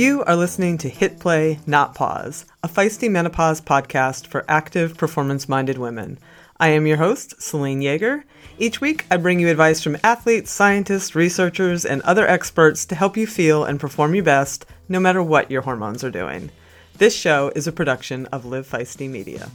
You 0.00 0.24
are 0.24 0.34
listening 0.34 0.78
to 0.78 0.88
Hit 0.88 1.18
Play, 1.18 1.60
Not 1.66 1.94
Pause, 1.94 2.46
a 2.62 2.68
feisty 2.68 3.10
menopause 3.10 3.60
podcast 3.60 4.26
for 4.26 4.46
active, 4.48 4.96
performance 4.96 5.46
minded 5.46 5.76
women. 5.76 6.18
I 6.58 6.68
am 6.68 6.86
your 6.86 6.96
host, 6.96 7.34
Selene 7.42 7.82
Yeager. 7.82 8.22
Each 8.58 8.80
week, 8.80 9.04
I 9.10 9.18
bring 9.18 9.40
you 9.40 9.50
advice 9.50 9.82
from 9.82 9.98
athletes, 10.02 10.50
scientists, 10.50 11.14
researchers, 11.14 11.84
and 11.84 12.00
other 12.00 12.26
experts 12.26 12.86
to 12.86 12.94
help 12.94 13.14
you 13.14 13.26
feel 13.26 13.62
and 13.62 13.78
perform 13.78 14.14
your 14.14 14.24
best 14.24 14.64
no 14.88 15.00
matter 15.00 15.22
what 15.22 15.50
your 15.50 15.60
hormones 15.60 16.02
are 16.02 16.10
doing. 16.10 16.50
This 16.96 17.14
show 17.14 17.52
is 17.54 17.66
a 17.66 17.70
production 17.70 18.24
of 18.32 18.46
Live 18.46 18.66
Feisty 18.66 19.06
Media. 19.06 19.50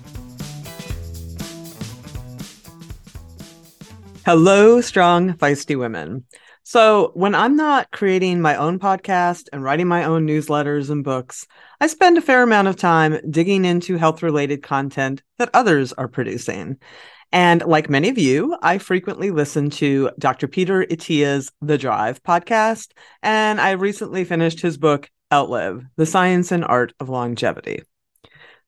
Hello, 4.28 4.80
strong, 4.80 5.34
feisty 5.34 5.76
women. 5.76 6.26
So, 6.68 7.12
when 7.14 7.36
I'm 7.36 7.56
not 7.56 7.92
creating 7.92 8.42
my 8.42 8.56
own 8.56 8.80
podcast 8.80 9.50
and 9.54 9.62
writing 9.62 9.88
my 9.88 10.04
own 10.04 10.26
newsletters 10.26 10.90
and 10.90 11.04
books, 11.04 11.46
I 11.80 11.86
spend 11.86 12.18
a 12.18 12.22
fair 12.22 12.42
amount 12.42 12.68
of 12.68 12.76
time 12.76 13.20
digging 13.30 13.66
into 13.66 13.98
health 13.98 14.24
related 14.24 14.64
content 14.64 15.22
that 15.38 15.52
others 15.54 15.94
are 15.94 16.08
producing. 16.08 16.80
And 17.32 17.62
like 17.62 17.88
many 17.88 18.10
of 18.10 18.18
you, 18.18 18.58
I 18.64 18.80
frequently 18.80 19.30
listen 19.30 19.70
to 19.72 20.10
Dr. 20.18 20.48
Peter 20.48 20.82
Attia's 20.82 21.52
The 21.62 21.78
Drive 21.78 22.24
podcast, 22.24 22.94
and 23.22 23.62
I 23.62 23.72
recently 23.74 24.24
finished 24.26 24.60
his 24.60 24.80
book, 24.80 25.12
Outlive 25.32 25.86
The 25.98 26.08
Science 26.08 26.52
and 26.52 26.66
Art 26.66 26.94
of 27.00 27.10
Longevity. 27.10 27.84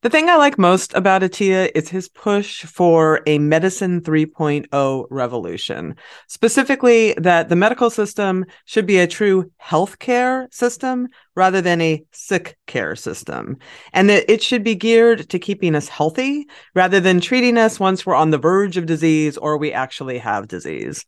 The 0.07 0.11
thing 0.11 0.29
I 0.29 0.38
like 0.38 0.57
most 0.57 0.93
about 0.93 1.21
Attia 1.21 1.70
is 1.75 1.89
his 1.89 2.07
push 2.07 2.63
for 2.63 3.20
a 3.25 3.39
medicine 3.39 3.99
3.0 3.99 5.07
revolution. 5.09 5.98
Specifically, 6.27 7.13
that 7.17 7.49
the 7.49 7.57
medical 7.57 7.90
system 7.90 8.45
should 8.63 8.85
be 8.85 8.99
a 8.99 9.07
true 9.07 9.51
healthcare 9.62 10.48
system 10.54 11.09
rather 11.35 11.59
than 11.59 11.82
a 11.82 12.05
sick 12.13 12.57
care 12.67 12.95
system. 12.95 13.57
And 13.91 14.09
that 14.09 14.32
it 14.32 14.41
should 14.41 14.63
be 14.63 14.76
geared 14.76 15.27
to 15.29 15.40
keeping 15.40 15.76
us 15.76 15.90
healthy 15.90 16.48
rather 16.73 17.01
than 17.01 17.20
treating 17.20 17.57
us 17.57 17.77
once 17.77 18.05
we're 18.05 18.15
on 18.15 18.29
the 18.29 18.37
verge 18.37 18.77
of 18.77 18.85
disease 18.85 19.35
or 19.35 19.57
we 19.57 19.73
actually 19.73 20.20
have 20.20 20.48
disease. 20.48 21.05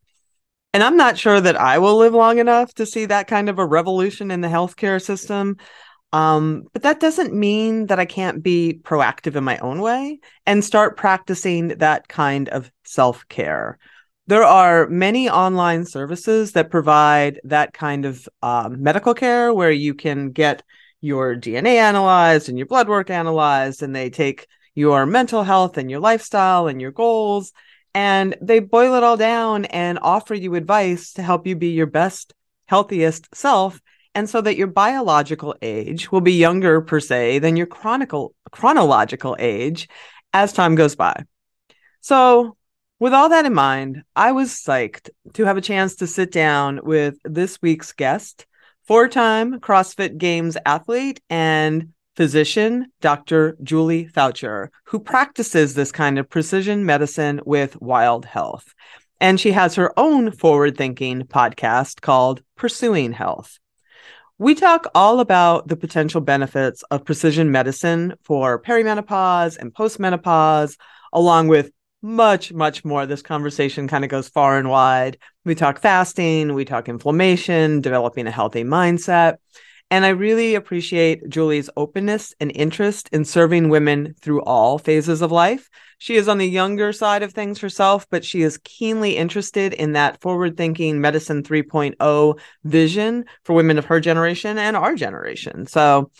And 0.74 0.84
I'm 0.84 0.98
not 0.98 1.18
sure 1.18 1.40
that 1.40 1.56
I 1.56 1.80
will 1.80 1.96
live 1.96 2.14
long 2.14 2.38
enough 2.38 2.74
to 2.74 2.86
see 2.86 3.06
that 3.06 3.28
kind 3.28 3.48
of 3.48 3.60
a 3.60 3.66
revolution 3.66 4.30
in 4.30 4.42
the 4.42 4.50
healthcare 4.50 5.02
system. 5.02 5.56
Um, 6.12 6.64
but 6.74 6.82
that 6.84 7.00
doesn't 7.00 7.34
mean 7.34 7.88
that 7.88 8.00
I 8.00 8.06
can't 8.06 8.42
be 8.42 8.80
proactive 8.84 9.36
in 9.36 9.44
my 9.44 9.58
own 9.60 9.80
way 9.80 10.20
and 10.46 10.66
start 10.66 10.98
practicing 10.98 11.70
that 11.70 12.08
kind 12.08 12.50
of 12.50 12.72
self 12.84 13.28
care. 13.28 13.78
There 14.26 14.44
are 14.44 14.88
many 14.88 15.30
online 15.30 15.86
services 15.86 16.54
that 16.54 16.72
provide 16.72 17.40
that 17.44 17.74
kind 17.74 18.06
of 18.06 18.28
um, 18.42 18.82
medical 18.82 19.14
care 19.14 19.54
where 19.54 19.72
you 19.72 19.94
can 19.94 20.32
get 20.32 20.64
your 21.02 21.36
DNA 21.36 21.76
analyzed 21.76 22.50
and 22.50 22.58
your 22.58 22.68
blood 22.68 22.88
work 22.88 23.10
analyzed, 23.10 23.82
and 23.82 23.96
they 23.96 24.10
take 24.10 24.48
your 24.76 25.06
mental 25.06 25.44
health 25.44 25.78
and 25.78 25.90
your 25.90 26.00
lifestyle 26.00 26.68
and 26.68 26.82
your 26.82 26.92
goals, 26.92 27.54
and 27.94 28.36
they 28.42 28.60
boil 28.60 28.96
it 28.96 29.04
all 29.04 29.18
down 29.18 29.66
and 29.66 30.00
offer 30.02 30.34
you 30.34 30.56
advice 30.56 31.14
to 31.14 31.24
help 31.24 31.48
you 31.48 31.56
be 31.56 31.70
your 31.70 31.88
best, 31.88 32.34
healthiest 32.68 33.34
self 33.36 33.80
and 34.20 34.30
so 34.30 34.42
that 34.42 34.58
your 34.58 34.68
biological 34.68 35.56
age 35.62 36.12
will 36.12 36.20
be 36.20 36.34
younger 36.34 36.82
per 36.82 37.00
se 37.00 37.40
than 37.40 37.56
your 37.56 37.66
chronicle 37.66 38.36
chronological 38.52 39.38
age 39.40 39.88
as 40.34 40.52
time 40.52 40.76
goes 40.76 40.94
by. 40.94 41.24
So, 42.02 42.58
with 43.00 43.14
all 43.14 43.30
that 43.30 43.46
in 43.46 43.54
mind, 43.54 44.04
I 44.18 44.34
was 44.34 44.50
psyched 44.50 45.10
to 45.36 45.46
have 45.46 45.56
a 45.56 45.62
chance 45.62 45.96
to 45.96 46.08
sit 46.08 46.34
down 46.34 46.82
with 46.84 47.16
this 47.24 47.62
week's 47.62 47.94
guest, 47.94 48.46
four-time 48.84 49.62
CrossFit 49.62 50.18
Games 50.18 50.58
athlete 50.66 51.22
and 51.30 51.94
physician, 52.18 52.92
Dr. 53.00 53.56
Julie 53.64 54.08
Foucher, 54.08 54.68
who 54.84 55.00
practices 55.00 55.76
this 55.76 55.94
kind 55.94 56.20
of 56.20 56.30
precision 56.30 56.86
medicine 56.86 57.40
with 57.46 57.82
Wild 57.82 58.26
Health. 58.26 58.74
And 59.22 59.40
she 59.40 59.54
has 59.54 59.76
her 59.76 59.98
own 59.98 60.32
forward 60.32 60.76
thinking 60.76 61.22
podcast 61.22 62.02
called 62.02 62.44
Pursuing 62.58 63.14
Health. 63.14 63.60
We 64.42 64.56
talk 64.56 64.88
all 64.96 65.20
about 65.20 65.68
the 65.68 65.76
potential 65.76 66.22
benefits 66.22 66.82
of 66.84 67.04
precision 67.04 67.52
medicine 67.52 68.14
for 68.24 68.62
perimenopause 68.62 69.58
and 69.58 69.74
postmenopause, 69.74 70.78
along 71.12 71.50
with 71.50 71.72
much, 72.02 72.54
much 72.54 72.86
more. 72.86 73.06
This 73.06 73.22
conversation 73.22 73.90
kind 73.90 74.06
of 74.06 74.10
goes 74.10 74.30
far 74.30 74.58
and 74.58 74.70
wide. 74.70 75.18
We 75.44 75.56
talk 75.56 75.82
fasting, 75.82 76.54
we 76.54 76.64
talk 76.64 76.88
inflammation, 76.88 77.82
developing 77.82 78.28
a 78.28 78.32
healthy 78.32 78.64
mindset. 78.64 79.40
And 79.92 80.06
I 80.06 80.10
really 80.10 80.54
appreciate 80.54 81.28
Julie's 81.30 81.70
openness 81.76 82.36
and 82.40 82.52
interest 82.54 83.10
in 83.12 83.26
serving 83.26 83.70
women 83.70 84.14
through 84.22 84.44
all 84.44 84.78
phases 84.78 85.24
of 85.24 85.32
life. 85.32 85.68
She 85.98 86.16
is 86.16 86.28
on 86.28 86.38
the 86.38 86.48
younger 86.48 86.94
side 86.94 87.24
of 87.24 87.34
things 87.34 87.60
herself, 87.60 88.08
but 88.12 88.24
she 88.24 88.44
is 88.44 88.60
keenly 88.64 89.18
interested 89.18 89.74
in 89.74 89.94
that 89.94 90.22
forward 90.22 90.58
thinking 90.58 91.02
medicine 91.02 91.42
3.0 91.42 92.40
vision 92.64 93.26
for 93.44 93.54
women 93.54 93.80
of 93.80 93.86
her 93.86 94.00
generation 94.00 94.60
and 94.60 94.78
our 94.78 94.96
generation. 94.96 95.66
So, 95.66 96.12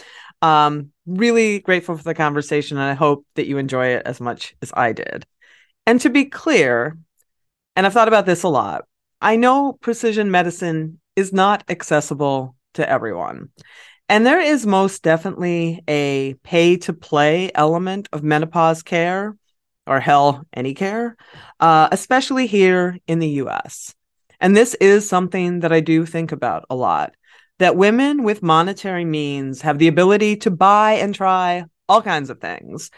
um, 0.42 0.92
really 1.06 1.60
grateful 1.60 1.96
for 1.96 2.04
the 2.04 2.16
conversation. 2.16 2.78
And 2.78 2.86
I 2.86 2.94
hope 2.94 3.26
that 3.36 3.46
you 3.46 3.58
enjoy 3.58 3.88
it 3.88 4.04
as 4.06 4.20
much 4.20 4.56
as 4.62 4.72
I 4.76 4.94
did. 4.94 5.28
And 5.86 6.02
to 6.02 6.10
be 6.10 6.26
clear, 6.26 6.98
and 7.76 7.86
I've 7.86 7.94
thought 7.94 8.08
about 8.08 8.26
this 8.26 8.44
a 8.44 8.48
lot, 8.48 8.86
I 9.22 9.36
know 9.36 9.74
precision 9.74 10.32
medicine 10.32 11.00
is 11.16 11.34
not 11.34 11.64
accessible 11.70 12.56
to 12.76 12.90
everyone. 12.90 13.50
And 14.08 14.26
there 14.26 14.42
is 14.42 14.66
most 14.66 15.04
definitely 15.04 15.84
a 15.88 16.36
pay 16.44 16.78
to 16.78 16.94
play 16.94 17.52
element 17.54 18.10
of 18.12 18.24
menopause 18.24 18.82
care, 18.82 19.36
or 19.86 20.00
hell, 20.00 20.46
any 20.54 20.74
care, 20.74 21.16
uh, 21.60 21.90
especially 21.92 22.48
here 22.48 22.98
in 23.08 23.20
the 23.20 23.30
US. 23.44 23.94
And 24.40 24.56
this 24.56 24.74
is 24.76 25.10
something 25.10 25.62
that 25.62 25.74
I 25.74 25.80
do 25.80 26.06
think 26.06 26.32
about 26.32 26.66
a 26.70 26.76
lot 26.76 27.14
that 27.60 27.76
women 27.76 28.24
with 28.24 28.42
monetary 28.42 29.06
means 29.06 29.62
have 29.62 29.78
the 29.78 29.90
ability 29.90 30.38
to 30.38 30.52
buy 30.52 30.94
and 30.94 31.14
try 31.14 31.66
all 31.90 32.02
kinds 32.02 32.30
of 32.30 32.40
things. 32.40 32.90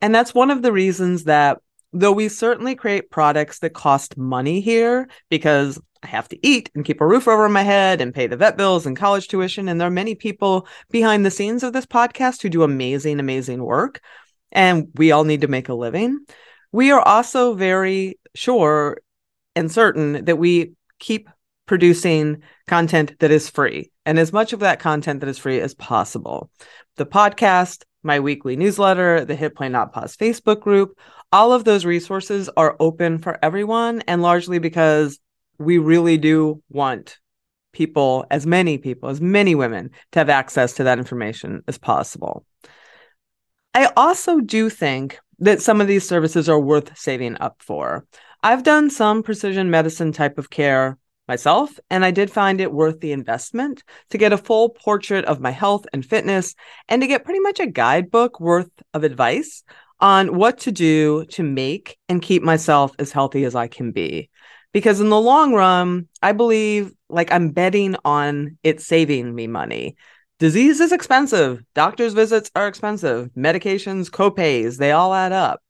And 0.00 0.14
that's 0.14 0.34
one 0.34 0.50
of 0.50 0.62
the 0.62 0.72
reasons 0.72 1.24
that 1.24 1.60
though 1.92 2.12
we 2.12 2.28
certainly 2.28 2.74
create 2.74 3.10
products 3.10 3.58
that 3.60 3.74
cost 3.74 4.16
money 4.16 4.60
here 4.60 5.08
because 5.28 5.80
I 6.02 6.06
have 6.06 6.28
to 6.28 6.46
eat 6.46 6.70
and 6.74 6.84
keep 6.84 7.00
a 7.00 7.06
roof 7.06 7.28
over 7.28 7.48
my 7.48 7.62
head 7.62 8.00
and 8.00 8.14
pay 8.14 8.26
the 8.26 8.36
vet 8.36 8.56
bills 8.56 8.86
and 8.86 8.96
college 8.96 9.28
tuition. 9.28 9.68
And 9.68 9.80
there 9.80 9.88
are 9.88 9.92
many 9.92 10.14
people 10.14 10.66
behind 10.90 11.26
the 11.26 11.30
scenes 11.30 11.62
of 11.62 11.72
this 11.72 11.86
podcast 11.86 12.40
who 12.40 12.48
do 12.48 12.62
amazing, 12.62 13.20
amazing 13.20 13.62
work. 13.62 14.00
And 14.52 14.88
we 14.94 15.12
all 15.12 15.24
need 15.24 15.42
to 15.42 15.48
make 15.48 15.68
a 15.68 15.74
living. 15.74 16.24
We 16.72 16.90
are 16.90 17.00
also 17.00 17.54
very 17.54 18.18
sure 18.34 18.98
and 19.54 19.70
certain 19.70 20.24
that 20.24 20.38
we 20.38 20.72
keep 20.98 21.28
producing 21.66 22.42
content 22.66 23.18
that 23.20 23.30
is 23.30 23.50
free 23.50 23.90
and 24.04 24.18
as 24.18 24.32
much 24.32 24.52
of 24.52 24.60
that 24.60 24.80
content 24.80 25.20
that 25.20 25.28
is 25.28 25.38
free 25.38 25.60
as 25.60 25.74
possible. 25.74 26.50
The 26.96 27.06
podcast, 27.06 27.84
my 28.02 28.18
weekly 28.18 28.56
newsletter, 28.56 29.24
the 29.24 29.36
Hit 29.36 29.54
Play 29.54 29.68
Not 29.68 29.92
Pause 29.92 30.16
Facebook 30.16 30.60
group, 30.60 30.98
all 31.32 31.52
of 31.52 31.64
those 31.64 31.84
resources 31.84 32.50
are 32.56 32.76
open 32.80 33.18
for 33.18 33.38
everyone 33.42 34.02
and 34.02 34.22
largely 34.22 34.58
because 34.58 35.18
we 35.58 35.78
really 35.78 36.16
do 36.16 36.62
want 36.68 37.18
people, 37.72 38.26
as 38.30 38.46
many 38.46 38.78
people, 38.78 39.08
as 39.08 39.20
many 39.20 39.54
women, 39.54 39.90
to 40.12 40.18
have 40.18 40.28
access 40.28 40.74
to 40.74 40.84
that 40.84 40.98
information 40.98 41.62
as 41.68 41.78
possible. 41.78 42.44
I 43.74 43.90
also 43.96 44.40
do 44.40 44.68
think 44.68 45.20
that 45.38 45.62
some 45.62 45.80
of 45.80 45.86
these 45.86 46.06
services 46.06 46.48
are 46.48 46.60
worth 46.60 46.98
saving 46.98 47.36
up 47.40 47.56
for. 47.60 48.06
I've 48.42 48.64
done 48.64 48.90
some 48.90 49.22
precision 49.22 49.70
medicine 49.70 50.12
type 50.12 50.38
of 50.38 50.50
care 50.50 50.98
myself, 51.28 51.78
and 51.90 52.04
I 52.04 52.10
did 52.10 52.30
find 52.30 52.60
it 52.60 52.72
worth 52.72 52.98
the 52.98 53.12
investment 53.12 53.84
to 54.10 54.18
get 54.18 54.32
a 54.32 54.38
full 54.38 54.70
portrait 54.70 55.24
of 55.26 55.40
my 55.40 55.52
health 55.52 55.86
and 55.92 56.04
fitness 56.04 56.56
and 56.88 57.00
to 57.02 57.06
get 57.06 57.24
pretty 57.24 57.38
much 57.38 57.60
a 57.60 57.66
guidebook 57.66 58.40
worth 58.40 58.70
of 58.92 59.04
advice 59.04 59.62
on 60.00 60.34
what 60.36 60.58
to 60.60 60.72
do 60.72 61.24
to 61.26 61.42
make 61.42 61.98
and 62.08 62.22
keep 62.22 62.42
myself 62.42 62.92
as 62.98 63.12
healthy 63.12 63.44
as 63.44 63.54
I 63.54 63.68
can 63.68 63.92
be 63.92 64.30
because 64.72 65.00
in 65.00 65.08
the 65.08 65.20
long 65.20 65.52
run, 65.52 66.08
I 66.22 66.32
believe 66.32 66.92
like 67.08 67.32
I'm 67.32 67.50
betting 67.50 67.96
on 68.04 68.58
it 68.62 68.80
saving 68.80 69.34
me 69.34 69.46
money. 69.46 69.96
Disease 70.38 70.80
is 70.80 70.92
expensive. 70.92 71.62
Doctor's 71.74 72.14
visits 72.14 72.50
are 72.54 72.66
expensive. 72.66 73.30
Medications, 73.36 74.08
copays, 74.08 74.78
they 74.78 74.92
all 74.92 75.12
add 75.12 75.32
up. 75.32 75.60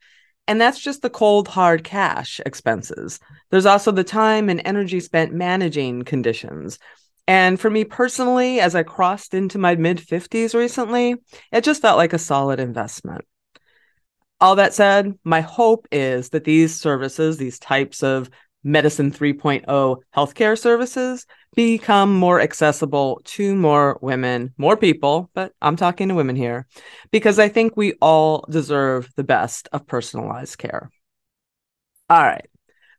And 0.47 0.61
that's 0.61 0.81
just 0.81 1.03
the 1.03 1.11
cold, 1.11 1.49
hard 1.49 1.85
cash 1.85 2.41
expenses. 2.44 3.21
There's 3.50 3.67
also 3.67 3.91
the 3.91 4.05
time 4.05 4.49
and 4.49 4.61
energy 4.65 5.00
spent 5.00 5.32
managing 5.32 6.03
conditions. 6.03 6.79
And 7.27 7.61
for 7.61 7.71
me 7.71 7.85
personally, 7.85 8.61
as 8.61 8.75
I 8.75 8.82
crossed 8.82 9.35
into 9.35 9.59
my 9.59 9.77
mid 9.77 9.99
50s 9.99 10.55
recently, 10.55 11.17
it 11.53 11.65
just 11.65 11.82
felt 11.82 11.97
like 11.97 12.12
a 12.12 12.19
solid 12.19 12.61
investment. 12.61 13.25
All 14.41 14.57
that 14.57 14.73
said, 14.73 15.19
my 15.23 15.43
hope 15.43 15.87
is 15.93 16.31
that 16.31 16.45
these 16.45 16.75
services, 16.79 17.37
these 17.37 17.59
types 17.59 18.03
of 18.03 18.31
Medicine 18.63 19.11
3.0 19.11 19.97
healthcare 20.15 20.59
services 20.59 21.27
become 21.55 22.15
more 22.15 22.41
accessible 22.41 23.21
to 23.25 23.55
more 23.55 23.99
women, 24.01 24.53
more 24.57 24.77
people, 24.77 25.31
but 25.35 25.53
I'm 25.61 25.77
talking 25.77 26.09
to 26.09 26.15
women 26.15 26.37
here 26.37 26.67
because 27.11 27.39
I 27.39 27.49
think 27.49 27.77
we 27.77 27.95
all 28.01 28.45
deserve 28.51 29.11
the 29.17 29.25
best 29.25 29.69
of 29.73 29.87
personalized 29.87 30.59
care. 30.59 30.91
All 32.09 32.23
right. 32.23 32.49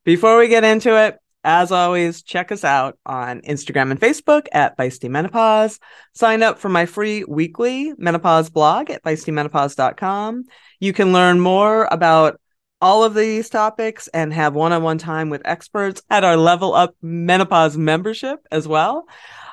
Before 0.03 0.37
we 0.37 0.47
get 0.47 0.63
into 0.63 0.97
it, 0.97 1.17
as 1.43 1.71
always, 1.71 2.21
check 2.21 2.51
us 2.51 2.63
out 2.63 2.97
on 3.05 3.41
Instagram 3.41 3.91
and 3.91 3.99
Facebook 3.99 4.47
at 4.51 4.77
Feisty 4.77 5.09
Menopause. 5.09 5.79
Sign 6.13 6.43
up 6.43 6.59
for 6.59 6.69
my 6.69 6.85
free 6.85 7.23
weekly 7.23 7.93
menopause 7.97 8.49
blog 8.49 8.89
at 8.89 9.03
feistymenopause.com. 9.03 10.45
You 10.79 10.93
can 10.93 11.13
learn 11.13 11.39
more 11.39 11.87
about 11.91 12.39
all 12.81 13.03
of 13.03 13.13
these 13.13 13.49
topics 13.49 14.07
and 14.09 14.33
have 14.33 14.55
one-on-one 14.55 14.97
time 14.97 15.29
with 15.29 15.41
experts 15.45 16.01
at 16.09 16.23
our 16.23 16.35
level 16.35 16.73
up 16.73 16.95
menopause 17.01 17.77
membership 17.77 18.39
as 18.51 18.67
well 18.67 19.05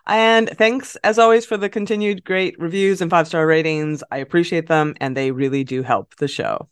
and 0.07 0.49
thanks 0.57 0.97
as 1.05 1.19
always 1.19 1.45
for 1.45 1.59
the 1.59 1.69
continued 1.69 2.25
great 2.25 2.59
reviews 2.59 3.03
and 3.03 3.11
five 3.11 3.27
star 3.27 3.47
ratings 3.47 4.03
i 4.11 4.17
appreciate 4.17 4.67
them 4.67 4.95
and 5.01 5.15
they 5.15 5.31
really 5.31 5.63
do 5.63 5.83
help 5.83 6.15
the 6.17 6.27
show 6.27 6.57
all 6.57 6.69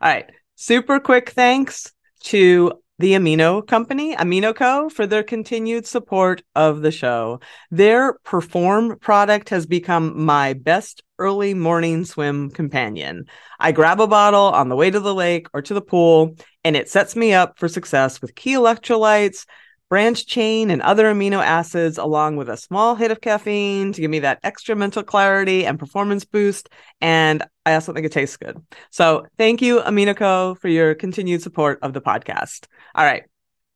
right 0.00 0.30
super 0.54 0.98
quick 0.98 1.30
thanks 1.30 1.92
to 2.20 2.72
the 2.98 3.12
Amino 3.12 3.64
Company, 3.66 4.16
Amino 4.16 4.54
Co, 4.54 4.88
for 4.88 5.06
their 5.06 5.22
continued 5.22 5.86
support 5.86 6.42
of 6.54 6.82
the 6.82 6.90
show. 6.90 7.40
Their 7.70 8.14
Perform 8.24 8.98
product 8.98 9.50
has 9.50 9.66
become 9.66 10.24
my 10.24 10.54
best 10.54 11.02
early 11.18 11.54
morning 11.54 12.04
swim 12.04 12.50
companion. 12.50 13.26
I 13.60 13.72
grab 13.72 14.00
a 14.00 14.06
bottle 14.06 14.46
on 14.46 14.68
the 14.68 14.76
way 14.76 14.90
to 14.90 15.00
the 15.00 15.14
lake 15.14 15.46
or 15.52 15.62
to 15.62 15.74
the 15.74 15.80
pool, 15.80 16.36
and 16.64 16.76
it 16.76 16.88
sets 16.88 17.14
me 17.14 17.32
up 17.32 17.58
for 17.58 17.68
success 17.68 18.20
with 18.20 18.34
key 18.34 18.54
electrolytes, 18.54 19.46
branch 19.88 20.26
chain, 20.26 20.70
and 20.70 20.82
other 20.82 21.04
amino 21.04 21.42
acids, 21.42 21.98
along 21.98 22.36
with 22.36 22.48
a 22.48 22.56
small 22.56 22.94
hit 22.94 23.10
of 23.10 23.20
caffeine 23.20 23.92
to 23.92 24.00
give 24.00 24.10
me 24.10 24.18
that 24.20 24.40
extra 24.42 24.76
mental 24.76 25.02
clarity 25.02 25.64
and 25.64 25.78
performance 25.78 26.24
boost. 26.24 26.68
And 27.00 27.42
I 27.64 27.74
also 27.74 27.92
think 27.92 28.06
it 28.06 28.12
tastes 28.12 28.36
good. 28.36 28.60
So 28.90 29.26
thank 29.36 29.62
you, 29.62 29.80
AminoCo, 29.80 30.58
for 30.58 30.68
your 30.68 30.94
continued 30.94 31.42
support 31.42 31.78
of 31.82 31.92
the 31.92 32.00
podcast. 32.00 32.66
All 32.94 33.04
right. 33.04 33.24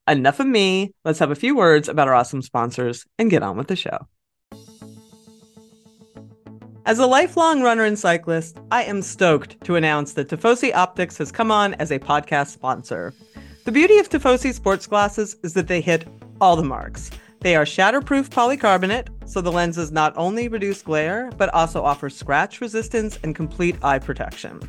Enough 0.09 0.41
of 0.41 0.47
me. 0.47 0.93
Let's 1.05 1.21
have 1.21 1.31
a 1.31 1.37
few 1.37 1.57
words 1.57 1.89
about 1.89 2.09
our 2.09 2.15
awesome 2.15 2.43
sponsors 2.43 3.07
and 3.19 3.31
get 3.31 3.43
on 3.43 3.57
with 3.57 3.69
the 3.69 3.77
show. 3.77 4.07
As 6.85 6.99
a 6.99 7.07
lifelong 7.07 7.63
runner 7.63 7.85
and 7.85 7.97
cyclist, 7.97 8.59
I 8.73 8.83
am 8.83 9.03
stoked 9.03 9.63
to 9.65 9.77
announce 9.77 10.15
that 10.15 10.29
Tifosi 10.29 10.75
Optics 10.75 11.17
has 11.19 11.31
come 11.31 11.53
on 11.53 11.75
as 11.75 11.93
a 11.93 12.01
podcast 12.01 12.49
sponsor. 12.49 13.15
The 13.65 13.71
beauty 13.71 13.99
of 13.99 14.09
Tifosi 14.09 14.53
sports 14.53 14.89
glasses 14.89 15.37
is 15.45 15.55
that 15.55 15.69
they 15.69 15.81
hit 15.81 16.09
all 16.41 16.57
the 16.57 16.65
marks. 16.65 17.13
They 17.43 17.55
are 17.55 17.65
shatterproof 17.65 18.29
polycarbonate, 18.29 19.07
so 19.25 19.41
the 19.41 19.53
lenses 19.53 19.93
not 19.93 20.13
only 20.17 20.49
reduce 20.49 20.83
glare, 20.83 21.31
but 21.37 21.49
also 21.51 21.85
offer 21.85 22.11
scratch 22.11 22.61
resistance 22.61 23.21
and 23.23 23.37
complete 23.37 23.77
eye 23.85 24.01
protection. 24.01 24.61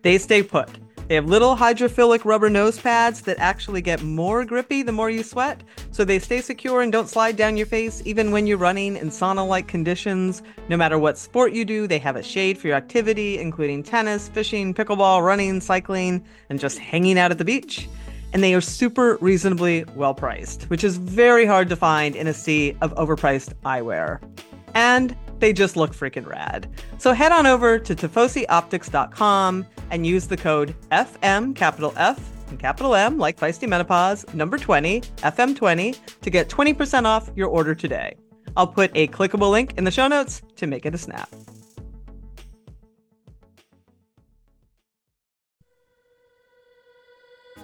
They 0.00 0.16
stay 0.16 0.42
put. 0.42 0.70
They 1.08 1.16
have 1.16 1.26
little 1.26 1.56
hydrophilic 1.56 2.24
rubber 2.24 2.48
nose 2.48 2.80
pads 2.80 3.20
that 3.22 3.38
actually 3.38 3.82
get 3.82 4.02
more 4.02 4.46
grippy 4.46 4.82
the 4.82 4.92
more 4.92 5.10
you 5.10 5.22
sweat, 5.22 5.62
so 5.90 6.02
they 6.02 6.18
stay 6.18 6.40
secure 6.40 6.80
and 6.80 6.90
don't 6.90 7.08
slide 7.08 7.36
down 7.36 7.58
your 7.58 7.66
face 7.66 8.00
even 8.06 8.30
when 8.30 8.46
you're 8.46 8.56
running 8.56 8.96
in 8.96 9.10
sauna 9.10 9.46
like 9.46 9.68
conditions. 9.68 10.40
No 10.70 10.78
matter 10.78 10.98
what 10.98 11.18
sport 11.18 11.52
you 11.52 11.66
do, 11.66 11.86
they 11.86 11.98
have 11.98 12.16
a 12.16 12.22
shade 12.22 12.56
for 12.56 12.68
your 12.68 12.76
activity, 12.76 13.38
including 13.38 13.82
tennis, 13.82 14.28
fishing, 14.28 14.72
pickleball, 14.72 15.22
running, 15.22 15.60
cycling, 15.60 16.24
and 16.48 16.58
just 16.58 16.78
hanging 16.78 17.18
out 17.18 17.30
at 17.30 17.36
the 17.36 17.44
beach 17.44 17.90
and 18.32 18.42
they 18.42 18.54
are 18.54 18.60
super 18.60 19.16
reasonably 19.20 19.84
well 19.94 20.14
priced, 20.14 20.64
which 20.64 20.84
is 20.84 20.96
very 20.96 21.46
hard 21.46 21.68
to 21.68 21.76
find 21.76 22.16
in 22.16 22.26
a 22.26 22.34
sea 22.34 22.76
of 22.80 22.94
overpriced 22.94 23.54
eyewear. 23.64 24.20
And 24.74 25.16
they 25.38 25.52
just 25.52 25.76
look 25.76 25.92
freaking 25.94 26.26
rad. 26.26 26.68
So 26.98 27.12
head 27.12 27.32
on 27.32 27.46
over 27.46 27.78
to 27.78 27.94
tifosioptics.com 27.94 29.66
and 29.90 30.06
use 30.06 30.26
the 30.26 30.36
code 30.36 30.74
FM, 30.90 31.54
capital 31.54 31.92
F, 31.96 32.20
and 32.48 32.58
capital 32.58 32.94
M, 32.94 33.18
like 33.18 33.38
Feisty 33.38 33.68
Menopause, 33.68 34.24
number 34.34 34.58
20, 34.58 35.00
FM20, 35.00 35.98
to 36.20 36.30
get 36.30 36.48
20% 36.48 37.04
off 37.04 37.30
your 37.36 37.48
order 37.48 37.74
today. 37.74 38.14
I'll 38.56 38.66
put 38.66 38.90
a 38.94 39.08
clickable 39.08 39.50
link 39.50 39.74
in 39.76 39.84
the 39.84 39.90
show 39.90 40.08
notes 40.08 40.42
to 40.56 40.66
make 40.66 40.86
it 40.86 40.94
a 40.94 40.98
snap. 40.98 41.28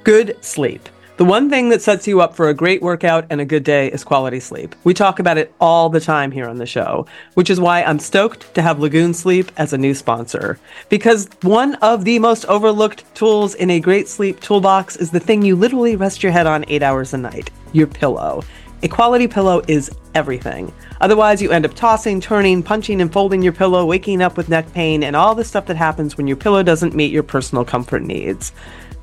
Good 0.05 0.37
sleep. 0.45 0.91
The 1.17 1.25
one 1.25 1.49
thing 1.49 1.71
that 1.71 1.81
sets 1.81 2.07
you 2.07 2.21
up 2.21 2.37
for 2.37 2.51
a 2.51 2.55
great 2.55 2.83
workout 2.83 3.25
and 3.31 3.41
a 3.41 3.47
good 3.47 3.65
day 3.65 3.91
is 3.91 4.05
quality 4.05 4.39
sleep. 4.39 4.75
We 4.85 4.93
talk 4.93 5.19
about 5.19 5.39
it 5.39 5.55
all 5.63 5.89
the 5.89 6.01
time 6.01 6.31
here 6.31 6.47
on 6.47 6.59
the 6.59 6.67
show, 6.67 7.07
which 7.35 7.49
is 7.49 7.59
why 7.59 7.83
I'm 7.83 7.99
stoked 7.99 8.53
to 8.55 8.61
have 8.61 8.81
Lagoon 8.81 9.15
Sleep 9.15 9.51
as 9.57 9.73
a 9.73 9.79
new 9.79 9.95
sponsor. 9.95 10.59
Because 10.91 11.31
one 11.41 11.77
of 11.77 12.05
the 12.05 12.19
most 12.19 12.45
overlooked 12.47 13.15
tools 13.15 13.55
in 13.55 13.71
a 13.71 13.81
great 13.81 14.07
sleep 14.07 14.41
toolbox 14.41 14.97
is 14.97 15.11
the 15.11 15.21
thing 15.21 15.43
you 15.43 15.57
literally 15.57 15.97
rest 15.97 16.23
your 16.23 16.33
head 16.33 16.47
on 16.47 16.67
eight 16.69 16.83
hours 16.83 17.15
a 17.15 17.19
night 17.19 17.49
your 17.73 17.87
pillow. 17.87 18.45
A 18.83 18.89
quality 18.89 19.27
pillow 19.27 19.63
is 19.69 19.91
everything. 20.15 20.71
Otherwise, 21.01 21.41
you 21.41 21.51
end 21.51 21.65
up 21.65 21.73
tossing, 21.73 22.21
turning, 22.21 22.63
punching, 22.63 23.01
and 23.01 23.11
folding 23.11 23.43
your 23.43 23.55
pillow, 23.55 23.87
waking 23.87 24.21
up 24.21 24.37
with 24.37 24.51
neck 24.51 24.71
pain, 24.75 25.03
and 25.03 25.17
all 25.17 25.35
the 25.35 25.45
stuff 25.45 25.65
that 25.67 25.77
happens 25.77 26.19
when 26.19 26.27
your 26.27 26.37
pillow 26.37 26.63
doesn't 26.63 26.95
meet 26.95 27.11
your 27.11 27.23
personal 27.23 27.65
comfort 27.65 28.03
needs. 28.03 28.53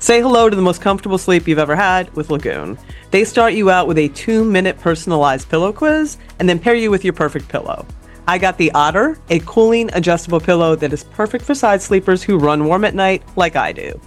Say 0.02 0.20
hello 0.20 0.50
to 0.50 0.56
the 0.56 0.62
most 0.62 0.80
comfortable 0.80 1.16
sleep 1.16 1.46
you've 1.46 1.60
ever 1.60 1.76
had 1.76 2.12
with 2.16 2.28
Lagoon. 2.28 2.76
They 3.12 3.22
start 3.22 3.52
you 3.52 3.70
out 3.70 3.86
with 3.86 3.98
a 3.98 4.08
two 4.08 4.42
minute 4.42 4.80
personalized 4.80 5.48
pillow 5.48 5.72
quiz 5.72 6.18
and 6.40 6.48
then 6.48 6.58
pair 6.58 6.74
you 6.74 6.90
with 6.90 7.04
your 7.04 7.12
perfect 7.12 7.46
pillow. 7.46 7.86
I 8.26 8.38
got 8.38 8.58
the 8.58 8.72
Otter, 8.72 9.16
a 9.30 9.38
cooling 9.46 9.90
adjustable 9.92 10.40
pillow 10.40 10.74
that 10.74 10.92
is 10.92 11.04
perfect 11.04 11.44
for 11.44 11.54
side 11.54 11.80
sleepers 11.80 12.20
who 12.20 12.36
run 12.36 12.64
warm 12.64 12.84
at 12.84 12.96
night 12.96 13.22
like 13.36 13.54
I 13.54 13.70
do. 13.70 14.00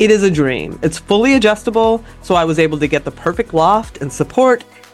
It 0.00 0.10
is 0.10 0.24
a 0.24 0.30
dream. 0.32 0.80
It's 0.82 0.98
fully 0.98 1.34
adjustable, 1.34 2.04
so 2.22 2.34
I 2.34 2.44
was 2.44 2.58
able 2.58 2.80
to 2.80 2.88
get 2.88 3.04
the 3.04 3.12
perfect 3.12 3.54
loft 3.54 3.98
and 3.98 4.12
support 4.12 4.64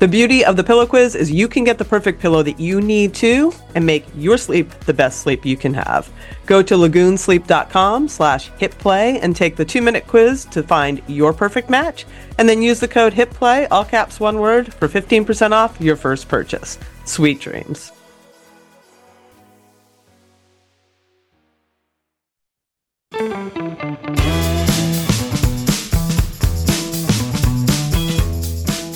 The 0.00 0.08
beauty 0.08 0.44
of 0.44 0.56
the 0.56 0.64
pillow 0.64 0.86
quiz 0.86 1.14
is 1.14 1.30
you 1.30 1.46
can 1.46 1.62
get 1.62 1.78
the 1.78 1.84
perfect 1.84 2.20
pillow 2.20 2.42
that 2.42 2.58
you 2.58 2.80
need 2.80 3.14
to 3.14 3.52
and 3.76 3.86
make 3.86 4.04
your 4.16 4.36
sleep 4.36 4.70
the 4.80 4.92
best 4.92 5.20
sleep 5.20 5.46
you 5.46 5.56
can 5.56 5.72
have. 5.72 6.10
Go 6.46 6.62
to 6.62 6.74
lagoonsleep.com 6.74 8.08
slash 8.08 8.50
hitplay 8.52 9.20
and 9.22 9.36
take 9.36 9.54
the 9.54 9.64
two-minute 9.64 10.06
quiz 10.08 10.46
to 10.46 10.64
find 10.64 11.00
your 11.06 11.32
perfect 11.32 11.70
match, 11.70 12.06
and 12.38 12.48
then 12.48 12.60
use 12.60 12.80
the 12.80 12.88
code 12.88 13.14
HITPLAY, 13.14 13.68
all 13.70 13.84
caps 13.84 14.18
one 14.18 14.40
word, 14.40 14.74
for 14.74 14.88
15% 14.88 15.52
off 15.52 15.80
your 15.80 15.96
first 15.96 16.28
purchase. 16.28 16.76
Sweet 17.04 17.40
dreams. 17.40 17.92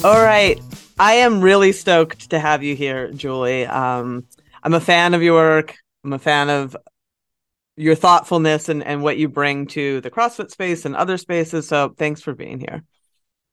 All 0.04 0.22
right. 0.22 0.60
I 1.00 1.14
am 1.14 1.40
really 1.40 1.70
stoked 1.70 2.30
to 2.30 2.40
have 2.40 2.64
you 2.64 2.74
here, 2.74 3.12
Julie. 3.12 3.66
Um, 3.66 4.26
I'm 4.64 4.74
a 4.74 4.80
fan 4.80 5.14
of 5.14 5.22
your 5.22 5.34
work. 5.34 5.76
I'm 6.02 6.12
a 6.12 6.18
fan 6.18 6.50
of 6.50 6.76
your 7.76 7.94
thoughtfulness 7.94 8.68
and, 8.68 8.82
and 8.82 9.02
what 9.02 9.16
you 9.16 9.28
bring 9.28 9.68
to 9.68 10.00
the 10.00 10.10
CrossFit 10.10 10.50
space 10.50 10.84
and 10.84 10.96
other 10.96 11.16
spaces. 11.16 11.68
So 11.68 11.94
thanks 11.96 12.20
for 12.20 12.34
being 12.34 12.58
here. 12.58 12.82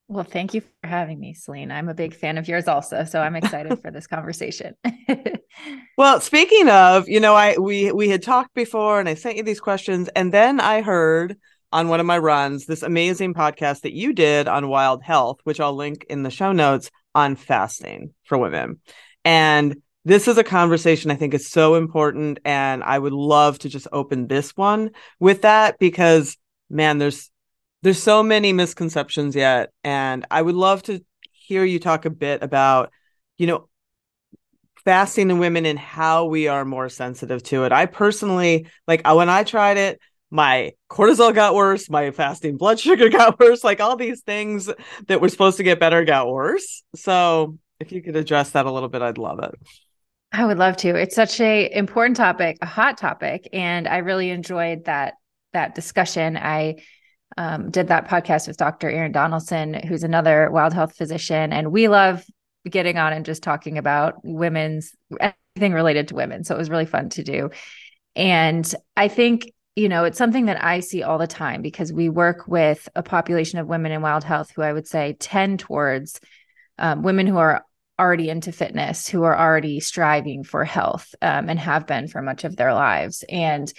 Well, 0.07 0.23
thank 0.23 0.55
you 0.55 0.61
for 0.61 0.87
having 0.87 1.19
me, 1.19 1.35
Selene. 1.35 1.71
I'm 1.71 1.87
a 1.87 1.93
big 1.93 2.15
fan 2.15 2.39
of 2.39 2.47
yours 2.47 2.67
also, 2.67 3.03
so 3.03 3.21
I'm 3.21 3.35
excited 3.35 3.79
for 3.81 3.91
this 3.91 4.07
conversation. 4.07 4.75
well, 5.97 6.21
speaking 6.21 6.67
of, 6.69 7.07
you 7.07 7.19
know, 7.19 7.35
I 7.35 7.57
we 7.57 7.91
we 7.91 8.09
had 8.09 8.23
talked 8.23 8.55
before 8.55 8.99
and 8.99 9.07
I 9.07 9.13
sent 9.13 9.37
you 9.37 9.43
these 9.43 9.59
questions 9.59 10.09
and 10.15 10.31
then 10.31 10.59
I 10.59 10.81
heard 10.81 11.37
on 11.71 11.89
one 11.89 11.99
of 11.99 12.05
my 12.07 12.17
runs 12.17 12.65
this 12.65 12.83
amazing 12.83 13.33
podcast 13.35 13.81
that 13.81 13.93
you 13.93 14.13
did 14.13 14.47
on 14.47 14.69
wild 14.69 15.03
health, 15.03 15.39
which 15.43 15.59
I'll 15.59 15.75
link 15.75 16.05
in 16.09 16.23
the 16.23 16.31
show 16.31 16.51
notes 16.51 16.89
on 17.15 17.35
fasting 17.35 18.13
for 18.25 18.37
women. 18.37 18.79
And 19.23 19.81
this 20.03 20.27
is 20.27 20.37
a 20.37 20.43
conversation 20.43 21.09
I 21.09 21.15
think 21.15 21.33
is 21.33 21.49
so 21.49 21.75
important. 21.75 22.39
And 22.45 22.83
I 22.83 22.99
would 22.99 23.13
love 23.13 23.57
to 23.59 23.69
just 23.69 23.87
open 23.91 24.27
this 24.27 24.55
one 24.55 24.91
with 25.19 25.41
that 25.41 25.79
because 25.79 26.37
man, 26.69 26.97
there's 26.97 27.31
there's 27.81 28.01
so 28.01 28.23
many 28.23 28.53
misconceptions 28.53 29.35
yet. 29.35 29.71
And 29.83 30.25
I 30.31 30.41
would 30.41 30.55
love 30.55 30.83
to 30.83 31.03
hear 31.31 31.63
you 31.63 31.79
talk 31.79 32.05
a 32.05 32.09
bit 32.09 32.41
about, 32.41 32.91
you 33.37 33.47
know, 33.47 33.69
fasting 34.83 35.29
in 35.29 35.39
women 35.39 35.65
and 35.65 35.77
how 35.77 36.25
we 36.25 36.47
are 36.47 36.65
more 36.65 36.89
sensitive 36.89 37.43
to 37.43 37.63
it. 37.63 37.71
I 37.71 37.85
personally, 37.85 38.67
like 38.87 39.07
when 39.07 39.29
I 39.29 39.43
tried 39.43 39.77
it, 39.77 39.99
my 40.35 40.73
cortisol 40.89 41.33
got 41.33 41.55
worse, 41.55 41.89
my 41.89 42.11
fasting 42.11 42.57
blood 42.57 42.79
sugar 42.81 43.09
got 43.09 43.39
worse, 43.39 43.63
like 43.63 43.79
all 43.79 43.95
these 43.95 44.21
things 44.21 44.69
that 45.07 45.21
were 45.21 45.29
supposed 45.29 45.57
to 45.57 45.63
get 45.63 45.79
better 45.79 46.03
got 46.03 46.29
worse. 46.29 46.83
So 46.95 47.57
if 47.79 47.91
you 47.91 48.01
could 48.01 48.15
address 48.15 48.51
that 48.51 48.65
a 48.65 48.71
little 48.71 48.89
bit, 48.89 49.01
I'd 49.01 49.17
love 49.17 49.39
it. 49.39 49.55
I 50.31 50.45
would 50.45 50.57
love 50.57 50.75
to. 50.77 50.95
It's 50.95 51.15
such 51.15 51.39
a 51.39 51.71
important 51.71 52.17
topic, 52.17 52.57
a 52.61 52.65
hot 52.65 52.97
topic, 52.97 53.47
and 53.53 53.87
I 53.87 53.97
really 53.97 54.29
enjoyed 54.29 54.85
that 54.85 55.13
that 55.53 55.75
discussion. 55.75 56.35
I 56.35 56.83
um, 57.37 57.71
did 57.71 57.87
that 57.87 58.09
podcast 58.09 58.47
with 58.47 58.57
Dr. 58.57 58.89
Aaron 58.89 59.13
Donaldson, 59.13 59.73
who's 59.73 60.03
another 60.03 60.51
wild 60.51 60.73
health 60.73 60.97
physician, 60.97 61.53
and 61.53 61.71
we 61.71 61.87
love 61.87 62.23
getting 62.69 62.97
on 62.97 63.13
and 63.13 63.25
just 63.25 63.43
talking 63.43 63.77
about 63.77 64.15
women's 64.23 64.91
anything 65.55 65.73
related 65.73 66.09
to 66.09 66.15
women. 66.15 66.43
So 66.43 66.55
it 66.55 66.57
was 66.57 66.69
really 66.69 66.85
fun 66.85 67.09
to 67.11 67.23
do. 67.23 67.51
And 68.15 68.73
I 68.97 69.07
think 69.07 69.53
you 69.75 69.89
know, 69.89 70.05
it's 70.05 70.17
something 70.17 70.45
that 70.45 70.63
I 70.63 70.79
see 70.79 71.03
all 71.03 71.17
the 71.17 71.27
time 71.27 71.61
because 71.61 71.91
we 71.91 72.07
work 72.07 72.47
with 72.47 72.87
a 72.95 73.03
population 73.03 73.59
of 73.59 73.67
women 73.67 73.91
in 73.91 74.01
wild 74.01 74.23
health 74.23 74.51
who 74.51 74.61
I 74.61 74.71
would 74.71 74.87
say 74.87 75.17
tend 75.19 75.59
towards 75.59 76.19
um, 76.77 77.03
women 77.03 77.27
who 77.27 77.37
are 77.37 77.65
already 77.99 78.29
into 78.29 78.51
fitness, 78.51 79.07
who 79.07 79.23
are 79.23 79.37
already 79.37 79.79
striving 79.79 80.43
for 80.43 80.63
health 80.63 81.13
um, 81.21 81.49
and 81.49 81.59
have 81.59 81.87
been 81.87 82.07
for 82.07 82.21
much 82.21 82.43
of 82.43 82.55
their 82.55 82.73
lives. 82.73 83.23
And 83.29 83.71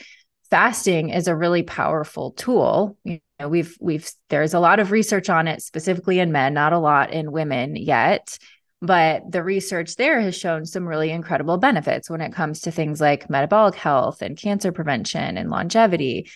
fasting 0.51 1.11
is 1.11 1.29
a 1.29 1.37
really 1.37 1.63
powerful 1.63 2.33
tool. 2.33 2.99
You 3.05 3.21
know, 3.41 3.49
we've 3.49 3.77
we've 3.81 4.11
there's 4.29 4.55
a 4.55 4.61
lot 4.61 4.81
of 4.81 4.91
research 4.91 5.29
on 5.31 5.49
it 5.49 5.63
specifically 5.63 6.19
in 6.19 6.33
men, 6.33 6.55
not 6.55 6.73
a 6.73 6.79
lot 6.79 7.13
in 7.13 7.33
women 7.33 7.75
yet. 7.75 8.39
But 8.83 9.31
the 9.31 9.43
research 9.43 9.97
there 9.97 10.21
has 10.21 10.37
shown 10.37 10.67
some 10.67 10.87
really 10.87 11.11
incredible 11.11 11.57
benefits 11.57 12.11
when 12.11 12.21
it 12.21 12.33
comes 12.33 12.61
to 12.63 12.71
things 12.71 13.01
like 13.01 13.31
metabolic 13.31 13.75
health 13.75 14.21
and 14.21 14.37
cancer 14.37 14.71
prevention 14.71 15.39
and 15.39 15.51
longevity. 15.51 16.31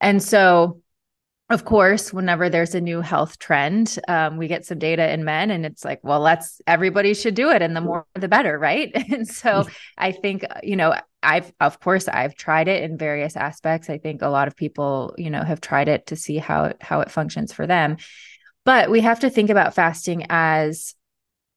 And 0.00 0.22
so, 0.22 0.82
of 1.50 1.64
course, 1.64 2.12
whenever 2.12 2.50
there's 2.50 2.74
a 2.74 2.80
new 2.80 3.00
health 3.00 3.38
trend, 3.38 3.98
um, 4.06 4.36
we 4.36 4.48
get 4.48 4.66
some 4.66 4.78
data 4.78 5.10
in 5.10 5.24
men, 5.24 5.50
and 5.50 5.64
it's 5.64 5.82
like, 5.82 6.00
well, 6.02 6.20
let's 6.20 6.60
everybody 6.66 7.14
should 7.14 7.34
do 7.34 7.50
it, 7.50 7.62
and 7.62 7.74
the 7.74 7.80
more 7.80 8.06
the 8.14 8.28
better, 8.28 8.58
right? 8.58 8.92
And 9.10 9.26
so, 9.26 9.64
I 9.96 10.12
think 10.12 10.44
you 10.62 10.76
know, 10.76 10.94
I've 11.22 11.50
of 11.58 11.80
course 11.80 12.06
I've 12.06 12.34
tried 12.34 12.68
it 12.68 12.82
in 12.82 12.98
various 12.98 13.34
aspects. 13.34 13.88
I 13.88 13.96
think 13.96 14.20
a 14.20 14.28
lot 14.28 14.46
of 14.46 14.56
people, 14.56 15.14
you 15.16 15.30
know, 15.30 15.42
have 15.42 15.62
tried 15.62 15.88
it 15.88 16.08
to 16.08 16.16
see 16.16 16.36
how 16.36 16.74
how 16.82 17.00
it 17.00 17.10
functions 17.10 17.54
for 17.54 17.66
them. 17.66 17.96
But 18.66 18.90
we 18.90 19.00
have 19.00 19.20
to 19.20 19.30
think 19.30 19.48
about 19.48 19.74
fasting 19.74 20.26
as 20.28 20.94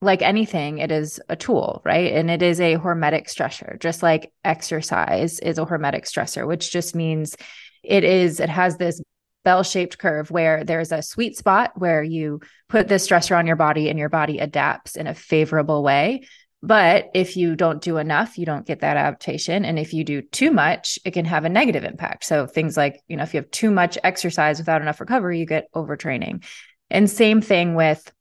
like 0.02 0.22
anything, 0.24 0.80
it 0.80 0.92
is 0.92 1.22
a 1.30 1.36
tool, 1.36 1.82
right? 1.86 2.14
And 2.14 2.32
it 2.32 2.42
is 2.42 2.60
a 2.60 2.78
hormetic 2.78 3.28
stressor, 3.28 3.80
just 3.80 4.02
like 4.02 4.34
exercise 4.44 5.40
is 5.40 5.60
a 5.60 5.66
hormetic 5.66 6.06
stressor, 6.06 6.48
which 6.48 6.72
just 6.72 6.96
means 6.96 7.36
it 7.84 8.04
is, 8.04 8.40
it 8.40 8.50
has 8.50 8.78
this 8.78 9.00
bell 9.44 9.64
shaped 9.64 9.98
curve 9.98 10.32
where 10.32 10.64
there's 10.64 10.92
a 10.92 11.04
sweet 11.04 11.38
spot 11.38 11.72
where 11.76 12.02
you 12.02 12.40
put 12.68 12.88
this 12.88 13.08
stressor 13.08 13.38
on 13.38 13.46
your 13.46 13.56
body 13.56 13.90
and 13.90 14.00
your 14.00 14.10
body 14.10 14.40
adapts 14.40 14.96
in 14.96 15.08
a 15.08 15.16
favorable 15.16 15.84
way. 15.84 16.28
But 16.64 17.10
if 17.16 17.38
you 17.38 17.56
don't 17.56 17.82
do 17.82 17.98
enough, 17.98 18.38
you 18.38 18.46
don't 18.46 18.68
get 18.68 18.82
that 18.82 18.98
adaptation. 18.98 19.66
And 19.66 19.80
if 19.80 19.94
you 19.94 20.04
do 20.04 20.22
too 20.22 20.52
much, 20.52 21.00
it 21.04 21.12
can 21.12 21.26
have 21.26 21.44
a 21.44 21.50
negative 21.50 21.84
impact. 21.84 22.24
So 22.24 22.46
things 22.46 22.78
like, 22.78 23.02
you 23.08 23.18
know, 23.18 23.24
if 23.24 23.34
you 23.34 23.40
have 23.40 23.50
too 23.50 23.72
much 23.72 23.98
exercise 24.04 24.60
without 24.60 24.82
enough 24.82 25.00
recovery, 25.00 25.40
you 25.40 25.48
get 25.48 25.72
overtraining. 25.74 26.44
And 26.92 27.10
same 27.10 27.42
thing 27.42 27.74
with 27.74 28.12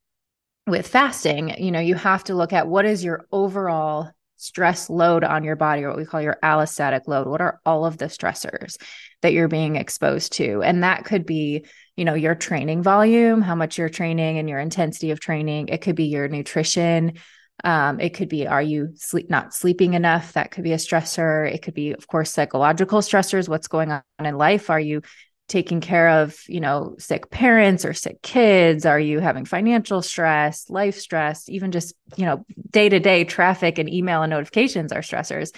with 0.67 0.87
fasting, 0.87 1.55
you 1.59 1.71
know, 1.71 1.81
you 1.81 1.95
have 1.95 2.25
to 2.25 2.35
look 2.35 2.53
at 2.53 2.69
what 2.69 2.85
is 2.85 3.03
your 3.03 3.27
overall 3.33 4.11
stress 4.37 4.89
load 4.89 5.23
on 5.23 5.45
your 5.45 5.57
body, 5.57 5.83
or 5.83 5.89
what 5.89 5.99
we 5.99 6.07
call 6.07 6.23
your 6.23 6.39
allostatic 6.43 7.03
load. 7.07 7.27
What 7.27 7.43
are 7.43 7.61
all 7.67 7.85
of 7.85 7.99
the 7.99 8.07
stressors 8.07 8.77
that 9.21 9.35
you're 9.35 9.49
being 9.49 9.77
exposed 9.77 10.33
to? 10.35 10.63
And 10.63 10.83
that 10.83 11.05
could 11.05 11.27
be, 11.27 11.67
you 11.97 12.07
know, 12.07 12.15
your 12.15 12.35
training 12.35 12.83
volume, 12.83 13.43
how 13.43 13.55
much 13.55 13.77
you're 13.77 13.91
training 13.91 14.39
and 14.39 14.49
your 14.49 14.59
intensity 14.59 15.11
of 15.11 15.21
training. 15.21 15.69
It 15.69 15.83
could 15.83 15.97
be 15.97 16.07
your 16.07 16.27
nutrition. 16.29 17.19
Um, 17.65 18.01
it 18.01 18.15
could 18.15 18.31
be, 18.31 18.47
are 18.47 18.63
you 18.63 18.93
sleep 18.95 19.29
not 19.29 19.53
sleeping 19.53 19.93
enough? 19.93 20.33
That 20.33 20.51
could 20.51 20.65
be 20.65 20.73
a 20.73 20.77
stressor. 20.77 21.53
It 21.53 21.61
could 21.61 21.75
be, 21.75 21.93
of 21.93 22.07
course, 22.07 22.31
psychological 22.31 23.01
stressors. 23.01 23.47
What's 23.47 23.69
going 23.69 23.93
on 23.93 24.03
in 24.19 24.39
life? 24.39 24.71
Are 24.71 24.81
you 24.81 25.03
taking 25.51 25.81
care 25.81 26.09
of 26.09 26.43
you 26.49 26.61
know 26.61 26.95
sick 26.99 27.29
parents 27.29 27.85
or 27.85 27.93
sick 27.93 28.23
kids? 28.23 28.87
Are 28.87 29.01
you 29.01 29.19
having 29.19 29.45
financial 29.45 30.01
stress 30.01 30.71
life 30.71 30.99
stress 30.99 31.49
even 31.49 31.73
just 31.73 31.95
you 32.17 32.25
know 32.25 32.47
day 32.71 32.89
to 32.89 33.01
day 33.01 33.25
traffic 33.25 33.79
and 33.79 33.93
email 33.93 34.23
and 34.23 34.31
notifications 34.31 34.93
are 34.93 35.01
stressors. 35.01 35.55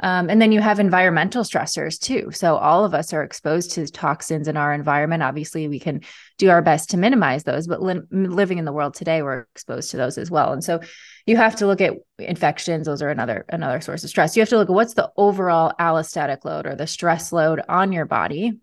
Um, 0.00 0.30
and 0.30 0.40
then 0.40 0.52
you 0.52 0.60
have 0.60 0.78
environmental 0.78 1.42
stressors 1.42 1.98
too. 1.98 2.30
So 2.30 2.56
all 2.56 2.84
of 2.84 2.94
us 2.94 3.12
are 3.12 3.24
exposed 3.24 3.72
to 3.72 3.86
toxins 3.86 4.46
in 4.46 4.56
our 4.56 4.72
environment. 4.72 5.24
Obviously 5.24 5.66
we 5.66 5.80
can 5.80 6.02
do 6.36 6.50
our 6.50 6.62
best 6.62 6.90
to 6.90 6.96
minimize 6.96 7.42
those 7.42 7.66
but 7.66 7.82
li- 7.82 8.02
living 8.10 8.58
in 8.58 8.64
the 8.64 8.72
world 8.72 8.94
today 8.94 9.22
we're 9.22 9.46
exposed 9.54 9.90
to 9.92 9.96
those 9.96 10.18
as 10.18 10.30
well. 10.30 10.52
And 10.52 10.62
so 10.62 10.80
you 11.26 11.36
have 11.36 11.56
to 11.56 11.66
look 11.66 11.80
at 11.80 11.94
infections. 12.18 12.86
Those 12.86 13.02
are 13.02 13.10
another 13.10 13.44
another 13.48 13.80
source 13.80 14.04
of 14.04 14.10
stress. 14.10 14.36
You 14.36 14.42
have 14.42 14.48
to 14.50 14.56
look 14.56 14.68
at 14.68 14.74
what's 14.74 14.94
the 14.94 15.10
overall 15.16 15.72
allostatic 15.78 16.44
load 16.44 16.66
or 16.66 16.74
the 16.74 16.86
stress 16.86 17.32
load 17.32 17.60
on 17.68 17.92
your 17.92 18.06
body 18.06 18.58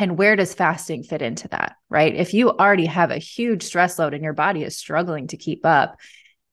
and 0.00 0.16
where 0.16 0.34
does 0.34 0.54
fasting 0.54 1.02
fit 1.02 1.20
into 1.20 1.46
that, 1.48 1.76
right? 1.90 2.14
If 2.14 2.32
you 2.32 2.50
already 2.50 2.86
have 2.86 3.10
a 3.10 3.18
huge 3.18 3.62
stress 3.62 3.98
load 3.98 4.14
and 4.14 4.24
your 4.24 4.32
body 4.32 4.64
is 4.64 4.76
struggling 4.76 5.26
to 5.28 5.36
keep 5.36 5.66
up, 5.66 5.98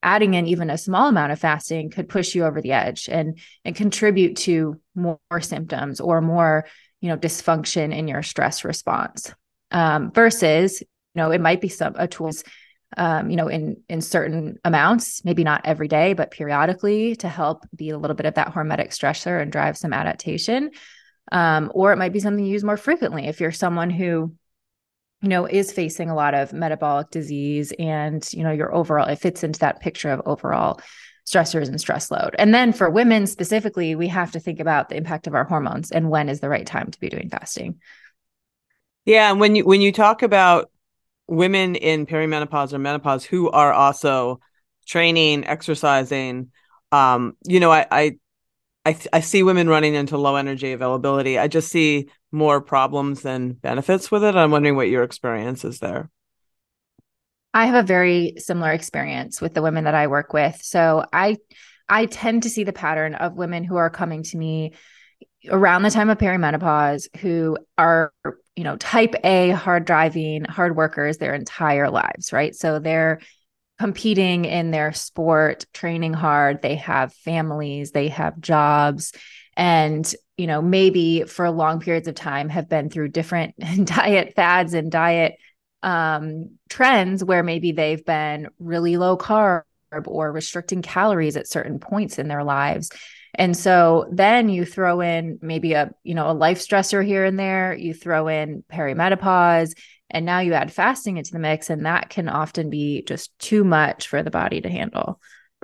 adding 0.04 0.34
in 0.34 0.48
even 0.48 0.70
a 0.70 0.78
small 0.78 1.08
amount 1.08 1.32
of 1.32 1.40
fasting 1.40 1.90
could 1.90 2.10
push 2.10 2.36
you 2.36 2.44
over 2.44 2.62
the 2.62 2.74
edge 2.74 3.08
and 3.10 3.40
and 3.64 3.74
contribute 3.74 4.36
to 4.36 4.80
more 4.96 5.18
symptoms 5.40 6.02
or 6.02 6.20
more, 6.20 6.66
you 7.00 7.10
know, 7.10 7.18
dysfunction 7.18 7.96
in 7.96 8.10
your 8.10 8.22
stress 8.22 8.66
response. 8.66 9.34
Um, 9.72 10.12
versus, 10.12 10.82
you 10.82 10.88
know, 11.16 11.32
it 11.32 11.42
might 11.42 11.62
be 11.62 11.70
some 11.70 11.96
a 11.96 12.08
tools 12.08 12.44
um, 12.96 13.30
you 13.30 13.36
know, 13.36 13.48
in 13.48 13.82
in 13.88 14.02
certain 14.02 14.60
amounts, 14.66 15.24
maybe 15.24 15.44
not 15.44 15.66
every 15.66 15.88
day, 15.88 16.14
but 16.14 16.32
periodically 16.32 17.16
to 17.18 17.30
help 17.30 17.66
be 17.76 17.90
a 17.90 17.98
little 17.98 18.16
bit 18.16 18.26
of 18.26 18.36
that 18.36 18.54
hormetic 18.54 18.90
stressor 18.90 19.42
and 19.42 19.52
drive 19.52 19.78
some 19.78 19.94
adaptation 19.94 20.72
um, 21.32 21.72
or 21.74 21.92
it 21.92 21.98
might 21.98 22.14
be 22.14 22.20
something 22.20 22.44
you 22.46 22.52
use 22.52 22.64
more 22.64 22.78
frequently 22.78 23.28
if 23.28 23.40
you're 23.40 23.52
someone 23.52 23.90
who 23.90 24.34
you 25.22 25.30
know 25.30 25.46
is 25.46 25.72
facing 25.72 26.10
a 26.10 26.16
lot 26.16 26.34
of 26.34 26.54
metabolic 26.54 27.10
disease 27.10 27.74
and 27.80 28.28
you 28.34 28.44
know 28.44 28.52
your 28.52 28.74
overall 28.74 29.08
it 29.08 29.20
fits 29.20 29.44
into 29.44 29.60
that 29.60 29.80
picture 29.80 30.10
of 30.10 30.22
overall 30.26 30.80
stressors 31.28 31.68
and 31.68 31.82
stress 31.82 32.10
load. 32.10 32.34
And 32.40 32.54
then 32.54 32.72
for 32.72 32.90
women 32.90 33.28
specifically 33.28 33.96
we 33.96 34.08
have 34.08 34.32
to 34.32 34.40
think 34.40 34.62
about 34.62 34.88
the 34.88 34.96
impact 34.96 35.28
of 35.28 35.36
our 35.36 35.44
hormones 35.44 35.92
and 35.92 36.10
when 36.10 36.30
is 36.30 36.40
the 36.40 36.48
right 36.48 36.66
time 36.66 36.90
to 36.90 37.00
be 37.00 37.10
doing 37.10 37.30
fasting. 37.30 37.80
Yeah 39.06 39.30
and 39.30 39.40
when 39.40 39.56
you 39.56 39.66
when 39.66 39.82
you 39.82 39.92
talk 39.92 40.24
about 40.24 40.72
women 41.28 41.76
in 41.76 42.06
perimenopause 42.06 42.72
or 42.72 42.80
menopause 42.80 43.26
who 43.26 43.50
are 43.50 43.74
also 43.74 44.40
training 44.88 45.46
exercising 45.46 46.50
um 46.94 47.36
you 47.46 47.60
know 47.60 47.70
i 47.70 47.86
i 47.92 48.18
I, 48.88 48.94
th- 48.94 49.10
I 49.12 49.20
see 49.20 49.44
women 49.44 49.68
running 49.68 49.96
into 49.96 50.18
low 50.18 50.38
energy 50.38 50.72
availability. 50.72 51.38
I 51.38 51.50
just 51.50 51.68
see 51.68 52.08
more 52.32 52.62
problems 52.62 53.22
than 53.22 53.52
benefits 53.52 54.10
with 54.10 54.24
it. 54.24 54.34
I'm 54.34 54.50
wondering 54.50 54.78
what 54.78 54.88
your 54.88 55.04
experience 55.04 55.66
is 55.66 55.80
there. 55.80 56.10
I 57.54 57.66
have 57.66 57.84
a 57.84 57.86
very 57.86 58.36
similar 58.38 58.72
experience 58.72 59.42
with 59.42 59.54
the 59.54 59.62
women 59.62 59.84
that 59.84 59.94
I 59.94 60.08
work 60.08 60.32
with. 60.32 60.62
So 60.64 61.04
I 61.12 61.36
I 61.90 62.06
tend 62.06 62.44
to 62.44 62.50
see 62.50 62.64
the 62.64 62.72
pattern 62.72 63.16
of 63.16 63.36
women 63.36 63.66
who 63.66 63.76
are 63.76 63.90
coming 63.90 64.24
to 64.24 64.38
me 64.38 64.72
around 65.50 65.82
the 65.82 65.92
time 65.92 66.10
of 66.10 66.18
perimenopause 66.18 67.14
who 67.18 67.58
are 67.78 68.14
you 68.56 68.64
know 68.64 68.78
type 68.78 69.16
A 69.26 69.50
hard 69.50 69.84
driving 69.84 70.46
hard 70.46 70.78
workers 70.78 71.18
their 71.18 71.34
entire 71.34 71.90
lives, 71.90 72.32
right? 72.32 72.56
So 72.56 72.80
they're 72.80 73.20
competing 73.80 74.46
in 74.46 74.72
their 74.72 74.94
sport, 74.94 75.66
training 75.74 76.14
hard, 76.14 76.62
they 76.62 76.76
have 76.76 77.14
families, 77.14 77.92
they 77.92 78.08
have 78.10 78.40
jobs, 78.40 79.14
and 79.56 80.14
you 80.38 80.48
know 80.48 80.62
maybe 80.62 81.24
for 81.24 81.50
long 81.50 81.80
periods 81.80 82.08
of 82.08 82.16
time 82.16 82.50
have 82.50 82.70
been 82.70 82.90
through 82.90 83.10
different 83.10 83.56
diet 83.86 84.34
fads 84.36 84.74
and 84.74 84.92
diet 84.92 85.36
um, 85.84 86.58
trends 86.70 87.24
where 87.24 87.44
maybe 87.44 87.72
they've 87.72 88.06
been 88.06 88.50
really 88.60 88.98
low 88.98 89.18
carb 89.18 89.64
or 90.06 90.32
restricting 90.32 90.82
calories 90.82 91.38
at 91.38 91.48
certain 91.48 91.80
points 91.80 92.20
in 92.20 92.28
their 92.28 92.44
lives. 92.44 92.92
And 93.36 93.56
so 93.56 94.08
then 94.12 94.50
you 94.50 94.66
throw 94.66 95.00
in 95.02 95.38
maybe 95.42 95.74
a, 95.74 95.92
you 96.04 96.16
know, 96.16 96.30
a 96.30 96.34
life 96.34 96.60
stressor 96.60 97.06
here 97.06 97.24
and 97.24 97.40
there, 97.40 97.74
you 97.74 97.94
throw 97.94 98.28
in 98.28 98.64
perimenopause, 98.72 99.78
and 100.10 100.26
now 100.26 100.40
you 100.40 100.54
add 100.54 100.72
fasting 100.72 101.18
into 101.18 101.32
the 101.32 101.40
mix, 101.40 101.70
and 101.70 101.86
that 101.86 102.10
can 102.10 102.30
often 102.30 102.70
be 102.70 103.04
just 103.04 103.38
too 103.40 103.64
much 103.64 104.08
for 104.08 104.24
the 104.24 104.32
body 104.32 104.62
to 104.62 104.70
handle. 104.70 105.20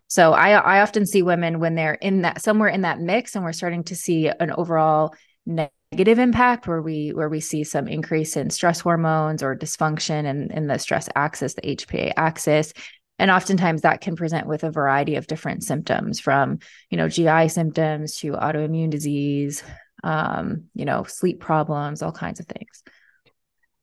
So 0.08 0.34
I, 0.34 0.52
I 0.52 0.82
often 0.82 1.06
see 1.06 1.22
women 1.22 1.60
when 1.60 1.76
they're 1.76 1.96
in 1.96 2.22
that 2.22 2.42
somewhere 2.42 2.70
in 2.70 2.82
that 2.82 3.00
mix, 3.00 3.36
and 3.36 3.44
we're 3.44 3.54
starting 3.54 3.84
to 3.86 3.96
see 3.96 4.28
an 4.28 4.52
overall 4.52 5.16
negative 5.46 6.20
impact 6.20 6.68
where 6.68 6.82
we 6.82 7.14
where 7.14 7.30
we 7.30 7.40
see 7.40 7.64
some 7.64 7.88
increase 7.88 8.36
in 8.36 8.50
stress 8.50 8.80
hormones 8.80 9.42
or 9.44 9.56
dysfunction 9.56 10.26
in, 10.26 10.52
in 10.52 10.68
the 10.68 10.78
stress 10.78 11.10
axis, 11.16 11.54
the 11.54 11.62
HPA 11.62 12.14
axis. 12.18 12.74
and 13.20 13.32
oftentimes 13.32 13.82
that 13.82 14.02
can 14.02 14.16
present 14.16 14.48
with 14.48 14.64
a 14.64 14.72
variety 14.72 15.16
of 15.16 15.28
different 15.28 15.64
symptoms 15.64 16.20
from 16.20 16.60
you 16.90 16.98
know 16.98 17.08
gi 17.08 17.48
symptoms 17.48 18.18
to 18.18 18.34
autoimmune 18.34 18.90
disease 18.90 19.64
um, 20.04 20.66
you 20.76 20.86
know 20.86 21.04
sleep 21.04 21.40
problems 21.40 22.02
all 22.02 22.12
kinds 22.12 22.40
of 22.40 22.46
things 22.46 22.84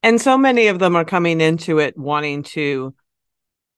and 0.02 0.20
so 0.20 0.38
many 0.38 0.68
of 0.68 0.78
them 0.78 0.96
are 0.96 1.04
coming 1.04 1.40
into 1.40 1.78
it 1.78 1.96
wanting 1.96 2.42
to 2.42 2.94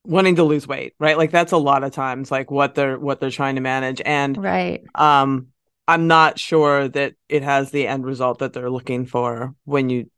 wanting 0.04 0.36
to 0.36 0.44
lose 0.44 0.66
weight 0.66 0.94
right? 0.98 1.16
Like 1.16 1.30
that's 1.30 1.52
a 1.52 1.56
lot 1.56 1.84
of 1.84 1.92
times 1.92 2.30
like 2.30 2.50
what 2.50 2.74
they're 2.74 2.98
what 2.98 3.20
they're 3.20 3.30
trying 3.30 3.54
to 3.56 3.60
manage. 3.60 4.00
And 4.04 4.36
right. 4.42 4.82
um 4.94 5.48
i'm 5.88 6.06
not 6.06 6.38
sure 6.38 6.88
that 6.88 7.14
it 7.28 7.42
has 7.42 7.70
the 7.70 7.86
end 7.86 8.04
result 8.04 8.38
that 8.38 8.52
they're 8.52 8.70
looking 8.70 9.04
for 9.06 9.54
when 9.64 9.90
you 9.90 10.10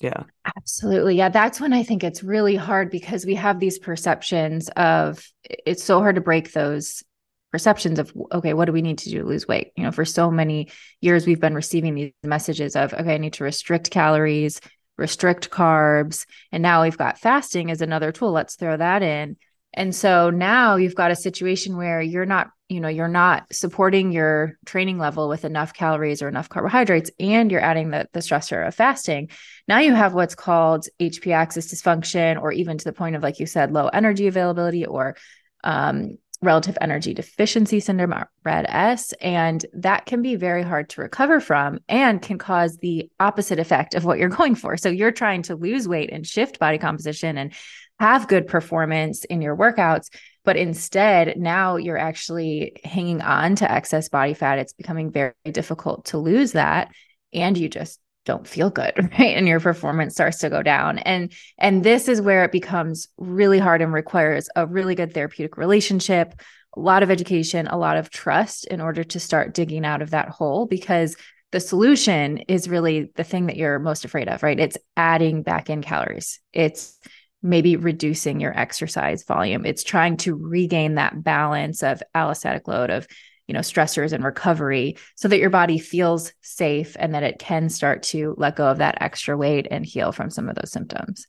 yeah. 0.00 0.22
Absolutely. 0.56 1.16
Yeah 1.16 1.28
that's 1.28 1.60
when 1.60 1.72
i 1.72 1.82
think 1.82 2.04
it's 2.04 2.22
really 2.22 2.56
hard 2.56 2.90
because 2.90 3.26
we 3.26 3.34
have 3.34 3.58
these 3.58 3.78
perceptions 3.78 4.68
of 4.76 5.26
it's 5.44 5.82
so 5.82 5.98
hard 5.98 6.14
to 6.14 6.20
break 6.20 6.52
those 6.52 7.02
perceptions 7.50 7.98
of 7.98 8.12
okay 8.30 8.54
what 8.54 8.66
do 8.66 8.72
we 8.72 8.82
need 8.82 8.98
to 8.98 9.10
do 9.10 9.20
to 9.20 9.26
lose 9.26 9.48
weight? 9.48 9.72
You 9.76 9.84
know 9.84 9.92
for 9.92 10.04
so 10.04 10.30
many 10.30 10.68
years 11.00 11.26
we've 11.26 11.40
been 11.40 11.54
receiving 11.54 11.94
these 11.94 12.12
messages 12.22 12.76
of 12.76 12.92
okay 12.94 13.14
i 13.14 13.18
need 13.18 13.34
to 13.34 13.44
restrict 13.44 13.90
calories 13.90 14.60
restrict 14.98 15.50
carbs. 15.50 16.26
And 16.52 16.62
now 16.62 16.82
we've 16.82 16.98
got 16.98 17.18
fasting 17.18 17.70
as 17.70 17.80
another 17.80 18.12
tool. 18.12 18.32
Let's 18.32 18.56
throw 18.56 18.76
that 18.76 19.02
in. 19.02 19.36
And 19.72 19.94
so 19.94 20.30
now 20.30 20.76
you've 20.76 20.94
got 20.94 21.10
a 21.10 21.16
situation 21.16 21.76
where 21.76 22.00
you're 22.00 22.26
not, 22.26 22.50
you 22.68 22.80
know, 22.80 22.88
you're 22.88 23.06
not 23.06 23.46
supporting 23.52 24.12
your 24.12 24.58
training 24.66 24.98
level 24.98 25.28
with 25.28 25.44
enough 25.44 25.72
calories 25.72 26.22
or 26.22 26.28
enough 26.28 26.48
carbohydrates, 26.48 27.10
and 27.20 27.52
you're 27.52 27.60
adding 27.60 27.90
the, 27.90 28.08
the 28.12 28.20
stressor 28.20 28.66
of 28.66 28.74
fasting. 28.74 29.28
Now 29.68 29.78
you 29.78 29.94
have 29.94 30.14
what's 30.14 30.34
called 30.34 30.86
HP 30.98 31.32
axis 31.32 31.72
dysfunction, 31.72 32.40
or 32.40 32.50
even 32.50 32.78
to 32.78 32.84
the 32.84 32.92
point 32.92 33.14
of, 33.14 33.22
like 33.22 33.40
you 33.40 33.46
said, 33.46 33.72
low 33.72 33.88
energy 33.88 34.26
availability 34.26 34.86
or 34.86 35.16
um, 35.64 36.18
relative 36.40 36.78
energy 36.80 37.14
deficiency 37.14 37.80
syndrome, 37.80 38.12
uh, 38.12 38.24
RED-S, 38.44 39.12
and 39.20 39.64
that 39.72 40.06
can 40.06 40.22
be 40.22 40.36
very 40.36 40.62
hard 40.62 40.88
to 40.90 41.00
recover 41.00 41.40
from 41.40 41.78
and 41.88 42.22
can 42.22 42.38
cause 42.38 42.76
the 42.76 43.10
opposite 43.18 43.58
effect 43.58 43.94
of 43.94 44.04
what 44.04 44.18
you're 44.18 44.28
going 44.40 44.54
for. 44.54 44.76
So 44.76 44.88
you're 44.88 45.12
trying 45.12 45.42
to 45.44 45.56
lose 45.56 45.88
weight 45.88 46.10
and 46.12 46.26
shift 46.26 46.58
body 46.58 46.78
composition 46.78 47.36
and 47.38 47.52
have 47.98 48.28
good 48.28 48.46
performance 48.46 49.24
in 49.24 49.42
your 49.42 49.56
workouts, 49.56 50.08
but 50.44 50.56
instead 50.56 51.36
now 51.36 51.76
you're 51.76 51.98
actually 51.98 52.76
hanging 52.84 53.20
on 53.20 53.56
to 53.56 53.70
excess 53.70 54.08
body 54.08 54.34
fat. 54.34 54.60
It's 54.60 54.72
becoming 54.72 55.10
very 55.10 55.32
difficult 55.50 56.06
to 56.06 56.18
lose 56.18 56.52
that 56.52 56.92
and 57.32 57.56
you 57.58 57.68
just 57.68 58.00
don't 58.28 58.46
feel 58.46 58.70
good 58.70 58.92
right? 59.18 59.36
And 59.36 59.48
your 59.48 59.58
performance 59.58 60.12
starts 60.12 60.38
to 60.38 60.50
go 60.50 60.62
down. 60.62 60.98
And 60.98 61.32
and 61.56 61.82
this 61.82 62.06
is 62.08 62.20
where 62.20 62.44
it 62.44 62.52
becomes 62.52 63.08
really 63.16 63.58
hard 63.58 63.82
and 63.82 63.92
requires 63.92 64.48
a 64.54 64.66
really 64.66 64.94
good 64.94 65.12
therapeutic 65.14 65.56
relationship 65.56 66.40
a 66.76 66.80
lot 66.80 67.02
of 67.02 67.10
education 67.10 67.66
a 67.66 67.78
lot 67.78 67.96
of 67.96 68.10
trust 68.10 68.66
in 68.66 68.80
order 68.80 69.02
to 69.02 69.18
start 69.18 69.54
digging 69.54 69.86
out 69.86 70.02
of 70.02 70.10
that 70.10 70.28
hole 70.28 70.66
because 70.66 71.16
the 71.50 71.60
solution 71.60 72.36
is 72.46 72.68
really 72.68 73.10
the 73.16 73.24
thing 73.24 73.46
that 73.46 73.56
you're 73.56 73.78
most 73.78 74.04
afraid 74.04 74.28
of 74.28 74.42
right? 74.42 74.60
It's 74.60 74.76
adding 74.96 75.42
back 75.42 75.70
in 75.70 75.80
calories. 75.80 76.38
It's 76.52 76.98
maybe 77.42 77.76
reducing 77.76 78.40
your 78.40 78.56
exercise 78.58 79.24
volume. 79.24 79.64
It's 79.64 79.84
trying 79.84 80.18
to 80.18 80.34
regain 80.34 80.96
that 80.96 81.22
balance 81.24 81.82
of 81.82 82.02
allostatic 82.14 82.68
load 82.68 82.90
of 82.90 83.06
you 83.48 83.54
know 83.54 83.60
stressors 83.60 84.12
and 84.12 84.22
recovery 84.22 84.96
so 85.16 85.26
that 85.28 85.38
your 85.38 85.50
body 85.50 85.78
feels 85.78 86.32
safe 86.40 86.96
and 86.98 87.14
that 87.14 87.22
it 87.22 87.38
can 87.38 87.68
start 87.68 88.02
to 88.04 88.34
let 88.38 88.56
go 88.56 88.66
of 88.66 88.78
that 88.78 88.98
extra 89.00 89.36
weight 89.36 89.66
and 89.70 89.84
heal 89.84 90.12
from 90.12 90.30
some 90.30 90.48
of 90.48 90.54
those 90.54 90.70
symptoms. 90.70 91.26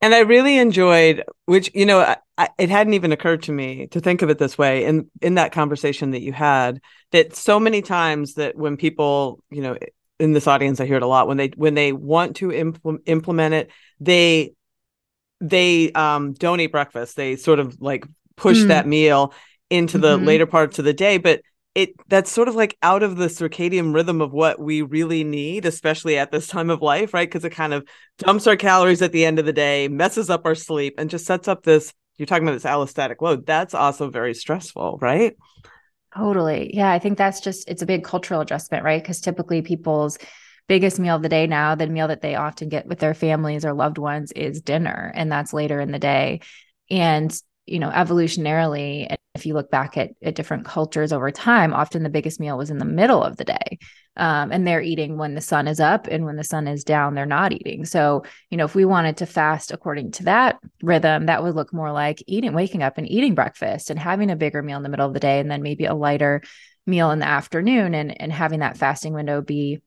And 0.00 0.14
i 0.14 0.20
really 0.20 0.58
enjoyed 0.58 1.24
which 1.46 1.70
you 1.74 1.86
know 1.86 2.14
I, 2.38 2.48
it 2.58 2.68
hadn't 2.68 2.94
even 2.94 3.12
occurred 3.12 3.42
to 3.44 3.52
me 3.52 3.86
to 3.88 4.00
think 4.00 4.22
of 4.22 4.30
it 4.30 4.38
this 4.38 4.58
way 4.58 4.84
in 4.84 5.10
in 5.22 5.34
that 5.34 5.52
conversation 5.52 6.12
that 6.12 6.20
you 6.20 6.32
had 6.32 6.80
that 7.12 7.34
so 7.34 7.58
many 7.58 7.82
times 7.82 8.34
that 8.34 8.56
when 8.56 8.76
people 8.76 9.42
you 9.50 9.62
know 9.62 9.76
in 10.20 10.32
this 10.32 10.46
audience 10.46 10.80
i 10.80 10.86
hear 10.86 10.98
it 10.98 11.02
a 11.02 11.06
lot 11.08 11.26
when 11.26 11.38
they 11.38 11.48
when 11.56 11.74
they 11.74 11.92
want 11.92 12.36
to 12.36 12.48
impl- 12.48 13.00
implement 13.06 13.54
it 13.54 13.70
they 13.98 14.52
they 15.40 15.92
um 15.92 16.32
don't 16.32 16.60
eat 16.60 16.72
breakfast. 16.72 17.16
They 17.16 17.36
sort 17.36 17.58
of 17.58 17.80
like 17.80 18.06
push 18.36 18.58
mm. 18.58 18.68
that 18.68 18.86
meal 18.86 19.34
into 19.70 19.98
the 19.98 20.16
mm-hmm. 20.16 20.26
later 20.26 20.46
parts 20.46 20.78
of 20.78 20.84
the 20.84 20.94
day 20.94 21.18
but 21.18 21.40
it 21.76 21.90
that's 22.08 22.32
sort 22.32 22.48
of 22.48 22.54
like 22.54 22.76
out 22.82 23.02
of 23.02 23.16
the 23.16 23.26
circadian 23.26 23.94
rhythm 23.94 24.22
of 24.22 24.32
what 24.32 24.58
we 24.58 24.80
really 24.80 25.22
need 25.22 25.66
especially 25.66 26.16
at 26.16 26.32
this 26.32 26.46
time 26.48 26.70
of 26.70 26.80
life 26.80 27.12
right? 27.12 27.28
Because 27.28 27.44
it 27.44 27.50
kind 27.50 27.74
of 27.74 27.86
dumps 28.18 28.46
our 28.46 28.56
calories 28.56 29.02
at 29.02 29.12
the 29.12 29.26
end 29.26 29.38
of 29.38 29.44
the 29.44 29.52
day 29.52 29.86
messes 29.86 30.30
up 30.30 30.46
our 30.46 30.54
sleep 30.54 30.94
and 30.96 31.10
just 31.10 31.26
sets 31.26 31.46
up 31.46 31.62
this 31.62 31.92
you're 32.16 32.24
talking 32.24 32.48
about 32.48 32.54
this 32.54 32.64
allostatic 32.64 33.16
load. 33.20 33.44
That's 33.44 33.74
also 33.74 34.08
very 34.08 34.32
stressful 34.32 34.98
right? 35.02 35.36
Totally. 36.16 36.74
Yeah 36.74 36.90
i 36.90 36.98
think 36.98 37.18
that's 37.18 37.40
just 37.40 37.68
it's 37.68 37.82
a 37.82 37.86
big 37.86 38.02
cultural 38.04 38.40
adjustment 38.40 38.82
right? 38.82 39.02
Because 39.02 39.20
typically 39.20 39.60
people's 39.60 40.18
biggest 40.68 40.98
meal 40.98 41.16
of 41.16 41.22
the 41.22 41.28
day 41.28 41.46
now 41.46 41.74
the 41.74 41.86
meal 41.86 42.08
that 42.08 42.22
they 42.22 42.36
often 42.36 42.70
get 42.70 42.86
with 42.86 43.00
their 43.00 43.14
families 43.14 43.66
or 43.66 43.74
loved 43.74 43.98
ones 43.98 44.32
is 44.32 44.62
dinner 44.62 45.12
and 45.14 45.30
that's 45.30 45.52
later 45.52 45.78
in 45.78 45.92
the 45.92 45.98
day. 45.98 46.40
And 46.90 47.38
you 47.66 47.80
know 47.80 47.90
evolutionarily 47.90 49.14
if 49.36 49.46
you 49.46 49.54
look 49.54 49.70
back 49.70 49.96
at, 49.96 50.10
at 50.22 50.34
different 50.34 50.64
cultures 50.64 51.12
over 51.12 51.30
time 51.30 51.72
often 51.72 52.02
the 52.02 52.08
biggest 52.08 52.40
meal 52.40 52.58
was 52.58 52.70
in 52.70 52.78
the 52.78 52.84
middle 52.84 53.22
of 53.22 53.36
the 53.36 53.44
day 53.44 53.78
um, 54.16 54.50
and 54.50 54.66
they're 54.66 54.82
eating 54.82 55.16
when 55.16 55.34
the 55.34 55.40
sun 55.40 55.68
is 55.68 55.78
up 55.78 56.06
and 56.06 56.24
when 56.24 56.36
the 56.36 56.44
sun 56.44 56.66
is 56.66 56.84
down 56.84 57.14
they're 57.14 57.26
not 57.26 57.52
eating. 57.52 57.84
So 57.84 58.24
you 58.50 58.56
know 58.56 58.64
if 58.64 58.74
we 58.74 58.84
wanted 58.84 59.18
to 59.18 59.26
fast 59.26 59.72
according 59.72 60.12
to 60.12 60.24
that 60.24 60.58
rhythm 60.82 61.26
that 61.26 61.42
would 61.42 61.54
look 61.54 61.72
more 61.72 61.92
like 61.92 62.22
eating 62.26 62.54
waking 62.54 62.82
up 62.82 62.98
and 62.98 63.08
eating 63.08 63.34
breakfast 63.34 63.90
and 63.90 63.98
having 63.98 64.30
a 64.30 64.36
bigger 64.36 64.62
meal 64.62 64.78
in 64.78 64.82
the 64.82 64.88
middle 64.88 65.06
of 65.06 65.14
the 65.14 65.20
day 65.20 65.38
and 65.38 65.50
then 65.50 65.62
maybe 65.62 65.84
a 65.84 65.94
lighter 65.94 66.42
meal 66.86 67.10
in 67.10 67.18
the 67.18 67.28
afternoon 67.28 67.94
and 67.94 68.20
and 68.20 68.32
having 68.32 68.60
that 68.60 68.76
fasting 68.76 69.12
window 69.12 69.40
be 69.42 69.80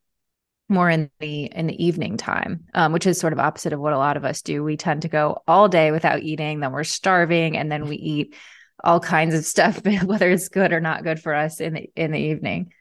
more 0.69 0.89
in 0.89 1.09
the 1.19 1.45
in 1.45 1.65
the 1.65 1.83
evening 1.83 2.15
time 2.15 2.65
um, 2.75 2.93
which 2.93 3.07
is 3.07 3.19
sort 3.19 3.33
of 3.33 3.39
opposite 3.39 3.73
of 3.73 3.79
what 3.79 3.93
a 3.93 3.97
lot 3.97 4.17
of 4.17 4.25
us 4.25 4.41
do. 4.41 4.63
We 4.63 4.77
tend 4.77 5.01
to 5.01 5.07
go 5.07 5.41
all 5.47 5.67
day 5.67 5.91
without 5.91 6.21
eating 6.21 6.59
then 6.59 6.71
we're 6.71 6.83
starving 6.83 7.57
and 7.57 7.71
then 7.71 7.87
we 7.87 7.95
eat 7.95 8.35
all 8.83 8.99
kinds 8.99 9.33
of 9.33 9.45
stuff 9.45 9.81
whether 10.03 10.29
it's 10.29 10.49
good 10.49 10.71
or 10.73 10.79
not 10.79 11.03
good 11.03 11.19
for 11.19 11.33
us 11.33 11.59
in 11.59 11.73
the 11.73 11.89
in 11.95 12.11
the 12.11 12.19
evening. 12.19 12.71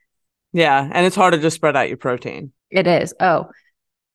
Yeah 0.53 0.89
and 0.93 1.07
it's 1.07 1.17
hard 1.17 1.35
to 1.35 1.41
just 1.41 1.57
spread 1.57 1.77
out 1.77 1.89
your 1.89 1.97
protein. 1.97 2.53
It 2.71 2.87
is. 2.87 3.15
Oh 3.21 3.51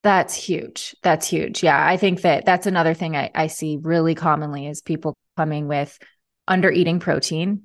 that's 0.02 0.34
huge. 0.34 0.94
That's 1.02 1.26
huge. 1.26 1.62
Yeah 1.62 1.84
i 1.84 1.96
think 1.96 2.22
that 2.22 2.44
that's 2.44 2.66
another 2.66 2.94
thing 2.94 3.16
i, 3.16 3.30
I 3.34 3.46
see 3.46 3.78
really 3.80 4.14
commonly 4.14 4.66
is 4.66 4.82
people 4.82 5.16
coming 5.36 5.68
with 5.68 5.98
under 6.46 6.70
eating 6.70 7.00
protein. 7.00 7.62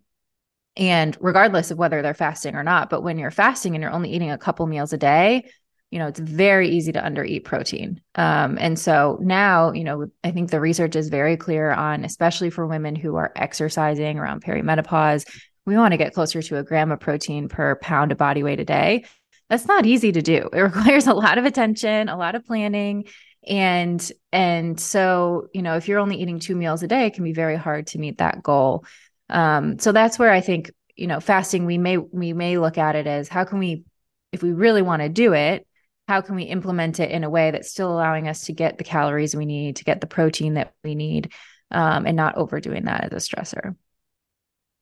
And 0.77 1.17
regardless 1.19 1.71
of 1.71 1.77
whether 1.77 2.01
they're 2.01 2.13
fasting 2.13 2.55
or 2.55 2.63
not 2.63 2.89
but 2.89 3.03
when 3.03 3.17
you're 3.17 3.31
fasting 3.31 3.75
and 3.75 3.81
you're 3.81 3.91
only 3.91 4.11
eating 4.11 4.31
a 4.31 4.37
couple 4.37 4.65
meals 4.67 4.93
a 4.93 4.97
day 4.97 5.49
you 5.91 5.97
know, 5.97 6.07
it's 6.07 6.19
very 6.19 6.69
easy 6.69 6.91
to 6.91 7.01
undereat 7.01 7.43
protein. 7.43 7.99
Um, 8.15 8.57
and 8.59 8.77
so 8.77 9.17
now, 9.21 9.71
you 9.71 9.83
know, 9.83 10.07
I 10.23 10.31
think 10.31 10.51
the 10.51 10.59
research 10.59 10.95
is 10.95 11.09
very 11.09 11.35
clear 11.35 11.71
on, 11.71 12.05
especially 12.05 12.51
for 12.51 12.67
women 12.67 12.95
who 12.95 13.15
are 13.15 13.31
exercising 13.35 14.19
around 14.19 14.43
perimenopause, 14.43 15.25
we 15.65 15.77
want 15.77 15.93
to 15.93 15.97
get 15.97 16.13
closer 16.13 16.41
to 16.41 16.57
a 16.57 16.63
gram 16.63 16.91
of 16.91 16.99
protein 16.99 17.47
per 17.49 17.75
pound 17.75 18.11
of 18.11 18.17
body 18.17 18.43
weight 18.43 18.59
a 18.59 18.65
day. 18.65 19.05
That's 19.49 19.67
not 19.67 19.85
easy 19.85 20.11
to 20.11 20.21
do. 20.21 20.49
It 20.53 20.61
requires 20.61 21.07
a 21.07 21.13
lot 21.13 21.37
of 21.37 21.45
attention, 21.45 22.09
a 22.09 22.17
lot 22.17 22.35
of 22.35 22.45
planning. 22.45 23.05
And 23.47 24.11
and 24.31 24.79
so, 24.79 25.47
you 25.53 25.61
know, 25.61 25.75
if 25.75 25.87
you're 25.87 25.99
only 25.99 26.21
eating 26.21 26.39
two 26.39 26.55
meals 26.55 26.83
a 26.83 26.87
day, 26.87 27.05
it 27.05 27.13
can 27.13 27.23
be 27.23 27.33
very 27.33 27.55
hard 27.55 27.87
to 27.87 27.99
meet 27.99 28.17
that 28.17 28.43
goal. 28.43 28.85
Um, 29.29 29.79
so 29.79 29.91
that's 29.91 30.19
where 30.19 30.31
I 30.31 30.41
think, 30.41 30.71
you 30.95 31.07
know, 31.07 31.19
fasting, 31.19 31.65
we 31.65 31.77
may 31.77 31.97
we 31.97 32.33
may 32.33 32.57
look 32.57 32.77
at 32.77 32.95
it 32.95 33.07
as 33.07 33.27
how 33.27 33.45
can 33.45 33.59
we, 33.59 33.85
if 34.31 34.43
we 34.43 34.51
really 34.51 34.81
want 34.81 35.01
to 35.01 35.09
do 35.09 35.33
it, 35.33 35.65
how 36.09 36.21
can 36.21 36.35
we 36.35 36.41
implement 36.41 36.99
it 36.99 37.11
in 37.11 37.23
a 37.23 37.29
way 37.29 37.51
that's 37.51 37.69
still 37.69 37.91
allowing 37.91 38.27
us 38.27 38.45
to 38.45 38.51
get 38.51 38.79
the 38.79 38.83
calories 38.83 39.35
we 39.35 39.45
need 39.45 39.75
to 39.75 39.83
get 39.83 40.01
the 40.01 40.07
protein 40.07 40.55
that 40.55 40.73
we 40.83 40.95
need 40.95 41.31
um, 41.69 42.07
and 42.07 42.17
not 42.17 42.35
overdoing 42.35 42.85
that 42.85 43.13
as 43.13 43.13
a 43.13 43.29
stressor? 43.29 43.75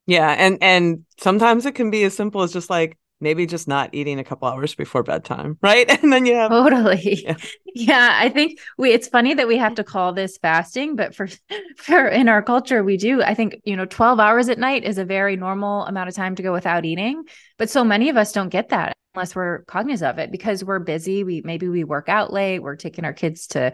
Yeah 0.06 0.30
and 0.30 0.58
and 0.62 1.04
sometimes 1.20 1.66
it 1.66 1.74
can 1.76 1.92
be 1.92 2.06
as 2.06 2.16
simple 2.16 2.44
as 2.44 2.54
just 2.54 2.70
like 2.70 2.98
maybe 3.20 3.46
just 3.46 3.68
not 3.68 3.90
eating 3.94 4.20
a 4.20 4.24
couple 4.24 4.48
hours 4.48 4.74
before 4.74 5.04
bedtime 5.04 5.58
right? 5.62 6.02
And 6.02 6.14
then 6.14 6.26
you 6.26 6.36
have 6.36 6.50
totally. 6.50 7.22
Yeah. 7.26 7.36
yeah 7.76 8.12
i 8.22 8.30
think 8.30 8.60
we 8.78 8.94
it's 8.94 9.10
funny 9.10 9.34
that 9.34 9.50
we 9.50 9.58
have 9.58 9.76
to 9.76 9.84
call 9.84 10.14
this 10.14 10.38
fasting 10.38 10.96
but 10.96 11.14
for 11.14 11.28
for 11.78 12.08
in 12.08 12.30
our 12.30 12.42
culture 12.42 12.86
we 12.86 12.96
do. 12.96 13.22
I 13.22 13.34
think 13.34 13.60
you 13.66 13.76
know 13.76 13.84
12 13.86 14.22
hours 14.22 14.48
at 14.48 14.60
night 14.60 14.86
is 14.86 14.98
a 14.98 15.04
very 15.04 15.36
normal 15.36 15.84
amount 15.84 16.08
of 16.08 16.16
time 16.16 16.36
to 16.36 16.44
go 16.44 16.54
without 16.54 16.86
eating 16.86 17.26
but 17.58 17.70
so 17.70 17.84
many 17.84 18.08
of 18.08 18.16
us 18.16 18.32
don't 18.32 18.48
get 18.48 18.70
that 18.70 18.96
unless 19.18 19.36
we're 19.36 19.64
cognizant 19.64 20.12
of 20.12 20.20
it 20.20 20.32
because 20.32 20.64
we're 20.64 20.80
busy. 20.80 21.24
We 21.24 21.42
maybe 21.44 21.68
we 21.68 21.84
work 21.84 22.08
out 22.08 22.32
late, 22.32 22.60
we're 22.60 22.76
taking 22.76 23.04
our 23.04 23.14
kids 23.14 23.48
to 23.48 23.74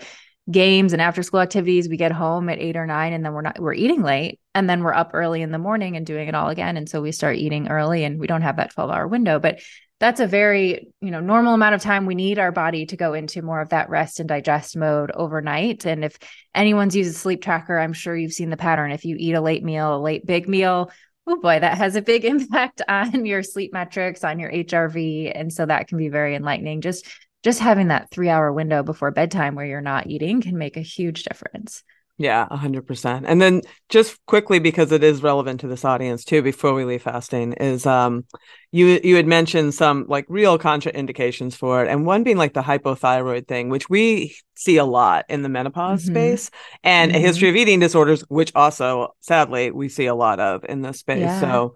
games 0.49 0.93
and 0.93 1.01
after 1.01 1.21
school 1.21 1.41
activities. 1.41 1.89
We 1.89 1.97
get 1.97 2.13
home 2.13 2.47
at 2.47 2.59
eight 2.59 2.77
or 2.77 2.85
nine 2.85 3.11
and 3.11 3.25
then 3.25 3.33
we're 3.33 3.41
not 3.41 3.59
we're 3.59 3.73
eating 3.73 4.03
late 4.03 4.39
and 4.55 4.69
then 4.69 4.83
we're 4.83 4.93
up 4.93 5.11
early 5.13 5.41
in 5.41 5.51
the 5.51 5.57
morning 5.57 5.97
and 5.97 6.05
doing 6.05 6.29
it 6.29 6.35
all 6.35 6.47
again. 6.47 6.77
And 6.77 6.87
so 6.87 7.01
we 7.01 7.11
start 7.11 7.35
eating 7.35 7.67
early 7.67 8.05
and 8.05 8.19
we 8.19 8.27
don't 8.27 8.41
have 8.41 8.55
that 8.55 8.73
12 8.73 8.89
hour 8.89 9.07
window. 9.07 9.37
But 9.37 9.59
that's 9.99 10.19
a 10.19 10.27
very 10.27 10.87
you 11.01 11.11
know 11.11 11.19
normal 11.19 11.53
amount 11.53 11.75
of 11.75 11.81
time 11.81 12.05
we 12.05 12.15
need 12.15 12.39
our 12.39 12.51
body 12.51 12.85
to 12.85 12.97
go 12.97 13.13
into 13.13 13.41
more 13.41 13.61
of 13.61 13.69
that 13.69 13.89
rest 13.89 14.19
and 14.19 14.27
digest 14.27 14.75
mode 14.75 15.11
overnight 15.11 15.85
and 15.85 16.03
if 16.03 16.17
anyone's 16.53 16.93
used 16.93 17.15
a 17.15 17.17
sleep 17.17 17.41
tracker 17.41 17.79
i'm 17.79 17.93
sure 17.93 18.13
you've 18.13 18.33
seen 18.33 18.49
the 18.49 18.57
pattern 18.57 18.91
if 18.91 19.05
you 19.05 19.15
eat 19.17 19.33
a 19.33 19.39
late 19.39 19.63
meal 19.63 19.95
a 19.95 20.01
late 20.01 20.25
big 20.25 20.49
meal 20.49 20.91
oh 21.27 21.39
boy 21.39 21.59
that 21.59 21.77
has 21.77 21.95
a 21.95 22.01
big 22.01 22.25
impact 22.33 22.81
on 22.87 23.25
your 23.25 23.43
sleep 23.43 23.73
metrics 23.73 24.23
on 24.23 24.39
your 24.39 24.51
hrv 24.51 25.31
and 25.35 25.51
so 25.51 25.65
that 25.65 25.87
can 25.87 25.97
be 25.97 26.09
very 26.09 26.35
enlightening. 26.35 26.81
Just 26.81 27.07
just 27.43 27.59
having 27.59 27.89
that 27.89 28.09
three 28.09 28.29
hour 28.29 28.51
window 28.51 28.83
before 28.83 29.11
bedtime 29.11 29.55
where 29.55 29.65
you're 29.65 29.81
not 29.81 30.07
eating 30.07 30.41
can 30.41 30.57
make 30.57 30.77
a 30.77 30.81
huge 30.81 31.23
difference 31.23 31.83
yeah, 32.17 32.47
100%. 32.51 33.23
And 33.25 33.41
then 33.41 33.61
just 33.89 34.23
quickly 34.27 34.59
because 34.59 34.91
it 34.91 35.03
is 35.03 35.23
relevant 35.23 35.61
to 35.61 35.67
this 35.67 35.83
audience 35.83 36.23
too 36.23 36.43
before 36.43 36.73
we 36.75 36.85
leave 36.85 37.01
fasting 37.01 37.53
is 37.53 37.85
um 37.85 38.25
you 38.71 38.99
you 39.03 39.15
had 39.15 39.25
mentioned 39.25 39.73
some 39.73 40.05
like 40.07 40.25
real 40.29 40.59
contraindications 40.59 41.55
for 41.55 41.83
it 41.83 41.89
and 41.89 42.05
one 42.05 42.23
being 42.23 42.37
like 42.37 42.53
the 42.53 42.61
hypothyroid 42.61 43.47
thing 43.47 43.69
which 43.69 43.89
we 43.89 44.35
see 44.55 44.77
a 44.77 44.85
lot 44.85 45.25
in 45.27 45.41
the 45.41 45.49
menopause 45.49 46.03
mm-hmm. 46.03 46.13
space 46.13 46.51
and 46.83 47.11
mm-hmm. 47.11 47.17
a 47.17 47.27
history 47.27 47.49
of 47.49 47.55
eating 47.55 47.79
disorders 47.79 48.21
which 48.29 48.51
also 48.53 49.15
sadly 49.19 49.71
we 49.71 49.89
see 49.89 50.05
a 50.05 50.15
lot 50.15 50.39
of 50.39 50.63
in 50.69 50.81
this 50.81 50.99
space. 50.99 51.21
Yeah. 51.21 51.39
So 51.39 51.75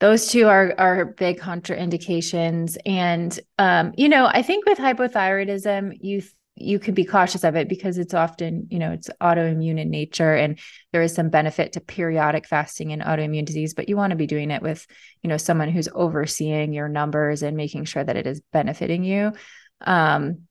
those 0.00 0.26
two 0.28 0.48
are 0.48 0.74
are 0.78 1.06
big 1.06 1.38
contraindications 1.38 2.76
and 2.84 3.38
um 3.58 3.92
you 3.96 4.08
know, 4.08 4.26
I 4.26 4.42
think 4.42 4.66
with 4.66 4.78
hypothyroidism 4.78 5.96
you 6.00 6.22
you 6.54 6.78
can 6.78 6.94
be 6.94 7.04
cautious 7.04 7.44
of 7.44 7.56
it 7.56 7.68
because 7.68 7.96
it's 7.96 8.14
often, 8.14 8.66
you 8.70 8.78
know, 8.78 8.92
it's 8.92 9.08
autoimmune 9.20 9.80
in 9.80 9.90
nature 9.90 10.34
and 10.34 10.58
there 10.92 11.02
is 11.02 11.14
some 11.14 11.30
benefit 11.30 11.72
to 11.72 11.80
periodic 11.80 12.46
fasting 12.46 12.90
in 12.90 13.00
autoimmune 13.00 13.46
disease, 13.46 13.74
but 13.74 13.88
you 13.88 13.96
want 13.96 14.10
to 14.10 14.16
be 14.16 14.26
doing 14.26 14.50
it 14.50 14.62
with, 14.62 14.86
you 15.22 15.28
know, 15.28 15.38
someone 15.38 15.70
who's 15.70 15.88
overseeing 15.94 16.72
your 16.72 16.88
numbers 16.88 17.42
and 17.42 17.56
making 17.56 17.84
sure 17.84 18.04
that 18.04 18.16
it 18.16 18.26
is 18.26 18.42
benefiting 18.52 19.02
you. 19.02 19.32
Um, 19.80 20.42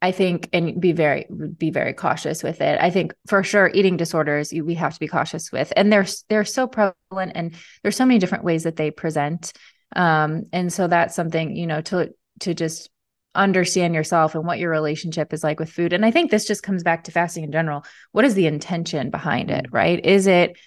I 0.00 0.10
think, 0.10 0.48
and 0.52 0.80
be 0.80 0.90
very, 0.90 1.26
be 1.56 1.70
very 1.70 1.92
cautious 1.92 2.42
with 2.42 2.60
it. 2.60 2.76
I 2.80 2.90
think 2.90 3.14
for 3.28 3.44
sure, 3.44 3.70
eating 3.72 3.96
disorders 3.96 4.52
we 4.52 4.74
have 4.74 4.94
to 4.94 4.98
be 4.98 5.06
cautious 5.06 5.52
with, 5.52 5.72
and 5.76 5.92
they're 5.92 6.06
they're 6.28 6.44
so 6.44 6.66
prevalent, 6.66 7.32
and 7.36 7.54
there's 7.82 7.94
so 7.94 8.04
many 8.04 8.18
different 8.18 8.42
ways 8.42 8.64
that 8.64 8.74
they 8.74 8.90
present. 8.90 9.52
Um, 9.94 10.46
and 10.52 10.72
so 10.72 10.88
that's 10.88 11.14
something 11.14 11.54
you 11.54 11.68
know 11.68 11.82
to 11.82 12.12
to 12.40 12.52
just 12.52 12.90
understand 13.34 13.94
yourself 13.94 14.34
and 14.34 14.44
what 14.44 14.58
your 14.58 14.70
relationship 14.70 15.32
is 15.32 15.42
like 15.42 15.58
with 15.58 15.70
food. 15.70 15.92
And 15.92 16.04
I 16.04 16.10
think 16.10 16.30
this 16.30 16.46
just 16.46 16.62
comes 16.62 16.82
back 16.82 17.04
to 17.04 17.12
fasting 17.12 17.44
in 17.44 17.52
general. 17.52 17.84
What 18.12 18.24
is 18.24 18.34
the 18.34 18.46
intention 18.46 19.10
behind 19.10 19.50
it, 19.50 19.66
mm-hmm. 19.66 19.76
right? 19.76 20.04
Is 20.04 20.26
it 20.26 20.58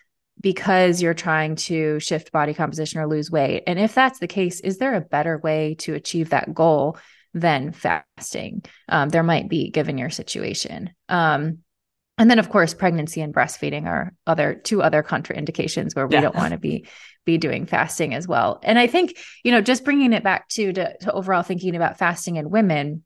because 0.41 1.01
you're 1.01 1.13
trying 1.13 1.55
to 1.55 1.99
shift 1.99 2.31
body 2.31 2.53
composition 2.53 2.99
or 2.99 3.07
lose 3.07 3.31
weight? 3.31 3.63
And 3.67 3.79
if 3.79 3.93
that's 3.93 4.19
the 4.19 4.27
case, 4.27 4.59
is 4.59 4.77
there 4.77 4.95
a 4.95 5.01
better 5.01 5.37
way 5.37 5.75
to 5.79 5.93
achieve 5.93 6.31
that 6.31 6.53
goal 6.53 6.97
than 7.33 7.71
fasting? 7.71 8.63
Um, 8.89 9.09
there 9.09 9.23
might 9.23 9.47
be, 9.47 9.69
given 9.69 9.97
your 9.97 10.09
situation. 10.09 10.91
Um, 11.07 11.59
and 12.17 12.29
then 12.29 12.39
of 12.39 12.49
course 12.49 12.73
pregnancy 12.73 13.21
and 13.21 13.33
breastfeeding 13.33 13.87
are 13.87 14.13
other 14.25 14.55
two 14.55 14.81
other 14.81 15.03
contraindications 15.03 15.95
where 15.95 16.07
we 16.07 16.15
yeah. 16.15 16.21
don't 16.21 16.35
want 16.35 16.51
to 16.51 16.57
be 16.57 16.87
be 17.25 17.37
doing 17.37 17.65
fasting 17.65 18.13
as 18.13 18.27
well. 18.27 18.59
And 18.63 18.79
i 18.79 18.87
think 18.87 19.17
you 19.43 19.51
know 19.51 19.61
just 19.61 19.83
bringing 19.83 20.13
it 20.13 20.23
back 20.23 20.47
to, 20.49 20.71
to, 20.73 20.97
to 20.99 21.11
overall 21.11 21.43
thinking 21.43 21.75
about 21.75 21.97
fasting 21.97 22.35
in 22.37 22.49
women 22.49 23.03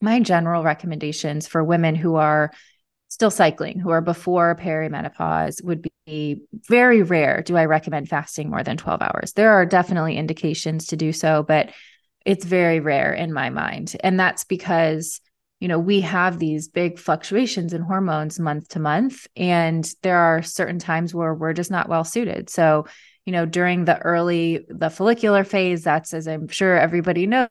my 0.00 0.20
general 0.20 0.62
recommendations 0.62 1.46
for 1.46 1.62
women 1.62 1.94
who 1.94 2.14
are 2.14 2.52
still 3.08 3.30
cycling 3.30 3.78
who 3.78 3.90
are 3.90 4.00
before 4.00 4.54
perimenopause 4.54 5.62
would 5.64 5.86
be 6.06 6.42
very 6.68 7.02
rare 7.02 7.42
do 7.42 7.56
i 7.56 7.64
recommend 7.64 8.08
fasting 8.08 8.48
more 8.50 8.62
than 8.62 8.76
12 8.76 9.02
hours. 9.02 9.32
There 9.32 9.50
are 9.50 9.66
definitely 9.66 10.16
indications 10.16 10.86
to 10.86 10.96
do 10.96 11.12
so 11.12 11.42
but 11.42 11.70
it's 12.26 12.44
very 12.44 12.80
rare 12.80 13.12
in 13.14 13.32
my 13.32 13.48
mind. 13.48 13.96
And 14.00 14.20
that's 14.20 14.44
because 14.44 15.20
you 15.60 15.68
know, 15.68 15.78
we 15.78 16.00
have 16.00 16.38
these 16.38 16.68
big 16.68 16.98
fluctuations 16.98 17.74
in 17.74 17.82
hormones 17.82 18.40
month 18.40 18.68
to 18.68 18.80
month, 18.80 19.26
and 19.36 19.86
there 20.02 20.16
are 20.16 20.42
certain 20.42 20.78
times 20.78 21.14
where 21.14 21.34
we're 21.34 21.52
just 21.52 21.70
not 21.70 21.88
well 21.88 22.02
suited. 22.02 22.48
So, 22.48 22.86
you 23.30 23.36
know, 23.36 23.46
during 23.46 23.84
the 23.84 23.96
early, 23.98 24.66
the 24.68 24.90
follicular 24.90 25.44
phase, 25.44 25.84
that's 25.84 26.12
as 26.12 26.26
I'm 26.26 26.48
sure 26.48 26.76
everybody 26.76 27.28
knows, 27.28 27.48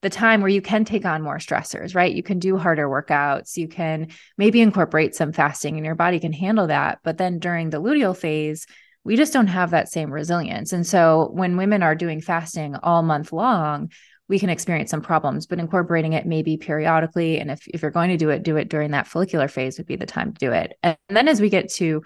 the 0.00 0.08
time 0.08 0.40
where 0.40 0.48
you 0.48 0.62
can 0.62 0.86
take 0.86 1.04
on 1.04 1.20
more 1.20 1.36
stressors, 1.36 1.94
right? 1.94 2.14
You 2.14 2.22
can 2.22 2.38
do 2.38 2.56
harder 2.56 2.88
workouts, 2.88 3.58
you 3.58 3.68
can 3.68 4.08
maybe 4.38 4.62
incorporate 4.62 5.14
some 5.14 5.34
fasting, 5.34 5.76
and 5.76 5.84
your 5.84 5.94
body 5.94 6.20
can 6.20 6.32
handle 6.32 6.68
that. 6.68 7.00
But 7.04 7.18
then 7.18 7.38
during 7.38 7.68
the 7.68 7.82
luteal 7.82 8.16
phase, 8.16 8.66
we 9.04 9.14
just 9.14 9.34
don't 9.34 9.48
have 9.48 9.72
that 9.72 9.90
same 9.90 10.10
resilience. 10.10 10.72
And 10.72 10.86
so 10.86 11.28
when 11.34 11.58
women 11.58 11.82
are 11.82 11.94
doing 11.94 12.22
fasting 12.22 12.74
all 12.76 13.02
month 13.02 13.30
long, 13.30 13.90
we 14.26 14.38
can 14.38 14.48
experience 14.48 14.90
some 14.90 15.02
problems, 15.02 15.46
but 15.46 15.58
incorporating 15.58 16.14
it 16.14 16.24
maybe 16.24 16.56
periodically. 16.56 17.40
And 17.40 17.50
if, 17.50 17.68
if 17.68 17.82
you're 17.82 17.90
going 17.90 18.08
to 18.08 18.16
do 18.16 18.30
it, 18.30 18.42
do 18.42 18.56
it 18.56 18.70
during 18.70 18.92
that 18.92 19.06
follicular 19.06 19.48
phase 19.48 19.76
would 19.76 19.86
be 19.86 19.96
the 19.96 20.06
time 20.06 20.32
to 20.32 20.38
do 20.38 20.52
it. 20.52 20.78
And 20.82 20.96
then 21.10 21.28
as 21.28 21.42
we 21.42 21.50
get 21.50 21.68
to 21.74 22.04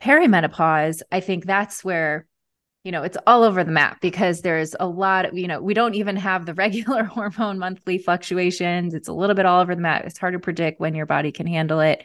perimenopause, 0.00 1.02
I 1.10 1.18
think 1.18 1.44
that's 1.44 1.82
where, 1.82 2.28
you 2.84 2.90
know, 2.90 3.02
it's 3.02 3.16
all 3.26 3.44
over 3.44 3.62
the 3.62 3.70
map 3.70 4.00
because 4.00 4.42
there's 4.42 4.74
a 4.80 4.86
lot 4.86 5.26
of, 5.26 5.38
you 5.38 5.46
know, 5.46 5.60
we 5.60 5.74
don't 5.74 5.94
even 5.94 6.16
have 6.16 6.46
the 6.46 6.54
regular 6.62 7.04
hormone 7.04 7.58
monthly 7.58 7.98
fluctuations. 7.98 8.94
It's 8.94 9.08
a 9.08 9.12
little 9.12 9.36
bit 9.36 9.46
all 9.46 9.60
over 9.60 9.74
the 9.74 9.80
map. 9.80 10.04
It's 10.04 10.18
hard 10.18 10.34
to 10.34 10.40
predict 10.40 10.80
when 10.80 10.94
your 10.94 11.06
body 11.06 11.32
can 11.32 11.46
handle 11.46 11.80
it. 11.80 12.04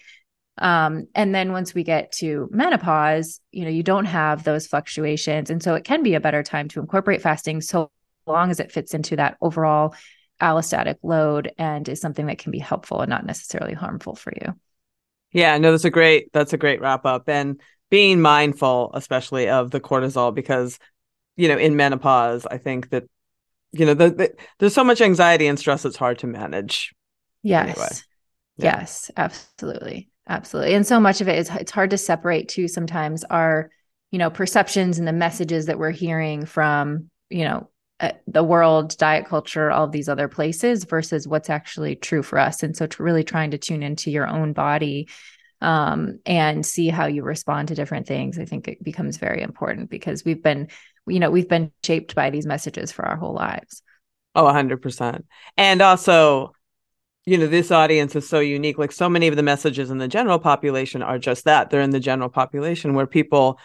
Um, 0.59 1.07
and 1.13 1.35
then 1.35 1.51
once 1.51 1.73
we 1.73 1.83
get 1.83 2.11
to 2.13 2.49
menopause, 2.51 3.39
you 3.51 3.63
know, 3.63 3.69
you 3.69 3.83
don't 3.83 4.05
have 4.05 4.43
those 4.43 4.65
fluctuations. 4.65 5.49
And 5.49 5.61
so 5.61 5.75
it 5.75 5.83
can 5.83 6.01
be 6.01 6.15
a 6.15 6.19
better 6.19 6.41
time 6.41 6.67
to 6.69 6.79
incorporate 6.79 7.21
fasting 7.21 7.61
so 7.61 7.91
long 8.25 8.49
as 8.49 8.59
it 8.59 8.71
fits 8.71 8.93
into 8.93 9.15
that 9.17 9.37
overall 9.39 9.95
allostatic 10.41 10.97
load 11.03 11.51
and 11.57 11.87
is 11.89 12.01
something 12.01 12.27
that 12.27 12.37
can 12.37 12.51
be 12.51 12.59
helpful 12.59 13.01
and 13.01 13.09
not 13.09 13.25
necessarily 13.25 13.73
harmful 13.73 14.15
for 14.15 14.33
you. 14.41 14.53
Yeah, 15.31 15.57
no, 15.57 15.71
that's 15.71 15.85
a 15.85 15.89
great 15.89 16.31
that's 16.31 16.53
a 16.53 16.57
great 16.57 16.81
wrap 16.81 17.05
up. 17.05 17.27
And 17.27 17.61
being 17.89 18.21
mindful, 18.21 18.91
especially 18.93 19.49
of 19.49 19.71
the 19.71 19.79
cortisol, 19.79 20.33
because 20.33 20.79
you 21.35 21.47
know, 21.47 21.57
in 21.57 21.75
menopause, 21.75 22.45
I 22.49 22.57
think 22.57 22.89
that 22.89 23.03
you 23.71 23.85
know, 23.85 23.93
the, 23.93 24.09
the, 24.09 24.33
there's 24.59 24.73
so 24.73 24.83
much 24.83 25.01
anxiety 25.01 25.47
and 25.47 25.59
stress 25.59 25.85
it's 25.85 25.97
hard 25.97 26.19
to 26.19 26.27
manage. 26.27 26.93
Yes. 27.43 27.69
Anyway. 27.69 27.89
Yeah. 28.57 28.79
Yes, 28.79 29.11
absolutely. 29.17 30.09
Absolutely. 30.27 30.73
And 30.73 30.85
so 30.85 30.99
much 30.99 31.21
of 31.21 31.27
it 31.27 31.37
is 31.37 31.49
it's 31.51 31.71
hard 31.71 31.91
to 31.91 31.97
separate 31.97 32.49
too 32.49 32.67
sometimes 32.67 33.23
our, 33.25 33.69
you 34.11 34.19
know, 34.19 34.29
perceptions 34.29 34.99
and 34.99 35.07
the 35.07 35.13
messages 35.13 35.67
that 35.67 35.79
we're 35.79 35.91
hearing 35.91 36.45
from, 36.45 37.09
you 37.29 37.43
know, 37.43 37.69
uh, 37.99 38.11
the 38.27 38.43
world, 38.43 38.95
diet 38.97 39.25
culture, 39.25 39.71
all 39.71 39.87
these 39.87 40.09
other 40.09 40.27
places 40.27 40.83
versus 40.83 41.27
what's 41.27 41.49
actually 41.49 41.95
true 41.95 42.21
for 42.21 42.37
us. 42.37 42.61
And 42.61 42.75
so, 42.75 42.87
really 42.99 43.23
trying 43.23 43.51
to 43.51 43.57
tune 43.57 43.83
into 43.83 44.11
your 44.11 44.27
own 44.27 44.53
body 44.53 45.07
um, 45.61 46.19
and 46.25 46.65
see 46.65 46.89
how 46.89 47.07
you 47.07 47.23
respond 47.23 47.69
to 47.69 47.75
different 47.75 48.07
things, 48.07 48.37
I 48.37 48.45
think 48.45 48.67
it 48.67 48.83
becomes 48.83 49.17
very 49.17 49.41
important 49.41 49.89
because 49.89 50.23
we've 50.23 50.41
been, 50.41 50.67
you 51.07 51.19
know, 51.19 51.31
we've 51.31 51.49
been 51.49 51.71
shaped 51.83 52.15
by 52.15 52.29
these 52.29 52.45
messages 52.45 52.91
for 52.91 53.05
our 53.05 53.17
whole 53.17 53.33
lives. 53.33 53.81
Oh, 54.35 54.45
100%. 54.45 55.25
And 55.57 55.81
also, 55.81 56.53
you 57.25 57.37
know, 57.37 57.47
this 57.47 57.71
audience 57.71 58.15
is 58.15 58.29
so 58.29 58.39
unique. 58.39 58.77
Like 58.77 58.91
so 58.91 59.09
many 59.09 59.27
of 59.27 59.35
the 59.35 59.43
messages 59.43 59.89
in 59.89 59.97
the 59.97 60.07
general 60.07 60.39
population 60.39 61.01
are 61.01 61.17
just 61.17 61.45
that. 61.45 61.69
They're 61.69 61.81
in 61.81 61.89
the 61.89 61.99
general 61.99 62.29
population 62.29 62.93
where 62.93 63.07
people 63.07 63.59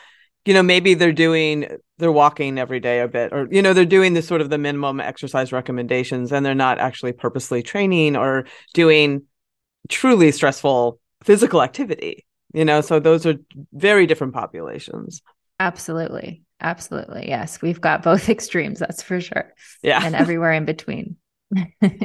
you 0.45 0.55
know 0.55 0.63
maybe 0.63 0.95
they're 0.95 1.13
doing 1.13 1.67
they're 1.99 2.13
walking 2.13 2.59
every 2.59 2.81
day 2.81 3.01
a 3.01 3.09
bit 3.09 3.33
or 3.33 3.47
you 3.51 3.63
know 3.63 3.73
they're 3.73 3.85
doing 3.85 4.15
this 4.15 4.27
sort 4.27 4.41
of 4.41 4.51
the 4.51 4.59
minimum 4.59 5.01
exercise 5.01 5.53
recommendations 5.53 6.33
and 6.33 6.45
they're 6.45 6.55
not 6.55 6.79
actually 6.79 7.13
purposely 7.13 7.63
training 7.63 8.17
or 8.17 8.47
doing 8.75 9.23
truly 9.89 10.33
stressful 10.33 10.99
physical 11.25 11.63
activity 11.63 12.25
you 12.53 12.65
know 12.65 12.81
so 12.81 12.99
those 13.01 13.27
are 13.27 13.35
very 13.73 14.07
different 14.07 14.35
populations. 14.35 15.23
Absolutely. 15.61 16.43
Absolutely. 16.61 17.29
Yes 17.29 17.63
we've 17.63 17.81
got 17.81 18.03
both 18.03 18.29
extremes 18.37 18.79
that's 18.79 19.03
for 19.03 19.21
sure. 19.21 19.53
Yeah. 19.83 20.01
And 20.05 20.15
everywhere 20.15 20.53
in 20.53 20.65
between. 20.65 21.17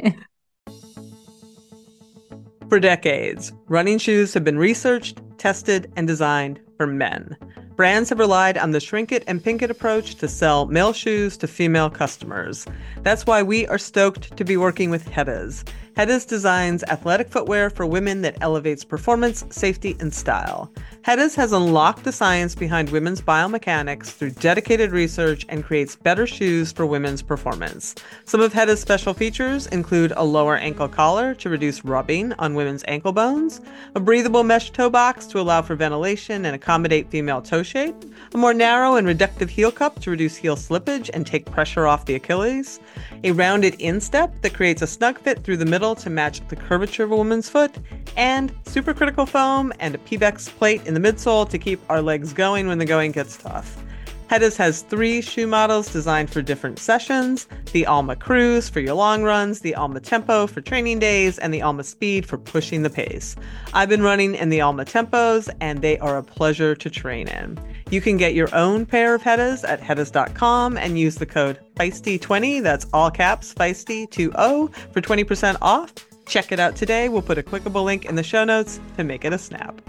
For 2.68 2.78
decades 2.78 3.52
running 3.66 3.98
shoes 3.98 4.34
have 4.34 4.44
been 4.44 4.58
researched 4.58 5.20
tested 5.38 5.90
and 5.96 6.06
designed 6.06 6.60
for 6.76 6.86
men. 6.86 7.36
Brands 7.76 8.10
have 8.10 8.18
relied 8.18 8.58
on 8.58 8.72
the 8.72 8.80
shrink 8.80 9.12
it 9.12 9.24
and 9.26 9.42
pink 9.42 9.62
it 9.62 9.70
approach 9.70 10.16
to 10.16 10.28
sell 10.28 10.66
male 10.66 10.92
shoes 10.92 11.36
to 11.38 11.46
female 11.46 11.88
customers. 11.88 12.66
That's 13.02 13.24
why 13.24 13.42
we 13.42 13.66
are 13.68 13.78
stoked 13.78 14.36
to 14.36 14.44
be 14.44 14.56
working 14.56 14.90
with 14.90 15.08
Heddas. 15.08 15.66
Heddas 15.98 16.24
designs 16.24 16.84
athletic 16.84 17.28
footwear 17.28 17.70
for 17.70 17.84
women 17.84 18.22
that 18.22 18.38
elevates 18.40 18.84
performance, 18.84 19.44
safety, 19.50 19.96
and 19.98 20.14
style. 20.14 20.72
HEDIS 21.08 21.36
has 21.36 21.52
unlocked 21.52 22.04
the 22.04 22.12
science 22.12 22.54
behind 22.54 22.90
women's 22.90 23.22
biomechanics 23.22 24.08
through 24.08 24.32
dedicated 24.32 24.90
research 24.90 25.46
and 25.48 25.64
creates 25.64 25.96
better 25.96 26.26
shoes 26.26 26.70
for 26.70 26.84
women's 26.84 27.22
performance. 27.22 27.94
Some 28.26 28.42
of 28.42 28.52
HEDIS 28.52 28.82
special 28.82 29.14
features 29.14 29.68
include 29.68 30.12
a 30.14 30.24
lower 30.26 30.58
ankle 30.58 30.86
collar 30.86 31.34
to 31.36 31.48
reduce 31.48 31.82
rubbing 31.82 32.34
on 32.34 32.54
women's 32.54 32.84
ankle 32.88 33.12
bones, 33.12 33.62
a 33.94 34.00
breathable 34.00 34.44
mesh 34.44 34.70
toe 34.70 34.90
box 34.90 35.26
to 35.28 35.40
allow 35.40 35.62
for 35.62 35.74
ventilation 35.74 36.44
and 36.44 36.54
accommodate 36.54 37.10
female 37.10 37.40
toe 37.40 37.62
shape, 37.62 37.96
a 38.34 38.36
more 38.36 38.52
narrow 38.52 38.96
and 38.96 39.06
reductive 39.06 39.48
heel 39.48 39.72
cup 39.72 39.98
to 40.00 40.10
reduce 40.10 40.36
heel 40.36 40.56
slippage 40.56 41.08
and 41.14 41.26
take 41.26 41.46
pressure 41.46 41.86
off 41.86 42.04
the 42.04 42.16
Achilles, 42.16 42.80
a 43.24 43.32
rounded 43.32 43.74
instep 43.80 44.38
that 44.42 44.52
creates 44.52 44.82
a 44.82 44.86
snug 44.86 45.18
fit 45.18 45.42
through 45.42 45.56
the 45.56 45.64
middle 45.64 45.94
to 45.94 46.10
match 46.10 46.46
the 46.48 46.56
curvature 46.56 47.04
of 47.04 47.12
a 47.12 47.16
woman's 47.16 47.48
foot, 47.48 47.74
and 48.18 48.52
supercritical 48.64 49.26
foam 49.26 49.72
and 49.80 49.94
a 49.94 49.98
Pebax 49.98 50.48
plate 50.50 50.84
in 50.86 50.97
the 50.98 51.12
midsole 51.12 51.48
to 51.48 51.58
keep 51.58 51.80
our 51.88 52.02
legs 52.02 52.32
going 52.32 52.66
when 52.66 52.78
the 52.78 52.84
going 52.84 53.12
gets 53.12 53.36
tough. 53.36 53.82
HEDIS 54.28 54.56
has 54.58 54.82
three 54.82 55.22
shoe 55.22 55.46
models 55.46 55.90
designed 55.90 56.28
for 56.28 56.42
different 56.42 56.78
sessions 56.78 57.48
the 57.72 57.86
Alma 57.86 58.14
Cruise 58.14 58.68
for 58.68 58.80
your 58.80 58.94
long 58.94 59.22
runs, 59.22 59.60
the 59.60 59.74
Alma 59.74 60.00
Tempo 60.00 60.46
for 60.46 60.60
training 60.60 60.98
days, 60.98 61.38
and 61.38 61.52
the 61.52 61.62
Alma 61.62 61.84
Speed 61.84 62.26
for 62.26 62.36
pushing 62.36 62.82
the 62.82 62.90
pace. 62.90 63.36
I've 63.72 63.88
been 63.88 64.02
running 64.02 64.34
in 64.34 64.50
the 64.50 64.60
Alma 64.60 64.84
Tempos, 64.84 65.48
and 65.60 65.80
they 65.80 65.98
are 65.98 66.18
a 66.18 66.22
pleasure 66.22 66.74
to 66.74 66.90
train 66.90 67.28
in. 67.28 67.58
You 67.90 68.00
can 68.00 68.18
get 68.18 68.34
your 68.34 68.54
own 68.54 68.84
pair 68.84 69.14
of 69.14 69.22
HEDIS 69.22 69.64
at 69.66 69.80
hedis.com 69.80 70.76
and 70.76 70.98
use 70.98 71.16
the 71.16 71.26
code 71.26 71.58
FEISTY20, 71.76 72.62
that's 72.62 72.86
all 72.92 73.10
caps, 73.10 73.54
FEISTY20, 73.54 74.74
for 74.92 75.00
20% 75.00 75.56
off. 75.62 75.92
Check 76.26 76.52
it 76.52 76.60
out 76.60 76.76
today. 76.76 77.08
We'll 77.08 77.22
put 77.22 77.38
a 77.38 77.42
clickable 77.42 77.84
link 77.84 78.04
in 78.04 78.14
the 78.14 78.22
show 78.22 78.44
notes 78.44 78.78
to 78.98 79.04
make 79.04 79.24
it 79.24 79.32
a 79.32 79.38
snap. 79.38 79.80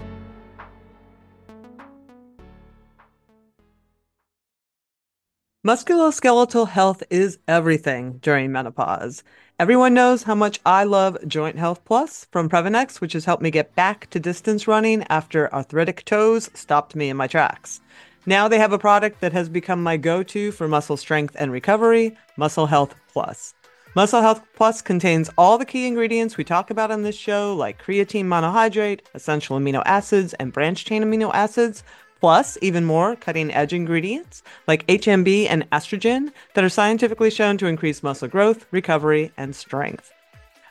Musculoskeletal 5.62 6.70
health 6.70 7.02
is 7.10 7.36
everything 7.46 8.16
during 8.22 8.50
menopause. 8.50 9.22
Everyone 9.58 9.92
knows 9.92 10.22
how 10.22 10.34
much 10.34 10.58
I 10.64 10.84
love 10.84 11.18
Joint 11.28 11.58
Health 11.58 11.84
Plus 11.84 12.26
from 12.32 12.48
Previnex, 12.48 12.98
which 12.98 13.12
has 13.12 13.26
helped 13.26 13.42
me 13.42 13.50
get 13.50 13.74
back 13.74 14.08
to 14.08 14.18
distance 14.18 14.66
running 14.66 15.04
after 15.10 15.52
arthritic 15.52 16.06
toes 16.06 16.48
stopped 16.54 16.96
me 16.96 17.10
in 17.10 17.18
my 17.18 17.26
tracks. 17.26 17.82
Now 18.24 18.48
they 18.48 18.56
have 18.56 18.72
a 18.72 18.78
product 18.78 19.20
that 19.20 19.34
has 19.34 19.50
become 19.50 19.82
my 19.82 19.98
go 19.98 20.22
to 20.22 20.50
for 20.50 20.66
muscle 20.66 20.96
strength 20.96 21.36
and 21.38 21.52
recovery 21.52 22.16
Muscle 22.38 22.64
Health 22.64 22.94
Plus. 23.12 23.52
Muscle 23.94 24.22
Health 24.22 24.42
Plus 24.56 24.80
contains 24.80 25.28
all 25.36 25.58
the 25.58 25.66
key 25.66 25.86
ingredients 25.86 26.38
we 26.38 26.44
talk 26.44 26.70
about 26.70 26.90
on 26.90 27.02
this 27.02 27.16
show, 27.16 27.54
like 27.54 27.84
creatine 27.84 28.24
monohydrate, 28.24 29.00
essential 29.12 29.58
amino 29.58 29.82
acids, 29.84 30.32
and 30.34 30.54
branched 30.54 30.86
chain 30.86 31.02
amino 31.02 31.30
acids, 31.34 31.84
plus 32.20 32.58
even 32.62 32.84
more 32.84 33.16
cutting 33.16 33.52
edge 33.52 33.72
ingredients 33.72 34.42
like 34.66 34.86
HMB 34.86 35.46
and 35.48 35.68
estrogen 35.70 36.32
that 36.54 36.64
are 36.64 36.68
scientifically 36.68 37.30
shown 37.30 37.56
to 37.58 37.66
increase 37.66 38.02
muscle 38.02 38.28
growth, 38.28 38.66
recovery, 38.70 39.32
and 39.36 39.56
strength. 39.56 40.12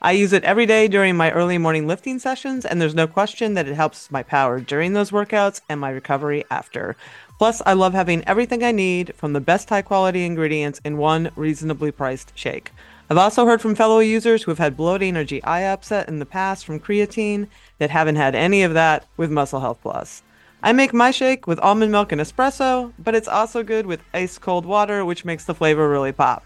I 0.01 0.13
use 0.13 0.31
it 0.31 0.45
every 0.45 0.65
day 0.65 0.87
during 0.87 1.17
my 1.17 1.29
early 1.31 1.57
morning 1.57 1.85
lifting 1.85 2.19
sessions, 2.19 2.65
and 2.65 2.81
there's 2.81 2.95
no 2.95 3.05
question 3.05 3.55
that 3.55 3.67
it 3.67 3.75
helps 3.75 4.09
my 4.09 4.23
power 4.23 4.61
during 4.61 4.93
those 4.93 5.11
workouts 5.11 5.59
and 5.67 5.77
my 5.81 5.89
recovery 5.89 6.45
after. 6.49 6.95
Plus, 7.37 7.61
I 7.65 7.73
love 7.73 7.93
having 7.93 8.25
everything 8.25 8.63
I 8.63 8.71
need 8.71 9.13
from 9.15 9.33
the 9.33 9.41
best 9.41 9.69
high 9.69 9.81
quality 9.81 10.25
ingredients 10.25 10.79
in 10.85 10.97
one 10.97 11.31
reasonably 11.35 11.91
priced 11.91 12.31
shake. 12.35 12.71
I've 13.09 13.17
also 13.17 13.45
heard 13.45 13.61
from 13.61 13.75
fellow 13.75 13.99
users 13.99 14.43
who 14.43 14.51
have 14.51 14.59
had 14.59 14.77
bloating 14.77 15.17
or 15.17 15.25
GI 15.25 15.41
upset 15.43 16.07
in 16.07 16.19
the 16.19 16.25
past 16.25 16.65
from 16.65 16.79
creatine 16.79 17.47
that 17.79 17.89
haven't 17.89 18.17
had 18.17 18.35
any 18.35 18.63
of 18.63 18.73
that 18.75 19.05
with 19.17 19.31
Muscle 19.31 19.59
Health 19.59 19.79
Plus. 19.81 20.21
I 20.61 20.73
make 20.73 20.93
my 20.93 21.11
shake 21.11 21.47
with 21.47 21.59
almond 21.59 21.91
milk 21.91 22.11
and 22.11 22.19
espresso, 22.19 22.91
but 22.99 23.15
it's 23.15 23.27
also 23.29 23.63
good 23.63 23.85
with 23.85 24.03
ice 24.13 24.37
cold 24.37 24.65
water, 24.65 25.05
which 25.05 25.23
makes 25.23 25.45
the 25.45 25.55
flavor 25.55 25.89
really 25.89 26.11
pop. 26.11 26.43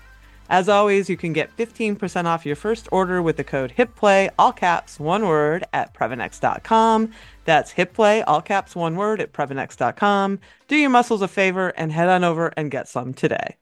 As 0.50 0.70
always, 0.70 1.10
you 1.10 1.18
can 1.18 1.34
get 1.34 1.56
15% 1.58 2.26
off 2.26 2.46
your 2.46 2.56
first 2.56 2.88
order 2.92 3.24
with 3.24 3.38
the 3.38 3.44
code 3.44 3.74
HITPLAY, 3.76 4.30
all 4.38 4.52
caps, 4.52 5.00
one 5.00 5.26
word, 5.26 5.64
at 5.74 5.96
Previnex.com. 5.96 7.12
That's 7.46 7.72
HITPLAY, 7.72 8.22
all 8.28 8.42
caps, 8.42 8.76
one 8.76 8.96
word, 8.96 9.20
at 9.20 9.34
Previnex.com. 9.34 10.40
Do 10.68 10.76
your 10.76 10.92
muscles 10.92 11.24
a 11.24 11.28
favor 11.28 11.70
and 11.70 11.92
head 11.92 12.10
on 12.10 12.24
over 12.24 12.54
and 12.56 12.70
get 12.70 12.88
some 12.88 13.14
today. 13.14 13.56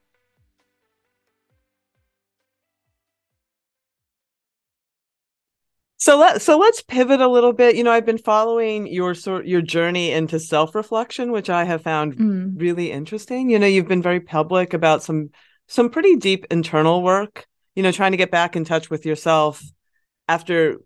So 6.02 6.18
let 6.18 6.42
so 6.42 6.58
let's 6.58 6.82
pivot 6.82 7.22
a 7.22 7.28
little 7.28 7.54
bit. 7.54 7.76
You 7.76 7.84
know, 7.84 7.92
I've 7.92 8.08
been 8.08 8.18
following 8.18 8.88
your 8.88 9.14
sort 9.14 9.46
your 9.46 9.62
journey 9.62 10.10
into 10.10 10.40
self-reflection, 10.40 11.32
which 11.32 11.48
I 11.48 11.64
have 11.64 11.84
found 11.84 12.18
mm. 12.18 12.60
really 12.60 12.92
interesting. 12.92 13.52
You 13.52 13.60
know, 13.60 13.68
you've 13.68 13.88
been 13.88 14.02
very 14.02 14.20
public 14.20 14.74
about 14.74 15.04
some 15.04 15.30
some 15.68 15.92
pretty 15.92 16.16
deep 16.16 16.48
internal 16.50 17.04
work, 17.04 17.46
you 17.76 17.84
know, 17.84 17.92
trying 17.92 18.14
to 18.14 18.18
get 18.18 18.32
back 18.32 18.56
in 18.56 18.66
touch 18.66 18.90
with 18.90 19.06
yourself 19.06 19.62
after 20.28 20.78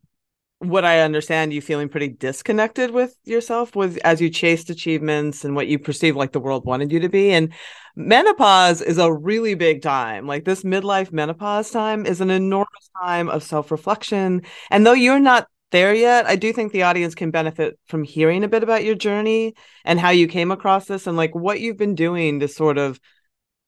what 0.66 0.86
I 0.86 1.02
understand 1.02 1.54
you 1.54 1.62
feeling 1.62 1.90
pretty 1.90 2.10
disconnected 2.10 2.92
with 2.92 3.16
yourself 3.24 3.76
with 3.76 3.98
as 4.04 4.22
you 4.22 4.30
chased 4.30 4.70
achievements 4.70 5.46
and 5.46 5.56
what 5.56 5.68
you 5.68 5.80
perceive 5.80 6.16
like 6.16 6.32
the 6.32 6.40
world 6.40 6.66
wanted 6.66 6.92
you 6.92 7.00
to 7.02 7.10
be. 7.10 7.32
And 7.32 7.54
menopause 7.96 8.82
is 8.82 8.98
a 8.98 9.12
really 9.12 9.56
big 9.56 9.82
time. 9.82 10.28
Like 10.28 10.46
this 10.46 10.64
midlife 10.64 11.12
menopause 11.12 11.72
time 11.72 12.06
is 12.06 12.22
an 12.22 12.30
enormous 12.30 12.90
time 13.02 13.30
of 13.30 13.44
self-reflection. 13.44 14.44
And 14.70 14.86
though 14.86 14.94
you're 14.94 15.20
not 15.20 15.48
there 15.72 15.94
yet, 15.94 16.26
I 16.26 16.36
do 16.36 16.54
think 16.54 16.72
the 16.72 16.84
audience 16.84 17.16
can 17.16 17.32
benefit 17.32 17.78
from 17.88 18.04
hearing 18.04 18.44
a 18.44 18.48
bit 18.48 18.64
about 18.64 18.84
your 18.84 18.96
journey 18.96 19.56
and 19.84 20.00
how 20.00 20.10
you 20.10 20.28
came 20.28 20.52
across 20.52 20.86
this 20.86 21.08
and 21.08 21.18
like 21.18 21.34
what 21.36 21.60
you've 21.60 21.78
been 21.78 21.96
doing 21.96 22.40
to 22.40 22.48
sort 22.48 22.78
of 22.78 23.00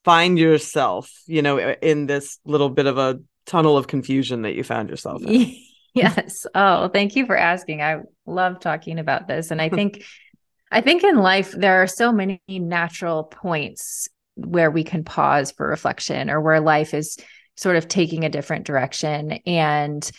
find 0.03 0.39
yourself, 0.39 1.12
you 1.25 1.41
know, 1.41 1.57
in 1.57 2.05
this 2.05 2.39
little 2.45 2.69
bit 2.69 2.86
of 2.86 2.97
a 2.97 3.19
tunnel 3.45 3.77
of 3.77 3.88
confusion 3.88 4.43
that 4.43 4.55
you 4.55 4.63
found 4.63 4.89
yourself 4.89 5.21
in. 5.23 5.55
yes. 5.97 6.45
Oh, 6.55 6.88
thank 6.88 7.15
you 7.15 7.25
for 7.25 7.38
asking. 7.38 7.81
I 7.81 8.01
love 8.25 8.60
talking 8.60 8.99
about 8.99 9.27
this. 9.27 9.51
And 9.51 9.62
I 9.62 9.69
think 9.69 10.03
I 10.71 10.81
think 10.81 11.03
in 11.03 11.17
life 11.17 11.51
there 11.51 11.81
are 11.81 11.88
so 11.88 12.12
many 12.12 12.41
natural 12.47 13.23
points 13.23 14.10
where 14.36 14.69
we 14.69 14.83
can 14.83 15.03
pause 15.03 15.51
for 15.51 15.67
reflection 15.67 16.29
or 16.29 16.41
where 16.41 16.60
life 16.60 16.93
is 16.93 17.17
sort 17.55 17.75
of 17.75 17.88
taking 17.88 18.23
a 18.23 18.29
different 18.29 18.65
direction 18.65 19.31
and 19.45 20.12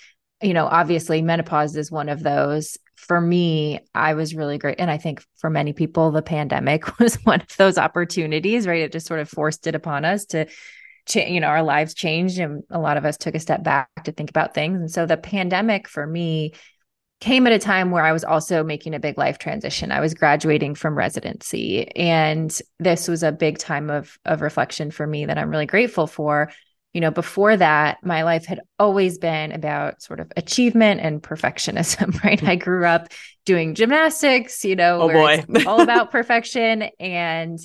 you 0.43 0.53
know 0.53 0.67
obviously 0.67 1.23
menopause 1.23 1.77
is 1.77 1.91
one 1.91 2.09
of 2.09 2.23
those 2.23 2.77
for 2.97 3.21
me 3.21 3.79
i 3.95 4.15
was 4.15 4.35
really 4.35 4.59
great 4.59 4.81
and 4.81 4.91
i 4.91 4.97
think 4.97 5.25
for 5.37 5.49
many 5.49 5.73
people 5.73 6.11
the 6.11 6.21
pandemic 6.21 6.99
was 6.99 7.15
one 7.25 7.41
of 7.41 7.57
those 7.57 7.79
opportunities 7.79 8.67
right 8.67 8.83
it 8.83 8.93
just 8.93 9.07
sort 9.07 9.21
of 9.21 9.29
forced 9.29 9.69
it 9.69 9.77
upon 9.77 10.05
us 10.05 10.25
to 10.27 10.47
cha- 11.09 11.27
you 11.27 11.41
know 11.41 11.49
our 11.49 11.63
lives 11.63 11.95
changed 11.95 12.39
and 12.39 12.63
a 12.71 12.79
lot 12.79 12.97
of 12.97 13.05
us 13.05 13.17
took 13.17 13.35
a 13.35 13.41
step 13.41 13.63
back 13.63 13.89
to 14.05 14.13
think 14.13 14.31
about 14.31 14.55
things 14.55 14.79
and 14.79 14.91
so 14.91 15.07
the 15.07 15.17
pandemic 15.17 15.89
for 15.89 16.07
me 16.07 16.53
came 17.21 17.47
at 17.47 17.53
a 17.53 17.59
time 17.59 17.91
where 17.91 18.05
I 18.05 18.13
was 18.13 18.25
also 18.25 18.63
making 18.63 18.95
a 18.95 19.01
big 19.01 19.19
life 19.19 19.39
transition. 19.39 19.91
I 19.91 20.01
was 20.01 20.15
graduating 20.15 20.77
from 20.77 20.97
residency 20.97 21.89
and 21.97 22.57
this 22.79 23.09
was 23.09 23.23
a 23.23 23.33
big 23.33 23.59
time 23.59 23.91
of 23.91 24.19
of 24.25 24.41
reflection 24.41 24.91
for 24.91 25.07
me 25.07 25.27
that 25.27 25.39
I'm 25.39 25.51
really 25.51 25.67
grateful 25.67 26.07
for. 26.07 26.51
You 26.95 27.03
know, 27.03 27.11
before 27.11 27.57
that, 27.57 27.99
my 28.03 28.23
life 28.23 28.47
had 28.47 28.61
always 28.79 29.19
been 29.19 29.53
about 29.53 30.01
sort 30.01 30.21
of 30.21 30.33
achievement 30.37 31.01
and 31.01 31.23
perfectionism, 31.23 32.23
right? 32.25 32.43
I 32.43 32.57
grew 32.57 32.87
up 32.87 33.09
doing 33.45 33.75
gymnastics, 33.75 34.65
you 34.65 34.77
know, 34.77 35.03
oh 35.03 35.09
boy. 35.09 35.45
all 35.67 35.81
about 35.83 36.11
perfection 36.11 36.83
and 36.99 37.59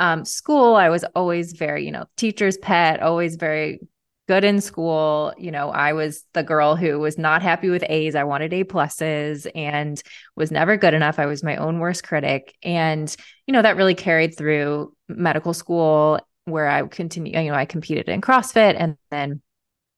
um, 0.00 0.24
school, 0.24 0.74
I 0.74 0.88
was 0.88 1.04
always 1.14 1.52
very, 1.52 1.84
you 1.84 1.92
know, 1.92 2.06
teacher's 2.16 2.56
pet, 2.56 3.02
always 3.02 3.36
very 3.36 3.80
good 4.26 4.44
in 4.44 4.60
school. 4.60 5.34
You 5.36 5.50
know, 5.50 5.70
I 5.70 5.92
was 5.92 6.24
the 6.32 6.42
girl 6.42 6.74
who 6.74 6.98
was 6.98 7.18
not 7.18 7.42
happy 7.42 7.68
with 7.68 7.84
A's. 7.86 8.14
I 8.14 8.24
wanted 8.24 8.52
A 8.54 8.64
pluses 8.64 9.46
and 9.54 10.02
was 10.36 10.50
never 10.50 10.78
good 10.78 10.94
enough. 10.94 11.18
I 11.18 11.26
was 11.26 11.44
my 11.44 11.56
own 11.56 11.80
worst 11.80 12.02
critic. 12.02 12.56
And, 12.62 13.14
you 13.46 13.52
know, 13.52 13.60
that 13.60 13.76
really 13.76 13.94
carried 13.94 14.36
through 14.38 14.94
medical 15.06 15.52
school 15.52 16.18
where 16.46 16.66
I 16.66 16.82
continued, 16.86 17.36
you 17.36 17.50
know, 17.50 17.56
I 17.56 17.66
competed 17.66 18.08
in 18.08 18.22
CrossFit 18.22 18.76
and 18.78 18.96
then 19.10 19.42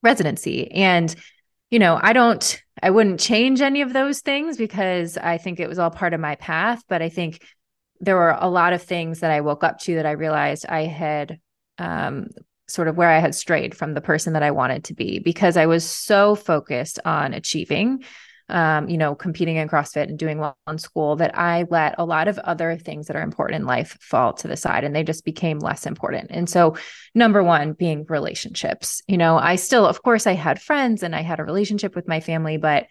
residency. 0.02 0.68
And, 0.72 1.14
you 1.70 1.78
know, 1.78 1.98
I 2.02 2.12
don't, 2.12 2.60
I 2.82 2.90
wouldn't 2.90 3.20
change 3.20 3.60
any 3.60 3.82
of 3.82 3.92
those 3.92 4.20
things 4.20 4.56
because 4.56 5.16
I 5.16 5.38
think 5.38 5.60
it 5.60 5.68
was 5.68 5.78
all 5.78 5.90
part 5.90 6.12
of 6.12 6.20
my 6.20 6.34
path. 6.34 6.82
But 6.88 7.02
I 7.02 7.08
think 7.08 7.40
there 8.02 8.16
were 8.16 8.36
a 8.38 8.50
lot 8.50 8.72
of 8.72 8.82
things 8.82 9.20
that 9.20 9.30
I 9.30 9.40
woke 9.40 9.64
up 9.64 9.78
to 9.80 9.94
that 9.94 10.06
I 10.06 10.12
realized 10.12 10.66
I 10.68 10.82
had 10.82 11.38
um, 11.78 12.28
sort 12.68 12.88
of 12.88 12.96
where 12.96 13.08
I 13.08 13.20
had 13.20 13.34
strayed 13.34 13.76
from 13.76 13.94
the 13.94 14.00
person 14.00 14.32
that 14.32 14.42
I 14.42 14.50
wanted 14.50 14.84
to 14.84 14.94
be 14.94 15.20
because 15.20 15.56
I 15.56 15.66
was 15.66 15.88
so 15.88 16.34
focused 16.34 16.98
on 17.04 17.32
achieving, 17.32 18.02
um, 18.48 18.88
you 18.88 18.98
know, 18.98 19.14
competing 19.14 19.56
in 19.56 19.68
CrossFit 19.68 20.08
and 20.08 20.18
doing 20.18 20.38
well 20.38 20.56
in 20.68 20.78
school 20.78 21.14
that 21.16 21.38
I 21.38 21.64
let 21.70 21.94
a 21.98 22.04
lot 22.04 22.26
of 22.26 22.40
other 22.40 22.76
things 22.76 23.06
that 23.06 23.16
are 23.16 23.22
important 23.22 23.60
in 23.60 23.66
life 23.66 23.96
fall 24.00 24.32
to 24.34 24.48
the 24.48 24.56
side 24.56 24.82
and 24.82 24.96
they 24.96 25.04
just 25.04 25.24
became 25.24 25.60
less 25.60 25.86
important. 25.86 26.30
And 26.30 26.50
so, 26.50 26.76
number 27.14 27.42
one 27.42 27.72
being 27.72 28.04
relationships. 28.08 29.00
You 29.06 29.16
know, 29.16 29.38
I 29.38 29.56
still, 29.56 29.86
of 29.86 30.02
course, 30.02 30.26
I 30.26 30.32
had 30.32 30.60
friends 30.60 31.04
and 31.04 31.14
I 31.14 31.22
had 31.22 31.38
a 31.38 31.44
relationship 31.44 31.94
with 31.94 32.08
my 32.08 32.18
family, 32.18 32.56
but 32.56 32.86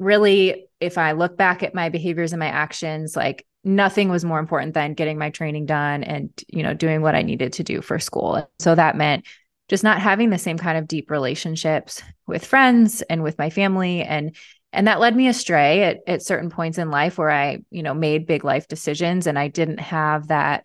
really, 0.00 0.66
if 0.80 0.98
I 0.98 1.12
look 1.12 1.36
back 1.36 1.62
at 1.62 1.76
my 1.76 1.90
behaviors 1.90 2.32
and 2.32 2.40
my 2.40 2.48
actions, 2.48 3.14
like 3.14 3.46
nothing 3.64 4.08
was 4.08 4.24
more 4.24 4.38
important 4.38 4.74
than 4.74 4.94
getting 4.94 5.18
my 5.18 5.30
training 5.30 5.66
done 5.66 6.02
and 6.02 6.30
you 6.48 6.62
know 6.62 6.74
doing 6.74 7.00
what 7.00 7.14
i 7.14 7.22
needed 7.22 7.52
to 7.52 7.62
do 7.62 7.80
for 7.80 7.98
school. 7.98 8.50
So 8.58 8.74
that 8.74 8.96
meant 8.96 9.24
just 9.68 9.84
not 9.84 10.00
having 10.00 10.30
the 10.30 10.38
same 10.38 10.58
kind 10.58 10.76
of 10.76 10.88
deep 10.88 11.10
relationships 11.10 12.02
with 12.26 12.44
friends 12.44 13.02
and 13.02 13.22
with 13.22 13.38
my 13.38 13.50
family. 13.50 14.02
And 14.02 14.36
and 14.72 14.86
that 14.86 15.00
led 15.00 15.14
me 15.14 15.28
astray 15.28 15.82
at, 15.84 15.98
at 16.06 16.22
certain 16.22 16.50
points 16.50 16.78
in 16.78 16.90
life 16.90 17.18
where 17.18 17.30
i 17.30 17.58
you 17.70 17.82
know 17.82 17.94
made 17.94 18.26
big 18.26 18.44
life 18.44 18.68
decisions 18.68 19.26
and 19.26 19.38
i 19.38 19.48
didn't 19.48 19.80
have 19.80 20.28
that 20.28 20.64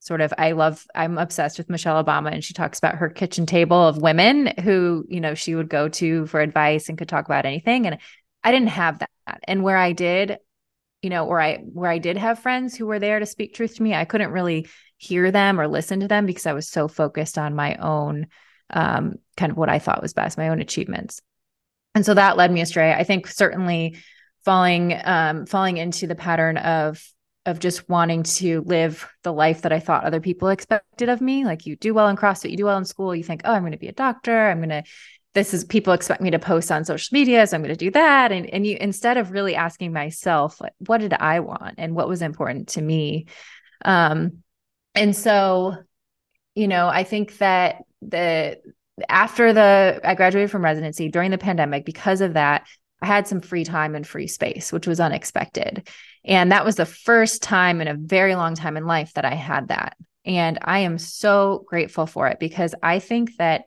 sort 0.00 0.20
of 0.20 0.32
i 0.38 0.52
love 0.52 0.86
i'm 0.94 1.18
obsessed 1.18 1.58
with 1.58 1.68
michelle 1.68 2.02
obama 2.02 2.32
and 2.32 2.44
she 2.44 2.54
talks 2.54 2.78
about 2.78 2.94
her 2.96 3.08
kitchen 3.08 3.46
table 3.46 3.76
of 3.76 4.00
women 4.00 4.52
who 4.62 5.04
you 5.08 5.20
know 5.20 5.34
she 5.34 5.54
would 5.54 5.68
go 5.68 5.88
to 5.88 6.26
for 6.26 6.40
advice 6.40 6.88
and 6.88 6.98
could 6.98 7.08
talk 7.08 7.24
about 7.24 7.46
anything. 7.46 7.86
And 7.86 7.98
i 8.44 8.52
didn't 8.52 8.68
have 8.68 9.00
that. 9.00 9.40
And 9.44 9.62
where 9.62 9.76
i 9.76 9.92
did 9.92 10.38
you 11.02 11.10
know 11.10 11.24
where 11.24 11.40
i 11.40 11.56
where 11.56 11.90
i 11.90 11.98
did 11.98 12.16
have 12.16 12.38
friends 12.38 12.76
who 12.76 12.86
were 12.86 12.98
there 12.98 13.18
to 13.18 13.26
speak 13.26 13.54
truth 13.54 13.76
to 13.76 13.82
me 13.82 13.94
i 13.94 14.04
couldn't 14.04 14.32
really 14.32 14.66
hear 14.96 15.30
them 15.30 15.60
or 15.60 15.68
listen 15.68 16.00
to 16.00 16.08
them 16.08 16.26
because 16.26 16.46
i 16.46 16.52
was 16.52 16.68
so 16.68 16.88
focused 16.88 17.38
on 17.38 17.54
my 17.54 17.74
own 17.76 18.26
um, 18.70 19.14
kind 19.36 19.50
of 19.50 19.56
what 19.56 19.68
i 19.68 19.78
thought 19.78 20.02
was 20.02 20.12
best 20.12 20.38
my 20.38 20.48
own 20.48 20.60
achievements 20.60 21.22
and 21.94 22.04
so 22.04 22.14
that 22.14 22.36
led 22.36 22.50
me 22.52 22.60
astray 22.60 22.92
i 22.92 23.04
think 23.04 23.26
certainly 23.26 23.96
falling 24.44 24.98
um, 25.04 25.46
falling 25.46 25.76
into 25.76 26.06
the 26.06 26.14
pattern 26.14 26.56
of 26.56 27.02
of 27.48 27.58
just 27.58 27.88
wanting 27.88 28.22
to 28.22 28.62
live 28.66 29.08
the 29.22 29.32
life 29.32 29.62
that 29.62 29.72
I 29.72 29.80
thought 29.80 30.04
other 30.04 30.20
people 30.20 30.48
expected 30.48 31.08
of 31.08 31.20
me. 31.20 31.44
Like 31.44 31.66
you 31.66 31.76
do 31.76 31.94
well 31.94 32.08
in 32.08 32.16
CrossFit, 32.16 32.50
you 32.50 32.56
do 32.58 32.66
well 32.66 32.76
in 32.76 32.84
school, 32.84 33.14
you 33.14 33.24
think, 33.24 33.40
oh, 33.44 33.52
I'm 33.52 33.62
going 33.62 33.72
to 33.72 33.78
be 33.78 33.88
a 33.88 33.92
doctor. 33.92 34.48
I'm 34.48 34.58
going 34.58 34.68
to, 34.68 34.82
this 35.34 35.54
is 35.54 35.64
people 35.64 35.92
expect 35.92 36.20
me 36.20 36.30
to 36.30 36.38
post 36.38 36.72
on 36.72 36.84
social 36.84 37.14
media. 37.14 37.46
So 37.46 37.56
I'm 37.56 37.62
going 37.62 37.74
to 37.74 37.76
do 37.76 37.90
that. 37.92 38.32
And, 38.32 38.46
and 38.46 38.66
you, 38.66 38.76
instead 38.80 39.16
of 39.16 39.30
really 39.30 39.54
asking 39.54 39.92
myself, 39.92 40.60
like, 40.60 40.72
what 40.86 40.98
did 40.98 41.12
I 41.12 41.40
want 41.40 41.74
and 41.78 41.94
what 41.94 42.08
was 42.08 42.22
important 42.22 42.68
to 42.68 42.82
me? 42.82 43.26
Um, 43.84 44.42
and 44.94 45.14
so, 45.14 45.76
you 46.54 46.66
know, 46.66 46.88
I 46.88 47.04
think 47.04 47.38
that 47.38 47.82
the, 48.02 48.58
after 49.08 49.52
the, 49.52 50.00
I 50.02 50.14
graduated 50.14 50.50
from 50.50 50.64
residency 50.64 51.08
during 51.08 51.30
the 51.30 51.38
pandemic, 51.38 51.84
because 51.84 52.20
of 52.20 52.34
that, 52.34 52.66
I 53.00 53.06
had 53.06 53.28
some 53.28 53.40
free 53.40 53.64
time 53.64 53.94
and 53.94 54.06
free 54.06 54.26
space, 54.26 54.72
which 54.72 54.88
was 54.88 54.98
unexpected. 54.98 55.88
And 56.24 56.50
that 56.50 56.64
was 56.64 56.74
the 56.74 56.86
first 56.86 57.42
time 57.42 57.80
in 57.80 57.86
a 57.86 57.94
very 57.94 58.34
long 58.34 58.56
time 58.56 58.76
in 58.76 58.86
life 58.86 59.14
that 59.14 59.24
I 59.24 59.34
had 59.34 59.68
that. 59.68 59.96
And 60.24 60.58
I 60.62 60.80
am 60.80 60.98
so 60.98 61.64
grateful 61.68 62.06
for 62.06 62.26
it 62.26 62.40
because 62.40 62.74
I 62.82 62.98
think 62.98 63.36
that 63.36 63.64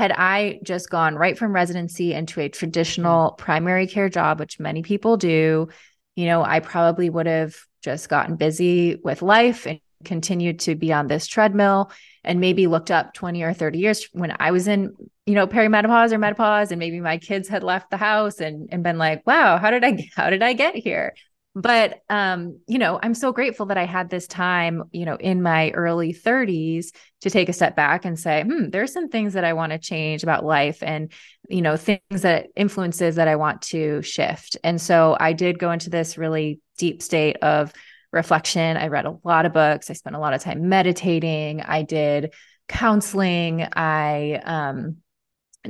had 0.00 0.12
I 0.12 0.60
just 0.62 0.88
gone 0.88 1.14
right 1.14 1.36
from 1.36 1.52
residency 1.52 2.14
into 2.14 2.40
a 2.40 2.48
traditional 2.48 3.32
mm-hmm. 3.32 3.44
primary 3.44 3.86
care 3.86 4.08
job, 4.08 4.40
which 4.40 4.58
many 4.58 4.82
people 4.82 5.18
do, 5.18 5.68
you 6.16 6.24
know, 6.24 6.42
I 6.42 6.60
probably 6.60 7.10
would 7.10 7.26
have 7.26 7.54
just 7.82 8.08
gotten 8.08 8.36
busy 8.36 8.96
with 9.04 9.20
life 9.20 9.66
and 9.66 9.78
continued 10.02 10.60
to 10.60 10.74
be 10.74 10.90
on 10.90 11.06
this 11.06 11.26
treadmill 11.26 11.92
and 12.24 12.40
maybe 12.40 12.66
looked 12.66 12.90
up 12.90 13.12
20 13.12 13.42
or 13.42 13.52
30 13.52 13.78
years 13.78 14.08
when 14.12 14.34
I 14.40 14.52
was 14.52 14.68
in, 14.68 14.94
you 15.26 15.34
know, 15.34 15.46
perimenopause 15.46 16.12
or 16.12 16.18
menopause 16.18 16.70
and 16.72 16.78
maybe 16.78 17.00
my 17.00 17.18
kids 17.18 17.46
had 17.46 17.62
left 17.62 17.90
the 17.90 17.98
house 17.98 18.40
and 18.40 18.70
and 18.72 18.82
been 18.82 18.96
like, 18.96 19.26
"Wow, 19.26 19.58
how 19.58 19.70
did 19.70 19.84
I 19.84 20.08
how 20.16 20.30
did 20.30 20.42
I 20.42 20.54
get 20.54 20.76
here?" 20.76 21.12
But 21.54 22.00
um, 22.08 22.60
you 22.68 22.78
know, 22.78 23.00
I'm 23.02 23.14
so 23.14 23.32
grateful 23.32 23.66
that 23.66 23.78
I 23.78 23.84
had 23.84 24.08
this 24.08 24.28
time, 24.28 24.84
you 24.92 25.04
know, 25.04 25.16
in 25.16 25.42
my 25.42 25.70
early 25.70 26.12
30s 26.12 26.92
to 27.22 27.30
take 27.30 27.48
a 27.48 27.52
step 27.52 27.74
back 27.74 28.04
and 28.04 28.18
say, 28.18 28.44
"Hmm, 28.44 28.70
there's 28.70 28.92
some 28.92 29.08
things 29.08 29.32
that 29.32 29.44
I 29.44 29.52
want 29.54 29.72
to 29.72 29.78
change 29.78 30.22
about 30.22 30.44
life 30.44 30.80
and, 30.82 31.12
you 31.48 31.60
know, 31.60 31.76
things 31.76 32.00
that 32.22 32.46
influences 32.54 33.16
that 33.16 33.26
I 33.26 33.36
want 33.36 33.62
to 33.62 34.00
shift." 34.02 34.58
And 34.62 34.80
so 34.80 35.16
I 35.18 35.32
did 35.32 35.58
go 35.58 35.72
into 35.72 35.90
this 35.90 36.16
really 36.16 36.60
deep 36.78 37.02
state 37.02 37.36
of 37.42 37.72
reflection. 38.12 38.76
I 38.76 38.86
read 38.88 39.06
a 39.06 39.16
lot 39.24 39.44
of 39.44 39.52
books. 39.52 39.90
I 39.90 39.94
spent 39.94 40.16
a 40.16 40.20
lot 40.20 40.34
of 40.34 40.42
time 40.42 40.68
meditating. 40.68 41.62
I 41.62 41.82
did 41.82 42.32
counseling. 42.68 43.66
I 43.74 44.40
um, 44.44 44.98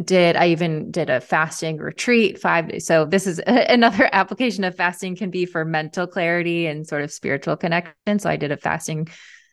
did 0.04 0.36
I 0.36 0.48
even 0.48 0.90
did 0.90 1.10
a 1.10 1.20
fasting 1.20 1.78
retreat 1.78 2.40
five 2.40 2.68
days. 2.68 2.86
So 2.86 3.04
this 3.04 3.26
is 3.26 3.40
another 3.46 4.08
application 4.12 4.64
of 4.64 4.76
fasting 4.76 5.16
can 5.16 5.30
be 5.30 5.46
for 5.46 5.64
mental 5.64 6.06
clarity 6.06 6.66
and 6.66 6.86
sort 6.86 7.02
of 7.02 7.12
spiritual 7.12 7.56
connection. 7.56 8.18
So 8.18 8.30
I 8.30 8.36
did 8.36 8.52
a 8.52 8.56
fasting 8.56 9.08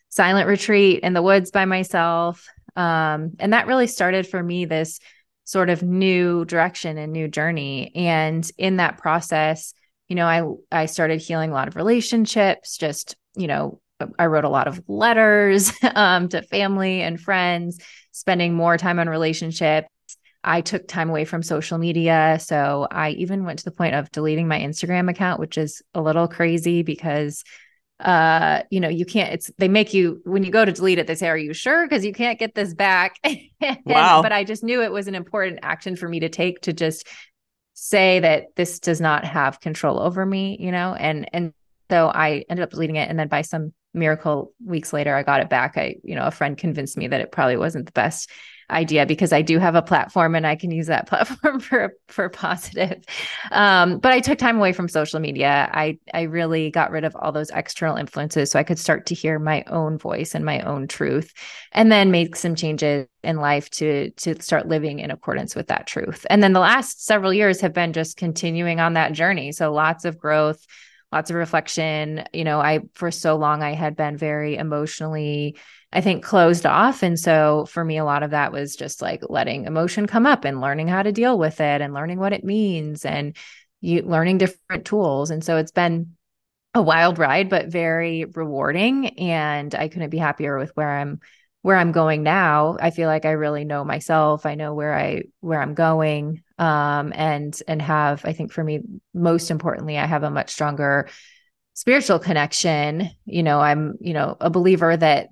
silent 0.10 0.48
retreat 0.48 1.02
in 1.02 1.14
the 1.14 1.22
woods 1.22 1.52
by 1.52 1.66
myself. 1.66 2.48
Um, 2.76 3.32
and 3.40 3.54
that 3.54 3.68
really 3.68 3.88
started 3.88 4.28
for 4.28 4.42
me 4.42 4.66
this 4.66 5.00
sort 5.44 5.70
of 5.70 5.82
new 5.82 6.46
direction 6.46 6.98
and 6.98 7.12
new 7.12 7.28
journey. 7.28 7.92
And 7.96 8.50
in 8.58 8.78
that 8.78 8.98
process, 8.98 9.74
you 10.08 10.16
know, 10.16 10.26
I 10.26 10.84
I 10.84 10.86
started 10.86 11.20
healing 11.20 11.52
a 11.52 11.54
lot 11.54 11.68
of 11.68 11.76
relationships, 11.76 12.78
just, 12.78 13.16
you 13.36 13.48
know, 13.48 13.82
I 14.20 14.28
wrote 14.28 14.44
a 14.44 14.50
lot 14.50 14.68
of 14.68 14.82
letters 14.88 15.74
um, 15.96 16.30
to 16.30 16.42
family 16.44 17.02
and 17.02 17.20
friends, 17.20 17.80
spending 18.12 18.54
more 18.54 18.78
time 18.78 19.00
on 19.00 19.10
relationships. 19.10 19.88
I 20.48 20.62
took 20.62 20.88
time 20.88 21.10
away 21.10 21.26
from 21.26 21.44
social 21.44 21.78
media. 21.78 22.40
So 22.42 22.88
I 22.90 23.12
even 23.12 23.44
went 23.44 23.60
to 23.60 23.66
the 23.66 23.72
point 23.72 23.96
of 23.96 24.12
deleting 24.12 24.48
my 24.48 24.60
Instagram 24.60 25.10
account, 25.10 25.40
which 25.40 25.58
is 25.58 25.82
a 25.94 26.02
little 26.02 26.28
crazy 26.28 26.84
because 26.84 27.44
uh 28.00 28.62
you 28.70 28.80
know 28.80 28.90
you 28.90 29.06
can't 29.06 29.34
it's 29.34 29.50
they 29.58 29.68
make 29.68 29.92
you 29.92 30.22
when 30.24 30.44
you 30.44 30.52
go 30.52 30.64
to 30.64 30.72
delete 30.72 31.00
it 31.00 31.08
they 31.08 31.16
say 31.16 31.28
are 31.28 31.36
you 31.36 31.52
sure 31.52 31.84
because 31.84 32.06
you 32.06 32.14
can't 32.14 32.38
get 32.38 32.54
this 32.54 32.76
back 32.76 33.16
wow. 33.88 34.22
but 34.22 34.32
i 34.32 34.44
just 34.44 34.64
knew 34.64 34.84
it 34.84 34.92
was 34.92 35.08
an 35.08 35.16
important 35.16 35.58
action 35.64 35.96
for 35.96 36.08
me 36.08 36.20
to 36.20 36.30
take 36.30 36.62
to 36.62 36.72
just 36.72 37.08
say 37.80 38.20
that 38.20 38.56
this 38.56 38.80
does 38.80 39.00
not 39.00 39.24
have 39.24 39.60
control 39.60 40.00
over 40.00 40.26
me, 40.26 40.58
you 40.60 40.72
know, 40.72 40.96
and 40.96 41.30
and 41.32 41.54
so 41.92 42.08
I 42.08 42.44
ended 42.50 42.64
up 42.64 42.72
deleting 42.72 42.96
it, 42.96 43.08
and 43.08 43.20
then 43.20 43.28
by 43.28 43.44
some 43.44 43.72
miracle 43.94 44.52
weeks 44.66 44.92
later, 44.92 45.16
I 45.16 45.22
got 45.22 45.42
it 45.42 45.50
back. 45.50 45.78
I, 45.78 45.98
you 46.04 46.16
know, 46.16 46.26
a 46.26 46.32
friend 46.32 46.58
convinced 46.58 46.98
me 46.98 47.08
that 47.08 47.22
it 47.22 47.32
probably 47.32 47.56
wasn't 47.56 47.86
the 47.86 47.92
best 47.92 48.32
idea 48.70 49.06
because 49.06 49.32
I 49.32 49.42
do 49.42 49.60
have 49.60 49.76
a 49.76 49.82
platform 49.82 50.36
and 50.36 50.46
I 50.46 50.56
can 50.56 50.72
use 50.72 50.88
that 50.88 51.08
platform 51.10 51.60
for 51.60 51.94
for 52.08 52.30
positive. 52.30 53.04
Um, 53.52 54.00
but 54.00 54.12
I 54.12 54.20
took 54.20 54.38
time 54.38 54.58
away 54.58 54.74
from 54.74 54.88
social 54.90 55.20
media. 55.20 55.70
I 55.74 56.00
I 56.14 56.24
really 56.24 56.70
got 56.72 56.92
rid 56.92 57.04
of 57.04 57.16
all 57.16 57.32
those 57.32 57.50
external 57.52 57.98
influences 57.98 58.52
so 58.52 58.60
I 58.60 58.64
could 58.64 58.80
start 58.80 59.06
to 59.08 59.16
hear 59.16 59.40
my 59.40 59.64
own 59.68 59.98
voice 59.98 60.36
and 60.36 60.44
my 60.44 60.62
own 60.62 60.88
truth, 60.88 61.34
and 61.72 61.92
then 61.92 62.12
make 62.12 62.36
some 62.36 62.56
changes 62.56 63.08
in 63.24 63.38
life 63.38 63.70
to 63.72 64.12
to 64.12 64.42
start 64.42 64.68
living 64.68 65.00
in 65.00 65.12
accordance 65.12 65.56
with 65.56 65.68
that 65.68 65.88
truth. 65.88 66.26
And 66.30 66.44
then 66.44 66.54
the 66.54 66.60
last 66.60 67.06
several 67.06 67.34
years 67.34 67.62
have 67.62 67.74
been 67.74 67.94
just 67.94 68.18
continuing 68.18 68.80
on 68.80 68.94
that 68.94 69.14
journey. 69.14 69.52
So 69.52 69.74
lots 69.74 70.06
of 70.06 70.18
growth 70.18 70.66
lots 71.12 71.30
of 71.30 71.38
reflection 71.38 72.26
you 72.34 72.44
know 72.44 72.60
i 72.60 72.82
for 72.94 73.12
so 73.12 73.38
long 73.38 73.64
i 73.64 73.74
had 73.74 73.96
been 73.96 74.18
very 74.18 74.58
emotionally 74.58 75.56
I 75.94 76.02
think 76.02 76.24
closed 76.24 76.66
off. 76.66 77.02
And 77.02 77.18
so 77.18 77.66
for 77.66 77.84
me, 77.84 77.98
a 77.98 78.06
lot 78.06 78.24
of 78.24 78.32
that 78.32 78.52
was 78.52 78.76
just 78.76 79.02
like 79.02 79.22
letting 79.30 79.66
emotion 79.66 80.06
come 80.06 80.26
up 80.26 80.44
and 80.44 80.60
learning 80.60 80.90
how 80.90 81.02
to 81.02 81.12
deal 81.12 81.40
with 81.40 81.62
it 81.62 81.82
and 81.82 81.94
learning 81.94 82.20
what 82.20 82.34
it 82.34 82.44
means 82.44 83.06
and 83.06 83.36
you 83.80 84.02
learning 84.02 84.38
different 84.38 84.86
tools. 84.86 85.30
And 85.30 85.44
so 85.44 85.58
it's 85.58 85.72
been 85.72 86.14
a 86.74 86.82
wild 86.82 87.20
ride, 87.20 87.50
but 87.50 87.68
very 87.68 88.26
rewarding. 88.26 89.08
And 89.20 89.74
I 89.74 89.88
couldn't 89.88 90.10
be 90.10 90.18
happier 90.18 90.58
with 90.58 90.72
where 90.76 90.90
I'm 90.90 91.20
where 91.62 91.78
I'm 91.78 91.92
going 91.92 92.24
now. 92.24 92.78
I 92.80 92.92
feel 92.92 93.08
like 93.08 93.26
I 93.26 93.32
really 93.32 93.66
know 93.66 93.84
myself. 93.84 94.46
I 94.46 94.56
know 94.56 94.74
where 94.74 94.94
I 94.94 95.24
where 95.40 95.62
I'm 95.62 95.74
going. 95.74 96.44
Um 96.58 97.14
and 97.16 97.60
and 97.68 97.82
have, 97.82 98.26
I 98.26 98.34
think 98.34 98.52
for 98.52 98.64
me, 98.64 98.82
most 99.14 99.52
importantly, 99.52 99.98
I 99.98 100.06
have 100.06 100.24
a 100.24 100.30
much 100.30 100.52
stronger 100.52 101.08
spiritual 101.74 102.20
connection. 102.20 103.10
You 103.26 103.44
know, 103.44 103.60
I'm, 103.60 103.96
you 104.02 104.14
know, 104.14 104.36
a 104.42 104.50
believer 104.50 104.98
that 104.98 105.30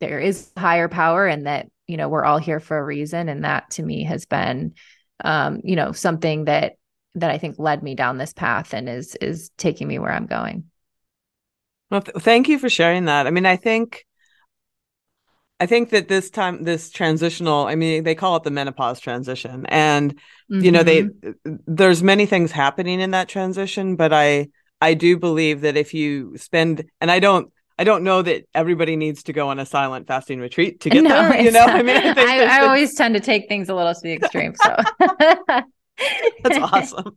there 0.00 0.18
is 0.18 0.50
higher 0.56 0.88
power 0.88 1.26
and 1.26 1.46
that 1.46 1.68
you 1.86 1.96
know 1.96 2.08
we're 2.08 2.24
all 2.24 2.38
here 2.38 2.60
for 2.60 2.78
a 2.78 2.84
reason 2.84 3.28
and 3.28 3.44
that 3.44 3.70
to 3.70 3.82
me 3.82 4.04
has 4.04 4.26
been 4.26 4.74
um 5.24 5.60
you 5.64 5.76
know 5.76 5.92
something 5.92 6.44
that 6.44 6.74
that 7.14 7.30
i 7.30 7.38
think 7.38 7.58
led 7.58 7.82
me 7.82 7.94
down 7.94 8.18
this 8.18 8.32
path 8.32 8.74
and 8.74 8.88
is 8.88 9.16
is 9.16 9.50
taking 9.56 9.88
me 9.88 9.98
where 9.98 10.12
i'm 10.12 10.26
going 10.26 10.64
well 11.90 12.02
th- 12.02 12.16
thank 12.18 12.48
you 12.48 12.58
for 12.58 12.68
sharing 12.68 13.06
that 13.06 13.26
i 13.26 13.30
mean 13.30 13.46
i 13.46 13.56
think 13.56 14.04
i 15.58 15.66
think 15.66 15.90
that 15.90 16.06
this 16.06 16.30
time 16.30 16.62
this 16.62 16.90
transitional 16.90 17.66
i 17.66 17.74
mean 17.74 18.04
they 18.04 18.14
call 18.14 18.36
it 18.36 18.44
the 18.44 18.50
menopause 18.50 19.00
transition 19.00 19.66
and 19.66 20.14
mm-hmm. 20.14 20.60
you 20.60 20.70
know 20.70 20.82
they 20.82 21.04
mm-hmm. 21.04 21.54
there's 21.66 22.02
many 22.02 22.26
things 22.26 22.52
happening 22.52 23.00
in 23.00 23.10
that 23.10 23.28
transition 23.28 23.96
but 23.96 24.12
i 24.12 24.46
i 24.80 24.94
do 24.94 25.18
believe 25.18 25.62
that 25.62 25.76
if 25.76 25.94
you 25.94 26.36
spend 26.36 26.84
and 27.00 27.10
i 27.10 27.18
don't 27.18 27.50
I 27.78 27.84
don't 27.84 28.02
know 28.02 28.22
that 28.22 28.44
everybody 28.54 28.96
needs 28.96 29.22
to 29.24 29.32
go 29.32 29.48
on 29.48 29.58
a 29.58 29.66
silent 29.66 30.08
fasting 30.08 30.40
retreat 30.40 30.80
to 30.80 30.90
get 30.90 31.02
no, 31.04 31.28
there. 31.28 31.40
You 31.40 31.52
know, 31.52 31.64
I 31.64 31.82
mean, 31.82 31.96
I, 31.96 32.14
I, 32.16 32.58
I 32.58 32.66
always 32.66 32.94
tend 32.94 33.14
to 33.14 33.20
take 33.20 33.48
things 33.48 33.68
a 33.68 33.74
little 33.74 33.94
to 33.94 34.00
the 34.02 34.12
extreme. 34.12 34.54
So 34.56 34.76
that's 36.42 36.58
awesome. 36.58 37.16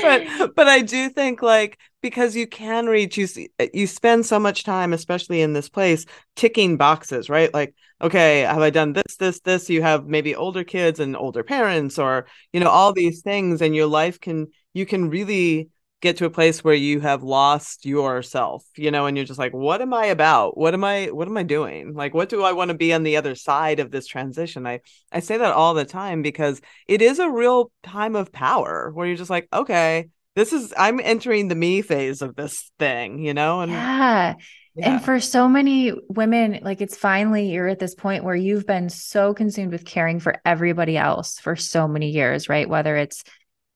But 0.00 0.54
but 0.54 0.68
I 0.68 0.82
do 0.82 1.10
think 1.10 1.42
like 1.42 1.78
because 2.00 2.36
you 2.36 2.46
can 2.46 2.86
reach 2.86 3.16
you 3.18 3.26
see, 3.26 3.50
you 3.74 3.86
spend 3.86 4.24
so 4.24 4.38
much 4.38 4.64
time, 4.64 4.92
especially 4.92 5.42
in 5.42 5.52
this 5.52 5.68
place, 5.68 6.06
ticking 6.34 6.76
boxes, 6.76 7.28
right? 7.28 7.52
Like, 7.52 7.74
okay, 8.00 8.40
have 8.40 8.62
I 8.62 8.70
done 8.70 8.92
this, 8.92 9.16
this, 9.18 9.40
this? 9.40 9.68
You 9.68 9.82
have 9.82 10.06
maybe 10.06 10.34
older 10.34 10.64
kids 10.64 11.00
and 11.00 11.16
older 11.16 11.42
parents, 11.42 11.98
or 11.98 12.26
you 12.52 12.60
know, 12.60 12.70
all 12.70 12.92
these 12.92 13.22
things, 13.22 13.60
and 13.60 13.74
your 13.74 13.86
life 13.86 14.20
can 14.20 14.46
you 14.72 14.86
can 14.86 15.10
really 15.10 15.68
get 16.06 16.18
to 16.18 16.24
a 16.24 16.30
place 16.30 16.62
where 16.62 16.74
you 16.74 17.00
have 17.00 17.22
lost 17.22 17.84
yourself, 17.84 18.64
you 18.76 18.90
know, 18.90 19.06
and 19.06 19.16
you're 19.16 19.26
just 19.26 19.38
like, 19.38 19.52
what 19.52 19.82
am 19.82 19.92
I 19.92 20.06
about? 20.06 20.56
What 20.56 20.72
am 20.72 20.84
I 20.84 21.06
what 21.06 21.28
am 21.28 21.36
I 21.36 21.42
doing? 21.42 21.94
Like 21.94 22.14
what 22.14 22.28
do 22.28 22.42
I 22.42 22.52
want 22.52 22.70
to 22.70 22.76
be 22.76 22.92
on 22.92 23.02
the 23.02 23.16
other 23.16 23.34
side 23.34 23.80
of 23.80 23.90
this 23.90 24.06
transition? 24.06 24.66
I 24.66 24.80
I 25.10 25.20
say 25.20 25.36
that 25.36 25.52
all 25.52 25.74
the 25.74 25.84
time 25.84 26.22
because 26.22 26.60
it 26.86 27.02
is 27.02 27.18
a 27.18 27.30
real 27.30 27.70
time 27.82 28.16
of 28.16 28.32
power 28.32 28.90
where 28.94 29.06
you're 29.06 29.16
just 29.16 29.30
like, 29.30 29.48
okay, 29.52 30.08
this 30.36 30.52
is 30.52 30.72
I'm 30.76 31.00
entering 31.00 31.48
the 31.48 31.54
me 31.54 31.82
phase 31.82 32.22
of 32.22 32.36
this 32.36 32.70
thing, 32.78 33.18
you 33.18 33.34
know? 33.34 33.62
And 33.62 33.72
yeah. 33.72 34.34
yeah. 34.76 34.90
And 34.90 35.04
for 35.04 35.18
so 35.18 35.48
many 35.48 35.92
women, 36.08 36.60
like 36.62 36.80
it's 36.80 36.96
finally 36.96 37.50
you're 37.50 37.68
at 37.68 37.80
this 37.80 37.94
point 37.94 38.22
where 38.22 38.36
you've 38.36 38.66
been 38.66 38.90
so 38.90 39.34
consumed 39.34 39.72
with 39.72 39.84
caring 39.84 40.20
for 40.20 40.36
everybody 40.44 40.96
else 40.96 41.40
for 41.40 41.56
so 41.56 41.88
many 41.88 42.10
years, 42.10 42.48
right? 42.48 42.68
Whether 42.68 42.96
it's 42.96 43.24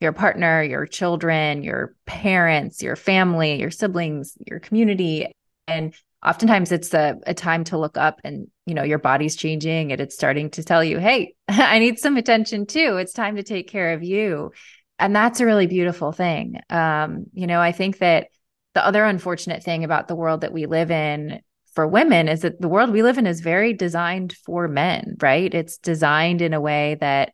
your 0.01 0.12
partner, 0.12 0.62
your 0.62 0.86
children, 0.86 1.62
your 1.62 1.94
parents, 2.07 2.82
your 2.82 2.96
family, 2.96 3.61
your 3.61 3.70
siblings, 3.70 4.36
your 4.46 4.59
community. 4.59 5.30
And 5.68 5.94
oftentimes 6.24 6.72
it's 6.72 6.92
a, 6.94 7.16
a 7.26 7.34
time 7.34 7.64
to 7.64 7.78
look 7.78 7.96
up 7.96 8.20
and 8.24 8.48
you 8.66 8.74
know 8.74 8.82
your 8.82 8.98
body's 8.98 9.36
changing 9.36 9.92
and 9.92 10.01
it's 10.01 10.14
starting 10.14 10.51
to 10.51 10.62
tell 10.62 10.84
you 10.84 10.98
hey 10.98 11.34
i 11.48 11.78
need 11.78 11.98
some 11.98 12.16
attention 12.16 12.66
too. 12.66 12.96
It's 12.96 13.12
time 13.12 13.36
to 13.36 13.42
take 13.42 13.68
care 13.68 13.92
of 13.92 14.03
you. 14.03 14.53
And 14.98 15.16
that's 15.16 15.40
a 15.40 15.46
really 15.46 15.66
beautiful 15.66 16.12
thing. 16.12 16.61
Um, 16.68 17.26
you 17.32 17.46
know 17.46 17.61
i 17.61 17.72
think 17.72 17.98
that 17.98 18.28
the 18.74 18.84
other 18.84 19.05
unfortunate 19.05 19.64
thing 19.64 19.82
about 19.84 20.09
the 20.09 20.14
world 20.14 20.42
that 20.42 20.53
we 20.53 20.66
live 20.66 20.90
in 20.90 21.40
for 21.74 21.86
women 21.86 22.28
is 22.28 22.42
that 22.42 22.61
the 22.61 22.68
world 22.68 22.90
we 22.90 23.03
live 23.03 23.18
in 23.18 23.26
is 23.26 23.40
very 23.40 23.72
designed 23.72 24.34
for 24.44 24.68
men 24.68 25.16
right? 25.20 25.53
It's 25.55 25.78
designed 25.78 26.42
in 26.42 26.53
a 26.53 26.61
way 26.61 26.96
that 27.01 27.32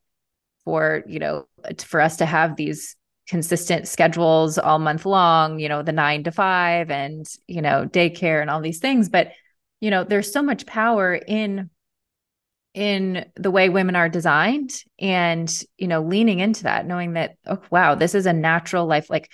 for 0.65 1.03
you 1.07 1.19
know 1.19 1.47
for 1.79 2.01
us 2.01 2.17
to 2.19 2.27
have 2.27 2.57
these 2.57 2.97
consistent 3.29 3.89
schedules 3.89 4.57
all 4.57 4.79
month 4.79 5.05
long 5.05 5.59
you 5.59 5.69
know 5.69 5.83
the 5.83 5.93
9 5.93 6.25
to 6.25 6.31
5 6.31 6.91
and 6.91 7.27
you 7.49 7.61
know 7.61 7.89
daycare 7.91 8.41
and 8.41 8.51
all 8.51 8.61
these 8.61 8.79
things 8.79 9.09
but 9.09 9.33
you 9.81 9.91
know 9.91 10.05
there's 10.05 10.33
so 10.33 10.43
much 10.43 10.65
power 10.67 11.15
in 11.15 11.71
in 12.75 13.25
the 13.37 13.51
way 13.51 13.69
women 13.69 13.97
are 13.97 14.09
designed 14.09 14.71
and 15.01 15.63
you 15.79 15.89
know 15.89 16.03
leaning 16.03 16.41
into 16.41 16.65
that 16.65 16.87
knowing 16.87 17.15
that 17.15 17.37
oh 17.47 17.61
wow 17.71 17.95
this 17.95 18.15
is 18.15 18.27
a 18.27 18.33
natural 18.33 18.87
life 18.87 19.11
like 19.11 19.31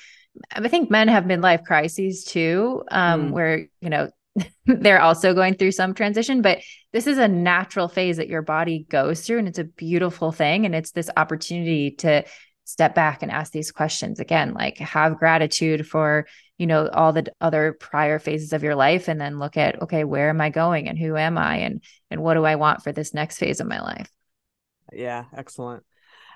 i 0.53 0.67
think 0.69 0.91
men 0.91 1.09
have 1.09 1.25
midlife 1.25 1.65
crises 1.65 2.25
too 2.25 2.83
um 2.91 3.29
mm. 3.29 3.31
where 3.33 3.67
you 3.81 3.91
know 3.91 4.09
they're 4.67 5.01
also 5.01 5.35
going 5.35 5.55
through 5.55 5.73
some 5.73 5.95
transition 5.95 6.43
but 6.43 6.59
this 6.93 7.07
is 7.07 7.19
a 7.19 7.29
natural 7.29 7.89
phase 7.89 8.19
that 8.19 8.29
your 8.29 8.43
body 8.43 8.87
goes 8.89 9.27
through 9.27 9.39
and 9.39 9.49
it's 9.49 9.59
a 9.59 9.65
beautiful 9.65 10.31
thing. 10.31 10.67
And 10.67 10.75
it's 10.75 10.93
this 10.93 11.11
opportunity 11.17 11.93
to 11.97 12.25
step 12.65 12.95
back 12.95 13.23
and 13.23 13.33
ask 13.33 13.51
these 13.51 13.73
questions 13.73 14.21
again 14.21 14.55
like 14.55 14.79
have 14.79 15.19
gratitude 15.19 15.85
for 15.87 16.27
you 16.59 16.67
know 16.67 16.89
all 16.89 17.13
the 17.13 17.27
other 17.41 17.77
prior 17.79 18.21
phases 18.21 18.53
of 18.53 18.63
your 18.63 18.77
life 18.77 19.09
and 19.09 19.21
then 19.21 19.41
look 19.41 19.57
at 19.57 19.83
okay 19.83 20.05
where 20.05 20.29
am 20.29 20.41
i 20.41 20.49
going 20.49 20.89
and 20.89 20.97
who 20.97 21.17
am 21.17 21.37
i 21.37 21.57
and 21.57 21.83
and 22.09 22.23
what 22.23 22.35
do 22.35 22.45
i 22.45 22.55
want 22.55 22.81
for 22.81 22.93
this 22.93 23.13
next 23.13 23.39
phase 23.39 23.59
of 23.59 23.67
my 23.67 23.81
life? 23.81 24.09
Yeah 24.93 25.25
excellent 25.37 25.83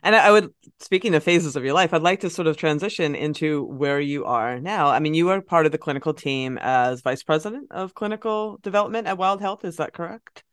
and 0.06 0.14
I 0.14 0.30
would, 0.30 0.54
speaking 0.78 1.16
of 1.16 1.24
phases 1.24 1.56
of 1.56 1.64
your 1.64 1.74
life, 1.74 1.92
I'd 1.92 2.00
like 2.00 2.20
to 2.20 2.30
sort 2.30 2.46
of 2.46 2.56
transition 2.56 3.16
into 3.16 3.64
where 3.64 3.98
you 3.98 4.24
are 4.24 4.60
now. 4.60 4.86
I 4.86 5.00
mean, 5.00 5.14
you 5.14 5.30
are 5.30 5.40
part 5.40 5.66
of 5.66 5.72
the 5.72 5.78
clinical 5.78 6.14
team 6.14 6.58
as 6.62 7.00
vice 7.00 7.24
president 7.24 7.72
of 7.72 7.94
clinical 7.94 8.58
development 8.62 9.08
at 9.08 9.18
Wild 9.18 9.40
Health. 9.40 9.64
Is 9.64 9.78
that 9.78 9.92
correct? 9.92 10.44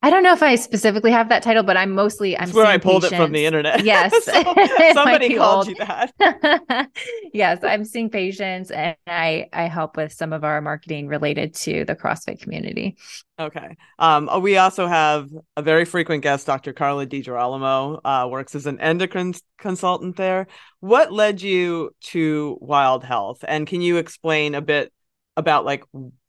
I 0.00 0.10
don't 0.10 0.22
know 0.22 0.32
if 0.32 0.44
I 0.44 0.54
specifically 0.54 1.10
have 1.10 1.28
that 1.30 1.42
title, 1.42 1.64
but 1.64 1.76
I'm 1.76 1.90
mostly 1.90 2.38
I'm 2.38 2.50
where 2.50 2.66
I 2.66 2.78
pulled 2.78 3.02
patients. 3.02 3.18
it 3.20 3.24
from 3.24 3.32
the 3.32 3.44
internet. 3.44 3.84
Yes, 3.84 4.12
so 4.24 4.32
somebody 4.94 5.34
called 5.34 5.66
old. 5.66 5.68
you 5.68 5.74
that. 5.84 6.88
yes, 7.32 7.64
I'm 7.64 7.84
seeing 7.84 8.08
patients, 8.08 8.70
and 8.70 8.96
I 9.08 9.46
I 9.52 9.64
help 9.64 9.96
with 9.96 10.12
some 10.12 10.32
of 10.32 10.44
our 10.44 10.60
marketing 10.60 11.08
related 11.08 11.52
to 11.54 11.84
the 11.84 11.96
CrossFit 11.96 12.40
community. 12.40 12.96
Okay. 13.40 13.76
Um, 13.98 14.28
uh, 14.28 14.38
we 14.38 14.56
also 14.56 14.86
have 14.86 15.30
a 15.56 15.62
very 15.62 15.84
frequent 15.84 16.22
guest, 16.22 16.46
Dr. 16.46 16.72
Carla 16.72 17.04
DiGirolamo, 17.04 18.00
uh, 18.04 18.28
works 18.30 18.54
as 18.54 18.66
an 18.66 18.78
endocrine 18.80 19.34
consultant 19.58 20.16
there. 20.16 20.46
What 20.78 21.12
led 21.12 21.42
you 21.42 21.90
to 22.02 22.56
Wild 22.60 23.02
Health, 23.02 23.44
and 23.48 23.66
can 23.66 23.80
you 23.80 23.96
explain 23.96 24.54
a 24.54 24.60
bit 24.62 24.92
about 25.36 25.64
like 25.64 25.82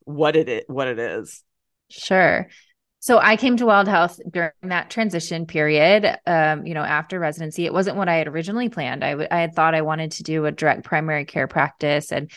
what 0.05 0.35
it 0.35 0.67
what 0.67 0.87
it 0.87 0.97
is? 0.97 1.43
Sure. 1.91 2.47
So 3.01 3.17
I 3.17 3.37
came 3.37 3.55
to 3.57 3.65
Wild 3.65 3.87
Health 3.87 4.19
during 4.29 4.51
that 4.63 4.89
transition 4.89 5.45
period. 5.45 6.17
Um, 6.25 6.65
you 6.65 6.73
know, 6.73 6.83
after 6.83 7.17
residency, 7.17 7.65
it 7.65 7.73
wasn't 7.73 7.95
what 7.95 8.09
I 8.09 8.15
had 8.15 8.27
originally 8.27 8.67
planned. 8.67 9.05
I, 9.05 9.11
w- 9.11 9.27
I 9.31 9.39
had 9.39 9.55
thought 9.55 9.73
I 9.73 9.81
wanted 9.81 10.11
to 10.13 10.23
do 10.23 10.45
a 10.45 10.51
direct 10.51 10.83
primary 10.83 11.23
care 11.23 11.47
practice 11.47 12.11
and 12.11 12.29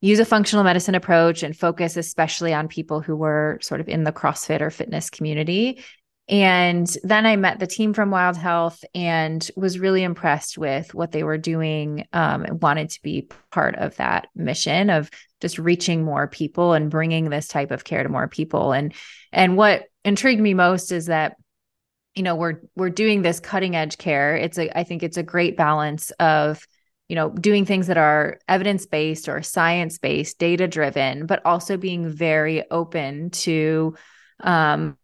use 0.00 0.18
a 0.18 0.24
functional 0.24 0.64
medicine 0.64 0.96
approach 0.96 1.42
and 1.42 1.56
focus 1.56 1.96
especially 1.96 2.52
on 2.52 2.68
people 2.68 3.00
who 3.00 3.16
were 3.16 3.58
sort 3.62 3.80
of 3.80 3.88
in 3.88 4.04
the 4.04 4.12
CrossFit 4.12 4.60
or 4.60 4.70
fitness 4.70 5.08
community. 5.08 5.84
And 6.28 6.86
then 7.04 7.24
I 7.24 7.36
met 7.36 7.58
the 7.58 7.66
team 7.66 7.94
from 7.94 8.10
Wild 8.10 8.36
Health 8.36 8.84
and 8.94 9.48
was 9.56 9.78
really 9.78 10.02
impressed 10.02 10.58
with 10.58 10.94
what 10.94 11.10
they 11.10 11.22
were 11.22 11.38
doing 11.38 12.06
um, 12.12 12.44
and 12.44 12.60
wanted 12.60 12.90
to 12.90 13.02
be 13.02 13.28
part 13.50 13.76
of 13.76 13.96
that 13.96 14.26
mission 14.34 14.90
of 14.90 15.10
just 15.40 15.58
reaching 15.58 16.04
more 16.04 16.26
people 16.26 16.74
and 16.74 16.90
bringing 16.90 17.30
this 17.30 17.48
type 17.48 17.70
of 17.70 17.84
care 17.84 18.02
to 18.02 18.08
more 18.08 18.28
people. 18.28 18.72
And 18.72 18.92
and 19.32 19.56
what 19.56 19.84
intrigued 20.04 20.40
me 20.40 20.54
most 20.54 20.92
is 20.92 21.06
that 21.06 21.36
you 22.14 22.22
know 22.22 22.34
we're 22.34 22.60
we're 22.76 22.90
doing 22.90 23.22
this 23.22 23.40
cutting 23.40 23.76
edge 23.76 23.98
care. 23.98 24.36
It's 24.36 24.58
a 24.58 24.76
I 24.76 24.84
think 24.84 25.02
it's 25.02 25.16
a 25.16 25.22
great 25.22 25.56
balance 25.56 26.10
of 26.12 26.66
you 27.08 27.16
know 27.16 27.30
doing 27.30 27.64
things 27.64 27.86
that 27.86 27.96
are 27.96 28.38
evidence 28.48 28.86
based 28.86 29.28
or 29.28 29.42
science 29.42 29.98
based, 29.98 30.38
data 30.38 30.66
driven, 30.66 31.26
but 31.26 31.44
also 31.44 31.76
being 31.76 32.08
very 32.08 32.68
open 32.70 33.30
to 33.30 33.94
um, 34.40 34.96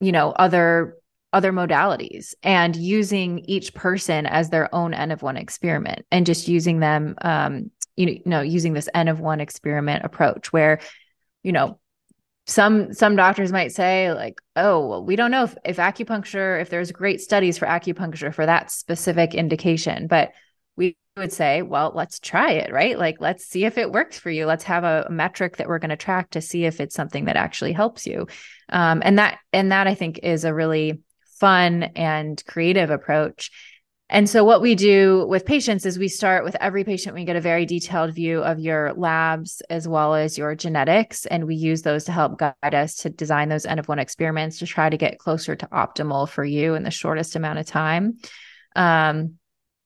you 0.00 0.12
know 0.12 0.30
other 0.30 0.96
other 1.32 1.52
modalities 1.52 2.34
and 2.44 2.76
using 2.76 3.40
each 3.40 3.74
person 3.74 4.24
as 4.24 4.50
their 4.50 4.72
own 4.72 4.94
n 4.94 5.10
of 5.10 5.20
one 5.20 5.36
experiment 5.36 6.06
and 6.12 6.26
just 6.26 6.46
using 6.46 6.78
them 6.78 7.16
um 7.22 7.70
you 7.96 8.22
know 8.24 8.40
using 8.40 8.72
this 8.72 8.88
n 8.94 9.08
of 9.08 9.18
one 9.18 9.40
experiment 9.40 10.04
approach 10.04 10.52
where 10.52 10.78
you 11.42 11.50
know 11.50 11.78
some 12.46 12.92
some 12.92 13.16
doctors 13.16 13.52
might 13.52 13.72
say 13.72 14.12
like 14.12 14.38
oh 14.54 14.86
well 14.86 15.04
we 15.04 15.16
don't 15.16 15.30
know 15.30 15.44
if, 15.44 15.56
if 15.64 15.76
acupuncture 15.78 16.60
if 16.60 16.68
there's 16.68 16.92
great 16.92 17.20
studies 17.20 17.56
for 17.56 17.66
acupuncture 17.66 18.34
for 18.34 18.44
that 18.44 18.70
specific 18.70 19.34
indication 19.34 20.06
but 20.06 20.32
we 20.76 20.96
would 21.16 21.32
say, 21.32 21.62
well, 21.62 21.92
let's 21.94 22.18
try 22.18 22.52
it, 22.52 22.72
right? 22.72 22.98
Like, 22.98 23.20
let's 23.20 23.46
see 23.46 23.64
if 23.64 23.78
it 23.78 23.92
works 23.92 24.18
for 24.18 24.30
you. 24.30 24.46
Let's 24.46 24.64
have 24.64 24.82
a 24.82 25.06
metric 25.10 25.58
that 25.58 25.68
we're 25.68 25.78
going 25.78 25.90
to 25.90 25.96
track 25.96 26.30
to 26.30 26.40
see 26.40 26.64
if 26.64 26.80
it's 26.80 26.94
something 26.94 27.26
that 27.26 27.36
actually 27.36 27.72
helps 27.72 28.04
you. 28.06 28.26
Um, 28.68 29.00
and 29.04 29.18
that, 29.18 29.38
and 29.52 29.70
that 29.70 29.86
I 29.86 29.94
think 29.94 30.20
is 30.22 30.44
a 30.44 30.52
really 30.52 31.00
fun 31.38 31.84
and 31.94 32.42
creative 32.46 32.90
approach. 32.90 33.52
And 34.10 34.28
so, 34.28 34.44
what 34.44 34.60
we 34.60 34.74
do 34.74 35.26
with 35.28 35.46
patients 35.46 35.86
is 35.86 35.98
we 35.98 36.08
start 36.08 36.44
with 36.44 36.56
every 36.60 36.84
patient, 36.84 37.14
we 37.14 37.24
get 37.24 37.36
a 37.36 37.40
very 37.40 37.64
detailed 37.64 38.14
view 38.14 38.42
of 38.42 38.60
your 38.60 38.92
labs 38.94 39.62
as 39.70 39.88
well 39.88 40.14
as 40.14 40.36
your 40.36 40.54
genetics. 40.54 41.24
And 41.26 41.46
we 41.46 41.54
use 41.54 41.82
those 41.82 42.04
to 42.04 42.12
help 42.12 42.38
guide 42.38 42.74
us 42.74 42.96
to 42.96 43.10
design 43.10 43.48
those 43.48 43.64
N 43.64 43.78
of 43.78 43.88
one 43.88 43.98
experiments 43.98 44.58
to 44.58 44.66
try 44.66 44.90
to 44.90 44.96
get 44.98 45.18
closer 45.18 45.56
to 45.56 45.66
optimal 45.68 46.28
for 46.28 46.44
you 46.44 46.74
in 46.74 46.82
the 46.82 46.90
shortest 46.90 47.34
amount 47.34 47.58
of 47.58 47.66
time. 47.66 48.18
Um, 48.76 49.38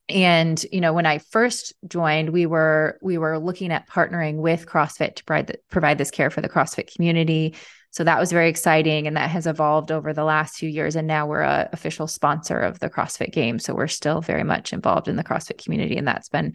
and 0.09 0.65
you 0.73 0.81
know 0.81 0.95
when 0.95 1.05
i 1.05 1.19
first 1.19 1.75
joined 1.87 2.31
we 2.31 2.47
were 2.47 2.99
we 3.03 3.19
were 3.19 3.39
looking 3.39 3.71
at 3.71 3.89
partnering 3.89 4.37
with 4.37 4.67
crossfit 4.67 5.17
to 5.17 5.25
provide, 5.25 5.47
the, 5.49 5.59
provide 5.71 5.99
this 5.99 6.11
care 6.11 6.31
for 6.31 6.41
the 6.41 6.49
crossfit 6.49 6.93
community 6.95 7.55
so 7.91 8.05
that 8.05 8.21
was 8.21 8.31
very 8.31 8.49
exciting 8.49 9.07
and 9.07 9.17
that 9.17 9.31
has 9.31 9.47
evolved 9.47 9.91
over 9.91 10.13
the 10.13 10.25
last 10.25 10.57
few 10.57 10.69
years 10.69 10.97
and 10.97 11.07
now 11.07 11.27
we're 11.27 11.41
a 11.41 11.69
official 11.73 12.07
sponsor 12.07 12.59
of 12.59 12.79
the 12.81 12.91
crossfit 12.91 13.33
game 13.33 13.59
so 13.59 13.75
we're 13.75 13.87
still 13.87 14.21
very 14.21 14.45
much 14.45 14.73
involved 14.73 15.09
in 15.09 15.17
the 15.17 15.25
crossfit 15.25 15.63
community 15.63 15.97
and 15.97 16.07
that's 16.07 16.29
been 16.29 16.55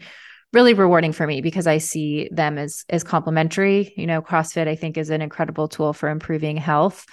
really 0.52 0.74
rewarding 0.74 1.12
for 1.12 1.26
me 1.26 1.40
because 1.40 1.66
i 1.66 1.78
see 1.78 2.28
them 2.30 2.58
as 2.58 2.84
as 2.88 3.02
complementary. 3.02 3.92
You 3.96 4.06
know 4.06 4.22
crossfit 4.22 4.68
i 4.68 4.76
think 4.76 4.96
is 4.96 5.10
an 5.10 5.22
incredible 5.22 5.68
tool 5.68 5.92
for 5.92 6.08
improving 6.08 6.56
health 6.56 7.06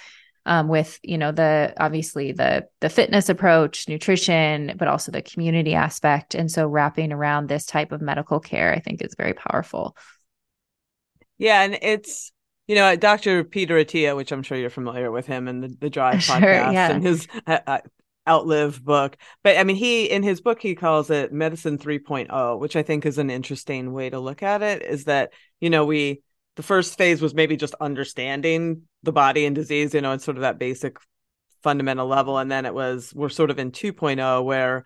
um, 0.44 0.68
with 0.68 0.98
you 1.02 1.18
know 1.18 1.32
the 1.32 1.72
obviously 1.78 2.32
the 2.32 2.66
the 2.80 2.88
fitness 2.88 3.28
approach 3.28 3.88
nutrition 3.88 4.74
but 4.76 4.88
also 4.88 5.12
the 5.12 5.22
community 5.22 5.74
aspect. 5.74 6.34
And 6.34 6.50
so 6.50 6.66
wrapping 6.66 7.12
around 7.12 7.48
this 7.48 7.64
type 7.64 7.92
of 7.92 8.00
medical 8.00 8.40
care 8.40 8.72
i 8.72 8.80
think 8.80 9.02
is 9.02 9.14
very 9.16 9.34
powerful. 9.34 9.96
Yeah 11.38 11.62
and 11.62 11.78
it's 11.80 12.32
you 12.66 12.74
know 12.74 12.94
dr 12.96 13.44
peter 13.44 13.76
attia 13.76 14.16
which 14.16 14.32
i'm 14.32 14.42
sure 14.42 14.58
you're 14.58 14.70
familiar 14.70 15.10
with 15.10 15.26
him 15.26 15.48
and 15.48 15.62
the, 15.62 15.76
the 15.80 15.90
drive 15.90 16.22
sure, 16.22 16.36
podcast 16.36 16.72
yeah. 16.72 16.90
and 16.90 17.02
his 17.02 17.26
uh, 17.46 17.58
uh, 17.66 17.78
outlive 18.28 18.84
book 18.84 19.16
but 19.42 19.56
i 19.58 19.64
mean 19.64 19.76
he 19.76 20.04
in 20.04 20.22
his 20.22 20.40
book 20.40 20.60
he 20.60 20.74
calls 20.74 21.10
it 21.10 21.32
medicine 21.32 21.76
3.0 21.76 22.58
which 22.60 22.76
i 22.76 22.82
think 22.82 23.04
is 23.04 23.18
an 23.18 23.30
interesting 23.30 23.92
way 23.92 24.08
to 24.10 24.20
look 24.20 24.42
at 24.42 24.62
it 24.62 24.82
is 24.82 25.04
that 25.04 25.32
you 25.60 25.70
know 25.70 25.84
we 25.84 26.22
the 26.56 26.62
first 26.62 26.98
phase 26.98 27.22
was 27.22 27.34
maybe 27.34 27.56
just 27.56 27.74
understanding 27.80 28.82
the 29.02 29.12
body 29.12 29.46
and 29.46 29.54
disease, 29.54 29.94
you 29.94 30.00
know, 30.00 30.12
it's 30.12 30.24
sort 30.24 30.36
of 30.36 30.42
that 30.42 30.58
basic 30.58 30.98
fundamental 31.62 32.06
level. 32.06 32.38
And 32.38 32.50
then 32.50 32.66
it 32.66 32.74
was, 32.74 33.12
we're 33.14 33.28
sort 33.28 33.50
of 33.50 33.58
in 33.58 33.70
2.0 33.70 34.44
where 34.44 34.84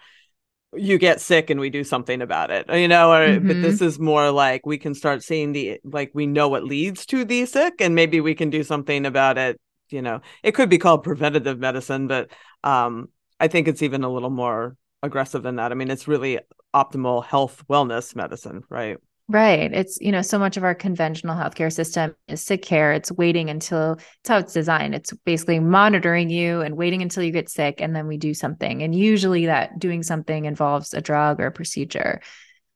you 0.76 0.98
get 0.98 1.20
sick 1.20 1.50
and 1.50 1.60
we 1.60 1.70
do 1.70 1.84
something 1.84 2.22
about 2.22 2.50
it 2.50 2.66
you 2.72 2.88
know 2.88 3.12
or, 3.12 3.26
mm-hmm. 3.26 3.46
but 3.46 3.62
this 3.62 3.80
is 3.80 3.98
more 3.98 4.30
like 4.30 4.64
we 4.66 4.78
can 4.78 4.94
start 4.94 5.22
seeing 5.22 5.52
the 5.52 5.78
like 5.84 6.10
we 6.14 6.26
know 6.26 6.48
what 6.48 6.64
leads 6.64 7.06
to 7.06 7.24
the 7.24 7.46
sick 7.46 7.74
and 7.80 7.94
maybe 7.94 8.20
we 8.20 8.34
can 8.34 8.50
do 8.50 8.62
something 8.62 9.06
about 9.06 9.38
it 9.38 9.60
you 9.88 10.02
know. 10.02 10.20
It 10.42 10.52
could 10.52 10.68
be 10.68 10.78
called 10.78 11.04
preventative 11.04 11.58
medicine 11.58 12.06
but 12.06 12.30
um 12.64 13.08
i 13.38 13.48
think 13.48 13.68
it's 13.68 13.82
even 13.82 14.04
a 14.04 14.12
little 14.12 14.30
more 14.30 14.76
aggressive 15.02 15.42
than 15.42 15.56
that. 15.56 15.70
I 15.72 15.74
mean 15.74 15.90
it's 15.90 16.08
really 16.08 16.40
optimal 16.74 17.24
health 17.24 17.64
wellness 17.68 18.16
medicine 18.16 18.62
right 18.68 18.98
Right. 19.28 19.72
It's, 19.72 20.00
you 20.00 20.12
know, 20.12 20.22
so 20.22 20.38
much 20.38 20.56
of 20.56 20.62
our 20.62 20.74
conventional 20.74 21.34
healthcare 21.34 21.72
system 21.72 22.14
is 22.28 22.40
sick 22.44 22.62
care. 22.62 22.92
It's 22.92 23.10
waiting 23.10 23.50
until 23.50 23.94
it's 23.94 24.28
how 24.28 24.38
it's 24.38 24.52
designed. 24.52 24.94
It's 24.94 25.12
basically 25.24 25.58
monitoring 25.58 26.30
you 26.30 26.60
and 26.60 26.76
waiting 26.76 27.02
until 27.02 27.24
you 27.24 27.32
get 27.32 27.48
sick 27.48 27.80
and 27.80 27.94
then 27.94 28.06
we 28.06 28.18
do 28.18 28.34
something. 28.34 28.84
And 28.84 28.94
usually 28.94 29.46
that 29.46 29.80
doing 29.80 30.04
something 30.04 30.44
involves 30.44 30.94
a 30.94 31.00
drug 31.00 31.40
or 31.40 31.46
a 31.46 31.52
procedure. 31.52 32.20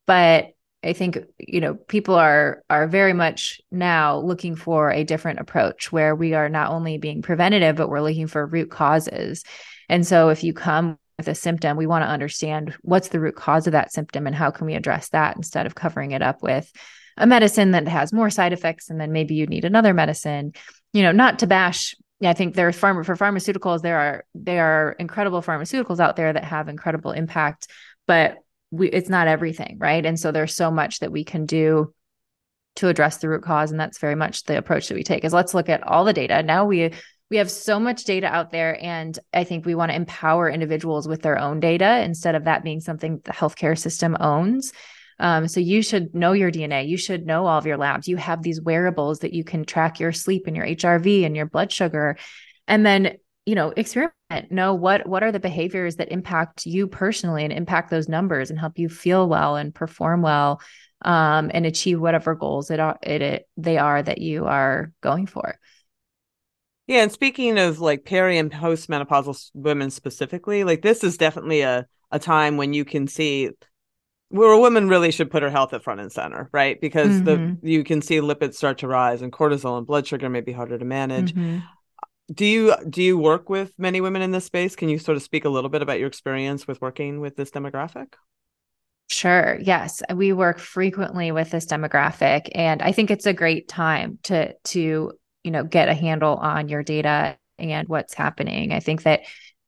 But 0.09 0.49
I 0.83 0.93
think, 0.93 1.19
you 1.39 1.61
know, 1.61 1.75
people 1.75 2.17
are 2.17 2.65
are 2.69 2.89
very 2.89 3.13
much 3.13 3.61
now 3.71 4.19
looking 4.19 4.57
for 4.57 4.91
a 4.91 5.05
different 5.05 5.39
approach 5.39 5.93
where 5.93 6.17
we 6.17 6.35
are 6.35 6.49
not 6.49 6.73
only 6.73 6.99
being 6.99 7.23
preventative, 7.23 7.77
but 7.77 7.89
we're 7.89 8.01
looking 8.01 8.27
for 8.27 8.45
root 8.45 8.73
causes. 8.73 9.45
And 9.89 10.05
so 10.05 10.31
if 10.31 10.43
you 10.43 10.53
come 10.53 10.99
with 11.21 11.29
a 11.29 11.35
symptom, 11.35 11.77
we 11.77 11.87
want 11.87 12.03
to 12.05 12.09
understand 12.09 12.75
what's 12.83 13.09
the 13.09 13.21
root 13.21 13.37
cause 13.37 13.67
of 13.67 13.73
that 13.73 13.93
symptom 13.93 14.27
and 14.27 14.35
how 14.35 14.51
can 14.51 14.67
we 14.67 14.75
address 14.75 15.11
that 15.11 15.37
instead 15.37 15.67
of 15.67 15.75
covering 15.75 16.13
it 16.13 16.23
up 16.23 16.43
with 16.43 16.71
a 17.17 17.27
medicine 17.27 17.73
that 17.73 17.87
has 17.87 18.13
more 18.13 18.31
side 18.31 18.53
effects 18.53 18.89
and 18.89 19.01
then 19.01 19.13
maybe 19.13 19.35
you 19.35 19.47
need 19.47 19.65
another 19.65 19.93
medicine. 19.93 20.53
You 20.93 21.03
know, 21.03 21.13
not 21.13 21.41
to 21.41 21.47
bash 21.47 21.95
I 22.23 22.35
think 22.35 22.55
there's 22.55 22.77
farm 22.77 23.03
for 23.03 23.17
pharmaceuticals. 23.17 23.81
There 23.81 23.99
are 23.99 24.25
there 24.35 24.65
are 24.67 24.93
incredible 24.93 25.41
pharmaceuticals 25.41 26.01
out 26.01 26.17
there 26.17 26.33
that 26.33 26.45
have 26.45 26.69
incredible 26.69 27.13
impact, 27.13 27.69
but 28.07 28.37
we, 28.71 28.89
it's 28.91 29.09
not 29.09 29.27
everything, 29.27 29.79
right? 29.79 30.05
And 30.05 30.21
so 30.21 30.31
there's 30.31 30.55
so 30.55 30.71
much 30.71 31.01
that 31.01 31.13
we 31.13 31.25
can 31.25 31.47
do 31.47 31.95
to 32.77 32.89
address 32.89 33.17
the 33.17 33.29
root 33.29 33.43
cause, 33.43 33.71
and 33.71 33.81
that's 33.81 33.99
very 33.99 34.15
much 34.15 34.45
the 34.45 34.59
approach 34.59 34.89
that 34.89 34.95
we 34.95 35.03
take. 35.03 35.25
Is 35.25 35.33
let's 35.33 35.55
look 35.55 35.69
at 35.69 35.83
all 35.83 36.05
the 36.05 36.13
data. 36.13 36.43
Now 36.43 36.67
we 36.67 36.93
we 37.31 37.37
have 37.37 37.51
so 37.51 37.79
much 37.79 38.05
data 38.05 38.27
out 38.27 38.51
there 38.51 38.83
and 38.83 39.19
i 39.33 39.45
think 39.45 39.65
we 39.65 39.75
want 39.75 39.91
to 39.91 39.97
empower 39.97 40.51
individuals 40.51 41.07
with 41.07 41.23
their 41.23 41.39
own 41.39 41.61
data 41.61 42.01
instead 42.03 42.35
of 42.35 42.45
that 42.45 42.65
being 42.65 42.81
something 42.81 43.21
the 43.25 43.33
healthcare 43.33 43.79
system 43.79 44.17
owns. 44.21 44.73
Um, 45.19 45.49
so 45.49 45.61
you 45.61 45.83
should 45.83 46.15
know 46.15 46.33
your 46.33 46.51
dna 46.51 46.89
you 46.89 46.97
should 46.97 47.27
know 47.27 47.47
all 47.47 47.59
of 47.59 47.67
your 47.67 47.77
labs. 47.77 48.09
You 48.09 48.17
have 48.17 48.43
these 48.43 48.61
wearables 48.61 49.21
that 49.21 49.35
you 49.35 49.45
can 49.45 49.65
track 49.65 50.01
your 50.01 50.13
sleep 50.13 50.47
and 50.47 50.57
your 50.57 50.67
hrv 50.67 51.27
and 51.27 51.37
your 51.37 51.47
blood 51.47 51.71
sugar. 51.71 52.17
And 52.67 52.85
then 52.87 53.19
you 53.47 53.55
know 53.55 53.73
experiment. 53.77 54.15
Know 54.51 54.75
what 54.75 55.07
what 55.07 55.23
are 55.23 55.33
the 55.33 55.41
behaviors 55.41 55.97
that 55.97 56.13
impact 56.13 56.65
you 56.65 56.87
personally 56.87 57.45
and 57.45 57.53
impact 57.53 57.91
those 57.91 58.09
numbers 58.09 58.51
and 58.51 58.59
help 58.59 58.79
you 58.79 58.89
feel 58.89 59.29
well 59.29 59.57
and 59.57 59.75
perform 59.75 60.23
well 60.23 60.61
um, 61.03 61.51
and 61.53 61.67
achieve 61.67 62.01
whatever 62.01 62.35
goals 62.35 62.71
it, 62.71 62.79
are, 62.79 62.99
it, 63.03 63.23
it 63.23 63.49
they 63.57 63.77
are 63.77 64.03
that 64.03 64.19
you 64.19 64.47
are 64.47 64.93
going 65.01 65.27
for 65.27 65.59
yeah, 66.91 67.05
and 67.05 67.13
speaking 67.13 67.57
of 67.57 67.79
like 67.79 68.05
peri 68.05 68.37
and 68.37 68.51
postmenopausal 68.51 69.53
women 69.55 69.91
specifically, 69.91 70.65
like 70.65 70.83
this 70.83 71.05
is 71.05 71.17
definitely 71.17 71.61
a 71.61 71.87
a 72.11 72.19
time 72.19 72.57
when 72.57 72.73
you 72.73 72.85
can 72.85 73.07
see 73.07 73.51
where 74.31 74.51
a 74.51 74.59
woman 74.59 74.89
really 74.89 75.13
should 75.13 75.31
put 75.31 75.45
her 75.45 75.51
health 75.51 75.73
at 75.73 75.85
front 75.85 76.01
and 76.01 76.11
center, 76.11 76.51
right? 76.53 76.81
Because 76.81 77.21
mm-hmm. 77.21 77.25
the 77.63 77.71
you 77.71 77.85
can 77.85 78.03
see 78.03 78.17
lipids 78.17 78.55
start 78.55 78.79
to 78.79 78.89
rise 78.89 79.23
and 79.23 79.33
cortisol 79.33 79.79
and 79.79 79.87
blood 79.87 80.05
sugar 80.05 80.29
may 80.29 80.41
be 80.41 80.51
harder 80.51 80.79
to 80.79 80.85
manage. 80.85 81.33
Mm-hmm. 81.33 81.59
Do 82.33 82.45
you 82.45 82.75
do 82.89 83.05
you 83.05 83.17
work 83.17 83.49
with 83.49 83.73
many 83.79 84.01
women 84.01 84.21
in 84.21 84.33
this 84.33 84.47
space? 84.47 84.75
Can 84.75 84.89
you 84.89 84.99
sort 84.99 85.17
of 85.17 85.23
speak 85.23 85.45
a 85.45 85.49
little 85.49 85.71
bit 85.71 85.83
about 85.83 86.01
your 86.01 86.09
experience 86.09 86.67
with 86.67 86.81
working 86.81 87.21
with 87.21 87.37
this 87.37 87.53
demographic? 87.53 88.15
Sure. 89.09 89.59
Yes, 89.61 90.03
we 90.13 90.33
work 90.33 90.59
frequently 90.59 91.31
with 91.31 91.51
this 91.51 91.67
demographic 91.67 92.49
and 92.53 92.83
I 92.83 92.91
think 92.91 93.13
it's 93.13 93.27
a 93.27 93.33
great 93.33 93.69
time 93.69 94.19
to 94.25 94.55
to 94.65 95.13
you 95.45 95.51
know 95.51 95.65
get 95.65 95.89
a 95.89 95.95
handle 95.95 96.37
on 96.37 96.69
your 96.69 96.83
data 96.83 97.37
and 97.59 97.89
what's 97.89 98.15
happening. 98.15 98.73
I 98.73 98.81
think 98.81 99.03
that 99.03 99.23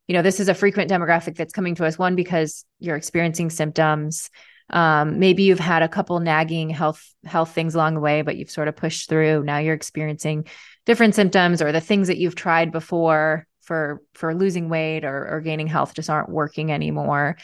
you 0.08 0.14
know 0.14 0.22
this 0.22 0.40
is 0.40 0.48
a 0.48 0.54
frequent 0.54 0.90
demographic 0.90 1.36
that's 1.36 1.52
coming 1.52 1.74
to 1.76 1.86
us 1.86 1.98
one 1.98 2.16
because 2.16 2.64
you're 2.78 2.96
experiencing 2.96 3.50
symptoms. 3.50 4.30
Um, 4.70 5.18
maybe 5.18 5.42
you've 5.42 5.58
had 5.58 5.82
a 5.82 5.88
couple 5.88 6.18
nagging 6.20 6.70
health 6.70 7.02
health 7.24 7.52
things 7.52 7.74
along 7.74 7.94
the 7.94 8.00
way 8.00 8.22
but 8.22 8.36
you've 8.36 8.50
sort 8.50 8.68
of 8.68 8.76
pushed 8.76 9.08
through. 9.08 9.42
Now 9.44 9.58
you're 9.58 9.74
experiencing 9.74 10.46
different 10.86 11.14
symptoms 11.14 11.62
or 11.62 11.72
the 11.72 11.80
things 11.80 12.08
that 12.08 12.18
you've 12.18 12.34
tried 12.34 12.72
before 12.72 13.46
for 13.60 14.02
for 14.14 14.34
losing 14.34 14.68
weight 14.68 15.04
or, 15.04 15.28
or 15.28 15.40
gaining 15.40 15.66
health 15.66 15.94
just 15.94 16.10
aren't 16.10 16.28
working 16.28 16.72
anymore. 16.72 17.36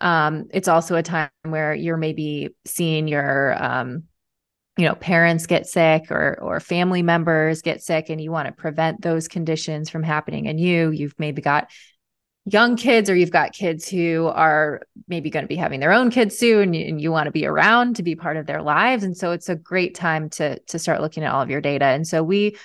Um, 0.00 0.46
it's 0.52 0.68
also 0.68 0.96
a 0.96 1.02
time 1.02 1.30
where 1.42 1.74
you're 1.74 1.96
maybe 1.96 2.50
seeing 2.64 3.06
your 3.06 3.62
um, 3.62 4.04
you 4.80 4.86
know 4.86 4.94
parents 4.94 5.46
get 5.46 5.66
sick 5.66 6.10
or 6.10 6.38
or 6.40 6.58
family 6.58 7.02
members 7.02 7.60
get 7.60 7.82
sick 7.82 8.08
and 8.08 8.18
you 8.18 8.32
want 8.32 8.46
to 8.46 8.52
prevent 8.52 9.02
those 9.02 9.28
conditions 9.28 9.90
from 9.90 10.02
happening 10.02 10.48
and 10.48 10.58
you 10.58 10.90
you've 10.90 11.14
maybe 11.18 11.42
got 11.42 11.70
young 12.46 12.76
kids 12.76 13.10
or 13.10 13.14
you've 13.14 13.30
got 13.30 13.52
kids 13.52 13.86
who 13.86 14.26
are 14.28 14.80
maybe 15.06 15.28
going 15.28 15.44
to 15.44 15.48
be 15.48 15.56
having 15.56 15.80
their 15.80 15.92
own 15.92 16.10
kids 16.10 16.38
soon 16.38 16.74
and 16.74 16.98
you 16.98 17.12
want 17.12 17.26
to 17.26 17.30
be 17.30 17.44
around 17.44 17.96
to 17.96 18.02
be 18.02 18.14
part 18.14 18.38
of 18.38 18.46
their 18.46 18.62
lives. 18.62 19.04
And 19.04 19.14
so 19.14 19.32
it's 19.32 19.50
a 19.50 19.54
great 19.54 19.94
time 19.94 20.30
to 20.30 20.58
to 20.58 20.78
start 20.78 21.02
looking 21.02 21.24
at 21.24 21.30
all 21.30 21.42
of 21.42 21.50
your 21.50 21.60
data. 21.60 21.84
And 21.84 22.06
so 22.06 22.22
we 22.22 22.56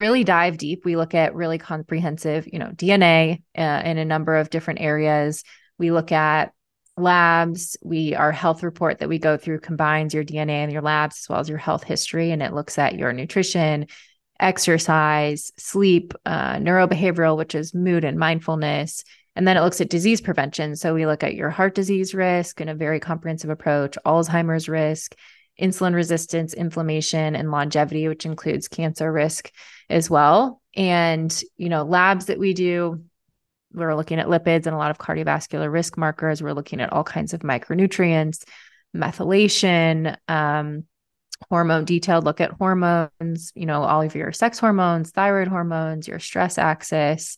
really 0.00 0.24
dive 0.24 0.58
deep. 0.58 0.84
We 0.84 0.96
look 0.96 1.14
at 1.14 1.36
really 1.36 1.58
comprehensive 1.58 2.48
you 2.52 2.58
know 2.58 2.72
dna 2.74 3.40
uh, 3.56 3.82
in 3.84 3.96
a 3.96 4.04
number 4.04 4.34
of 4.34 4.50
different 4.50 4.80
areas. 4.80 5.44
We 5.78 5.92
look 5.92 6.10
at 6.10 6.52
labs. 7.00 7.76
We 7.82 8.14
our 8.14 8.32
health 8.32 8.62
report 8.62 8.98
that 8.98 9.08
we 9.08 9.18
go 9.18 9.36
through 9.36 9.60
combines 9.60 10.14
your 10.14 10.24
DNA 10.24 10.62
and 10.62 10.72
your 10.72 10.82
labs 10.82 11.18
as 11.20 11.28
well 11.28 11.40
as 11.40 11.48
your 11.48 11.58
health 11.58 11.84
history, 11.84 12.30
and 12.30 12.42
it 12.42 12.52
looks 12.52 12.78
at 12.78 12.96
your 12.96 13.12
nutrition, 13.12 13.86
exercise, 14.38 15.52
sleep, 15.58 16.14
uh, 16.24 16.56
neurobehavioral, 16.56 17.36
which 17.36 17.54
is 17.54 17.74
mood 17.74 18.04
and 18.04 18.18
mindfulness. 18.18 19.04
And 19.36 19.46
then 19.46 19.56
it 19.56 19.62
looks 19.62 19.80
at 19.80 19.90
disease 19.90 20.20
prevention. 20.20 20.76
So 20.76 20.94
we 20.94 21.06
look 21.06 21.22
at 21.22 21.34
your 21.34 21.50
heart 21.50 21.74
disease 21.74 22.14
risk 22.14 22.60
in 22.60 22.68
a 22.68 22.74
very 22.74 23.00
comprehensive 23.00 23.50
approach, 23.50 23.96
Alzheimer's 24.04 24.68
risk, 24.68 25.14
insulin 25.60 25.94
resistance, 25.94 26.54
inflammation, 26.54 27.36
and 27.36 27.50
longevity, 27.50 28.08
which 28.08 28.26
includes 28.26 28.68
cancer 28.68 29.12
risk 29.12 29.52
as 29.88 30.10
well. 30.10 30.60
And, 30.76 31.42
you 31.56 31.68
know, 31.68 31.84
labs 31.84 32.26
that 32.26 32.38
we 32.38 32.54
do, 32.54 33.04
we're 33.72 33.94
looking 33.94 34.18
at 34.18 34.26
lipids 34.26 34.66
and 34.66 34.74
a 34.74 34.78
lot 34.78 34.90
of 34.90 34.98
cardiovascular 34.98 35.70
risk 35.70 35.96
markers. 35.96 36.42
We're 36.42 36.52
looking 36.52 36.80
at 36.80 36.92
all 36.92 37.04
kinds 37.04 37.32
of 37.32 37.40
micronutrients, 37.40 38.44
methylation, 38.96 40.16
um, 40.28 40.84
hormone 41.48 41.84
detailed 41.84 42.24
look 42.24 42.40
at 42.40 42.52
hormones, 42.52 43.52
you 43.54 43.66
know, 43.66 43.82
all 43.82 44.02
of 44.02 44.14
your 44.14 44.32
sex 44.32 44.58
hormones, 44.58 45.10
thyroid 45.10 45.48
hormones, 45.48 46.06
your 46.06 46.18
stress 46.18 46.58
axis, 46.58 47.36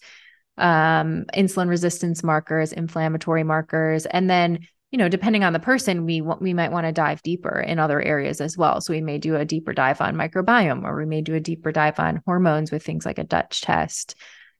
um, 0.58 1.24
insulin 1.34 1.68
resistance 1.68 2.22
markers, 2.22 2.72
inflammatory 2.72 3.44
markers, 3.44 4.06
and 4.06 4.28
then 4.28 4.66
you 4.90 4.98
know, 4.98 5.08
depending 5.08 5.42
on 5.42 5.54
the 5.54 5.58
person, 5.58 6.04
we 6.04 6.20
we 6.20 6.52
might 6.52 6.70
want 6.70 6.86
to 6.86 6.92
dive 6.92 7.22
deeper 7.22 7.58
in 7.58 7.78
other 7.78 8.00
areas 8.00 8.42
as 8.42 8.58
well. 8.58 8.82
So 8.82 8.92
we 8.92 9.00
may 9.00 9.16
do 9.16 9.36
a 9.36 9.44
deeper 9.44 9.72
dive 9.72 10.02
on 10.02 10.16
microbiome, 10.16 10.84
or 10.84 10.94
we 10.96 11.06
may 11.06 11.22
do 11.22 11.34
a 11.34 11.40
deeper 11.40 11.72
dive 11.72 11.98
on 11.98 12.20
hormones 12.26 12.70
with 12.70 12.84
things 12.84 13.06
like 13.06 13.18
a 13.18 13.24
Dutch 13.24 13.62
test. 13.62 14.14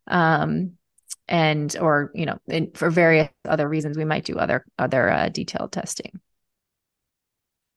Um, 0.07 0.73
and 1.33 1.74
or 1.80 2.11
you 2.14 2.26
know 2.26 2.39
for 2.74 2.91
various 2.91 3.28
other 3.49 3.66
reasons 3.66 3.97
we 3.97 4.05
might 4.05 4.24
do 4.24 4.37
other 4.37 4.64
other 4.78 5.11
uh, 5.11 5.28
detailed 5.30 5.72
testing. 5.72 6.20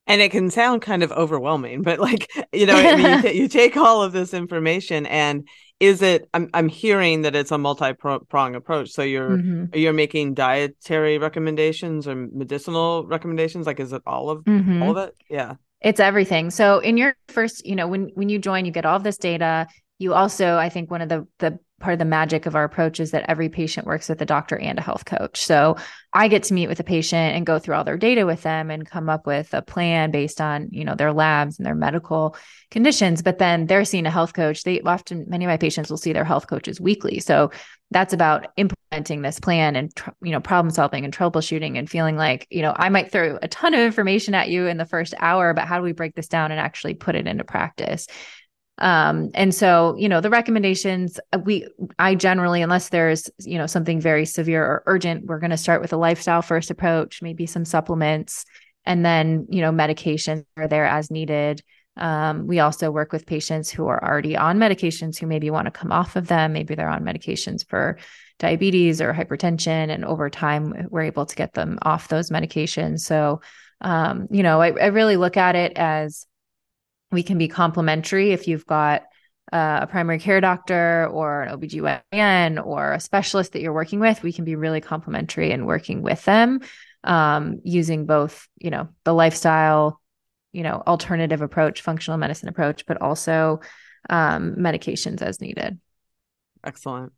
And 0.07 0.21
it 0.21 0.29
can 0.29 0.51
sound 0.51 0.83
kind 0.83 1.01
of 1.01 1.11
overwhelming 1.11 1.81
but 1.81 1.97
like 1.99 2.29
you 2.53 2.67
know 2.67 2.75
I 2.75 2.95
mean, 2.95 3.15
you, 3.15 3.21
t- 3.21 3.37
you, 3.41 3.47
take 3.47 3.77
all 3.77 4.03
of 4.03 4.11
this 4.11 4.33
information 4.33 5.07
and 5.07 5.47
is 5.79 6.01
it 6.01 6.29
i'm, 6.33 6.49
I'm 6.53 6.69
hearing 6.69 7.23
that 7.23 7.35
it's 7.35 7.51
a 7.51 7.57
multi-prong 7.57 8.55
approach. 8.55 8.91
So 8.91 9.01
you're 9.01 9.37
mm-hmm. 9.37 9.75
you're 9.75 9.93
making 9.93 10.35
dietary 10.35 11.17
recommendations 11.17 12.07
or 12.07 12.15
medicinal 12.15 13.07
recommendations? 13.07 13.65
Like 13.65 13.79
is 13.79 13.93
it 13.93 14.03
all 14.05 14.29
of 14.29 14.43
mm-hmm. 14.43 14.83
all 14.83 14.91
of 14.91 14.97
it? 14.97 15.15
Yeah. 15.29 15.55
It's 15.81 15.99
everything. 15.99 16.49
So 16.51 16.79
in 16.79 16.97
your 16.97 17.15
first 17.29 17.65
you 17.65 17.75
know 17.75 17.87
when 17.87 18.11
when 18.15 18.27
you 18.27 18.37
join 18.37 18.65
you 18.65 18.71
get 18.71 18.85
all 18.85 18.99
this 18.99 19.17
data. 19.17 19.67
You 19.97 20.13
also 20.13 20.57
i 20.57 20.67
think 20.67 20.91
one 20.91 20.99
of 20.99 21.07
the 21.07 21.25
the 21.39 21.57
part 21.79 21.93
of 21.93 21.99
the 21.99 22.05
magic 22.05 22.45
of 22.45 22.55
our 22.55 22.63
approach 22.63 22.99
is 22.99 23.11
that 23.11 23.25
every 23.29 23.49
patient 23.49 23.85
works 23.85 24.07
with 24.07 24.21
a 24.21 24.25
doctor 24.25 24.57
and 24.57 24.79
a 24.79 24.81
health 24.81 25.03
coach. 25.03 25.43
So 25.43 25.75
I 26.13 26.29
get 26.29 26.43
to 26.43 26.53
meet 26.53 26.67
with 26.67 26.79
a 26.79 26.85
patient 26.85 27.35
and 27.35 27.45
go 27.45 27.59
through 27.59 27.75
all 27.75 27.83
their 27.83 27.97
data 27.97 28.25
with 28.25 28.41
them 28.43 28.71
and 28.71 28.89
come 28.89 29.09
up 29.09 29.27
with 29.27 29.53
a 29.53 29.61
plan 29.61 30.11
based 30.11 30.39
on, 30.39 30.69
you 30.71 30.85
know, 30.85 30.95
their 30.95 31.11
labs 31.11 31.59
and 31.59 31.65
their 31.65 31.75
medical 31.75 32.37
conditions. 32.71 33.21
But 33.21 33.39
then 33.39 33.67
they're 33.67 33.83
seeing 33.83 34.05
a 34.05 34.11
health 34.11 34.33
coach. 34.33 34.63
They 34.63 34.79
often, 34.81 35.25
many 35.27 35.43
of 35.43 35.49
my 35.49 35.57
patients 35.57 35.89
will 35.89 35.97
see 35.97 36.13
their 36.13 36.23
health 36.23 36.47
coaches 36.47 36.79
weekly. 36.79 37.19
So 37.19 37.51
that's 37.91 38.13
about 38.13 38.47
implementing 38.55 39.21
this 39.21 39.39
plan 39.39 39.75
and, 39.75 39.91
you 40.21 40.31
know, 40.31 40.39
problem 40.39 40.73
solving 40.73 41.03
and 41.03 41.15
troubleshooting 41.15 41.77
and 41.77 41.89
feeling 41.89 42.15
like, 42.15 42.47
you 42.49 42.61
know, 42.61 42.73
I 42.75 42.89
might 42.89 43.11
throw 43.11 43.37
a 43.41 43.47
ton 43.49 43.73
of 43.73 43.81
information 43.81 44.33
at 44.33 44.49
you 44.49 44.67
in 44.67 44.77
the 44.77 44.85
first 44.85 45.13
hour, 45.19 45.53
but 45.53 45.65
how 45.65 45.77
do 45.77 45.83
we 45.83 45.91
break 45.91 46.15
this 46.15 46.27
down 46.27 46.51
and 46.51 46.59
actually 46.59 46.93
put 46.93 47.15
it 47.15 47.27
into 47.27 47.43
practice? 47.43 48.07
Um, 48.77 49.29
and 49.33 49.55
so, 49.55 49.95
you 49.97 50.09
know, 50.09 50.19
the 50.19 50.29
recommendations 50.29 51.19
uh, 51.31 51.39
we, 51.39 51.67
I 51.97 52.15
generally, 52.15 52.61
unless 52.61 52.89
there's, 52.89 53.29
you 53.39 53.57
know, 53.57 53.67
something 53.67 54.01
very 54.01 54.25
severe 54.25 54.65
or 54.65 54.83
urgent, 54.85 55.25
we're 55.25 55.39
going 55.39 55.51
to 55.51 55.57
start 55.57 55.81
with 55.81 55.93
a 55.93 55.97
lifestyle 55.97 56.41
first 56.41 56.69
approach, 56.71 57.21
maybe 57.21 57.45
some 57.45 57.63
supplements, 57.63 58.45
and 58.85 59.05
then, 59.05 59.47
you 59.49 59.61
know, 59.61 59.71
medications 59.71 60.43
are 60.57 60.67
there 60.67 60.85
as 60.85 61.09
needed. 61.09 61.63
Um, 61.97 62.47
we 62.47 62.59
also 62.59 62.91
work 62.91 63.13
with 63.13 63.25
patients 63.25 63.71
who 63.71 63.87
are 63.87 64.03
already 64.03 64.35
on 64.35 64.57
medications 64.59 65.17
who 65.17 65.27
maybe 65.27 65.49
want 65.49 65.65
to 65.65 65.71
come 65.71 65.93
off 65.93 66.17
of 66.17 66.27
them. 66.27 66.51
Maybe 66.51 66.75
they're 66.75 66.89
on 66.89 67.05
medications 67.05 67.65
for 67.65 67.97
diabetes 68.37 68.99
or 69.01 69.13
hypertension. 69.13 69.89
And 69.89 70.03
over 70.03 70.29
time, 70.29 70.87
we're 70.89 71.03
able 71.03 71.25
to 71.25 71.35
get 71.35 71.53
them 71.53 71.79
off 71.83 72.09
those 72.09 72.29
medications. 72.29 72.99
So, 72.99 73.39
um, 73.79 74.27
you 74.29 74.43
know, 74.43 74.61
I, 74.61 74.71
I 74.71 74.87
really 74.87 75.15
look 75.15 75.37
at 75.37 75.55
it 75.55 75.73
as 75.77 76.27
we 77.11 77.23
can 77.23 77.37
be 77.37 77.47
complementary 77.47 78.31
if 78.31 78.47
you've 78.47 78.65
got 78.65 79.03
uh, 79.53 79.79
a 79.83 79.87
primary 79.87 80.19
care 80.19 80.41
doctor 80.41 81.07
or 81.11 81.43
an 81.43 81.57
OBGYN 81.57 82.65
or 82.65 82.93
a 82.93 82.99
specialist 82.99 83.53
that 83.53 83.61
you're 83.61 83.73
working 83.73 83.99
with, 83.99 84.23
we 84.23 84.33
can 84.33 84.43
be 84.43 84.55
really 84.55 84.81
complementary 84.81 85.51
in 85.51 85.65
working 85.65 86.01
with 86.01 86.23
them 86.25 86.61
um, 87.03 87.61
using 87.63 88.05
both, 88.05 88.47
you 88.57 88.71
know, 88.71 88.89
the 89.03 89.13
lifestyle, 89.13 90.01
you 90.51 90.63
know, 90.63 90.81
alternative 90.85 91.41
approach, 91.41 91.81
functional 91.81 92.17
medicine 92.17 92.49
approach, 92.49 92.85
but 92.85 93.01
also 93.01 93.61
um, 94.09 94.55
medications 94.55 95.21
as 95.21 95.39
needed. 95.39 95.79
Excellent. 96.63 97.13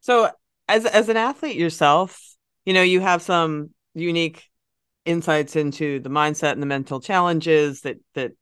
So, 0.00 0.30
as 0.68 0.86
as 0.86 1.08
an 1.08 1.16
athlete 1.16 1.56
yourself, 1.56 2.20
you 2.64 2.72
know, 2.72 2.82
you 2.82 3.00
have 3.00 3.22
some 3.22 3.70
unique 3.94 4.44
insights 5.04 5.56
into 5.56 5.98
the 5.98 6.08
mindset 6.08 6.52
and 6.52 6.62
the 6.62 6.66
mental 6.66 7.00
challenges 7.00 7.80
that 7.80 7.98
that 8.14 8.32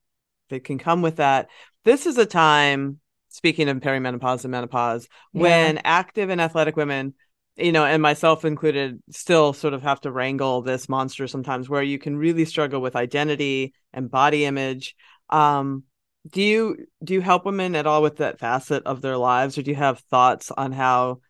that 0.51 0.64
can 0.64 0.78
come 0.78 1.03
with 1.03 1.16
that. 1.16 1.48
This 1.84 2.07
is 2.07 2.18
a 2.18 2.26
time, 2.26 3.01
speaking 3.28 3.68
of 3.68 3.78
perimenopause 3.78 4.44
and 4.44 4.53
menopause, 4.53 5.09
yeah. 5.32 5.42
when 5.42 5.78
active 5.84 6.30
and 6.30 6.40
athletic 6.40 6.76
women, 6.76 7.14
you 7.57 7.72
know, 7.72 7.84
and 7.84 8.03
myself 8.03 8.44
included, 8.44 9.03
still 9.11 9.53
sort 9.53 9.74
of 9.74 9.82
have 9.82 10.01
to 10.03 10.12
wrangle 10.12 10.62
this 10.62 10.88
monster 10.88 11.26
sometimes, 11.26 11.68
where 11.68 11.82
you 11.82 11.98
can 11.98 12.16
really 12.16 12.44
struggle 12.44 12.80
with 12.80 12.96
identity 12.96 13.74
and 13.92 14.11
body 14.11 14.44
image. 14.44 14.94
Um, 15.28 15.84
do 16.30 16.42
you 16.42 16.86
do 17.03 17.14
you 17.14 17.20
help 17.20 17.46
women 17.46 17.74
at 17.74 17.86
all 17.86 18.03
with 18.03 18.18
that 18.18 18.38
facet 18.38 18.84
of 18.84 19.01
their 19.01 19.16
lives, 19.16 19.57
or 19.57 19.62
do 19.62 19.70
you 19.70 19.76
have 19.76 20.01
thoughts 20.01 20.51
on 20.51 20.72
how 20.72 21.20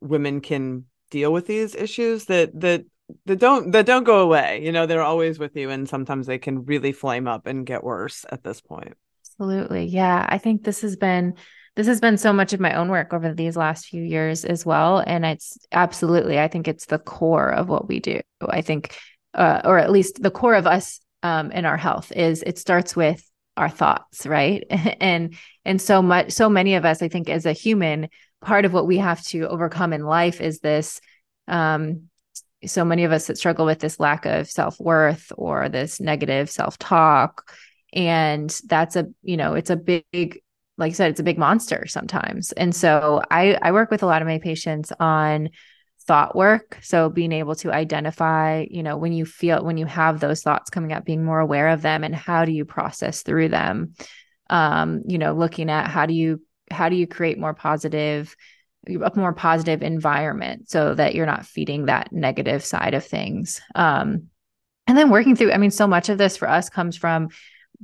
women 0.00 0.40
can 0.40 0.86
deal 1.10 1.32
with 1.32 1.46
these 1.46 1.74
issues 1.74 2.26
that 2.26 2.58
that 2.60 2.84
that 3.26 3.38
don't 3.38 3.70
that 3.72 3.86
don't 3.86 4.04
go 4.04 4.20
away 4.20 4.60
you 4.62 4.72
know 4.72 4.86
they're 4.86 5.02
always 5.02 5.38
with 5.38 5.56
you 5.56 5.70
and 5.70 5.88
sometimes 5.88 6.26
they 6.26 6.38
can 6.38 6.64
really 6.64 6.92
flame 6.92 7.28
up 7.28 7.46
and 7.46 7.66
get 7.66 7.84
worse 7.84 8.24
at 8.30 8.42
this 8.42 8.60
point. 8.60 8.94
Absolutely. 9.24 9.84
Yeah 9.84 10.26
i 10.28 10.38
think 10.38 10.64
this 10.64 10.80
has 10.80 10.96
been 10.96 11.34
this 11.76 11.86
has 11.86 12.00
been 12.00 12.16
so 12.16 12.32
much 12.32 12.52
of 12.52 12.60
my 12.60 12.74
own 12.74 12.88
work 12.88 13.12
over 13.12 13.34
these 13.34 13.56
last 13.56 13.86
few 13.86 14.02
years 14.02 14.44
as 14.44 14.64
well 14.64 15.04
and 15.06 15.26
it's 15.26 15.58
absolutely 15.72 16.40
i 16.40 16.48
think 16.48 16.66
it's 16.66 16.86
the 16.86 16.98
core 16.98 17.50
of 17.50 17.68
what 17.68 17.86
we 17.86 18.00
do. 18.00 18.20
I 18.48 18.62
think 18.62 18.96
uh, 19.34 19.60
or 19.64 19.78
at 19.78 19.90
least 19.90 20.22
the 20.22 20.30
core 20.30 20.54
of 20.54 20.66
us 20.66 20.98
um, 21.22 21.52
in 21.52 21.66
our 21.66 21.76
health 21.76 22.10
is 22.12 22.42
it 22.46 22.58
starts 22.58 22.96
with 22.96 23.22
our 23.56 23.68
thoughts 23.68 24.26
right? 24.26 24.64
And 25.00 25.34
and 25.64 25.80
so 25.80 26.02
much 26.02 26.32
so 26.32 26.48
many 26.48 26.74
of 26.74 26.84
us 26.84 27.02
i 27.02 27.08
think 27.08 27.28
as 27.28 27.46
a 27.46 27.52
human 27.52 28.08
part 28.40 28.64
of 28.64 28.72
what 28.72 28.86
we 28.86 28.98
have 28.98 29.22
to 29.26 29.48
overcome 29.48 29.92
in 29.92 30.04
life 30.04 30.40
is 30.40 30.60
this 30.60 31.00
um, 31.48 32.08
so 32.64 32.84
many 32.84 33.04
of 33.04 33.12
us 33.12 33.26
that 33.26 33.38
struggle 33.38 33.66
with 33.66 33.80
this 33.80 34.00
lack 34.00 34.24
of 34.24 34.48
self-worth 34.48 35.32
or 35.36 35.68
this 35.68 36.00
negative 36.00 36.50
self-talk. 36.50 37.52
And 37.92 38.50
that's 38.66 38.96
a 38.96 39.06
you 39.22 39.36
know 39.36 39.54
it's 39.54 39.70
a 39.70 39.76
big 39.76 40.40
like 40.78 40.90
I 40.90 40.94
said 40.94 41.10
it's 41.10 41.20
a 41.20 41.24
big 41.24 41.38
monster 41.38 41.86
sometimes. 41.86 42.52
And 42.52 42.74
so 42.74 43.22
i 43.30 43.58
i 43.62 43.72
work 43.72 43.90
with 43.90 44.02
a 44.02 44.06
lot 44.06 44.22
of 44.22 44.28
my 44.28 44.38
patients 44.38 44.92
on 44.98 45.50
thought 46.06 46.36
work. 46.36 46.78
So 46.82 47.10
being 47.10 47.32
able 47.32 47.54
to 47.56 47.72
identify 47.72 48.66
you 48.70 48.82
know 48.82 48.96
when 48.96 49.12
you 49.12 49.24
feel 49.26 49.64
when 49.64 49.76
you 49.76 49.86
have 49.86 50.20
those 50.20 50.42
thoughts 50.42 50.70
coming 50.70 50.92
up 50.92 51.04
being 51.04 51.24
more 51.24 51.40
aware 51.40 51.68
of 51.68 51.82
them 51.82 52.04
and 52.04 52.14
how 52.14 52.44
do 52.44 52.52
you 52.52 52.64
process 52.64 53.22
through 53.22 53.48
them? 53.50 53.94
Um 54.50 55.02
you 55.06 55.18
know 55.18 55.34
looking 55.34 55.70
at 55.70 55.88
how 55.88 56.06
do 56.06 56.14
you 56.14 56.42
how 56.70 56.88
do 56.88 56.96
you 56.96 57.06
create 57.06 57.38
more 57.38 57.54
positive 57.54 58.34
a 58.88 59.12
more 59.16 59.32
positive 59.32 59.82
environment 59.82 60.68
so 60.70 60.94
that 60.94 61.14
you're 61.14 61.26
not 61.26 61.46
feeding 61.46 61.86
that 61.86 62.12
negative 62.12 62.64
side 62.64 62.94
of 62.94 63.04
things. 63.04 63.60
Um 63.74 64.28
and 64.86 64.96
then 64.96 65.10
working 65.10 65.34
through 65.34 65.52
i 65.52 65.56
mean 65.56 65.70
so 65.70 65.86
much 65.86 66.08
of 66.08 66.18
this 66.18 66.36
for 66.36 66.48
us 66.48 66.68
comes 66.68 66.96
from 66.96 67.28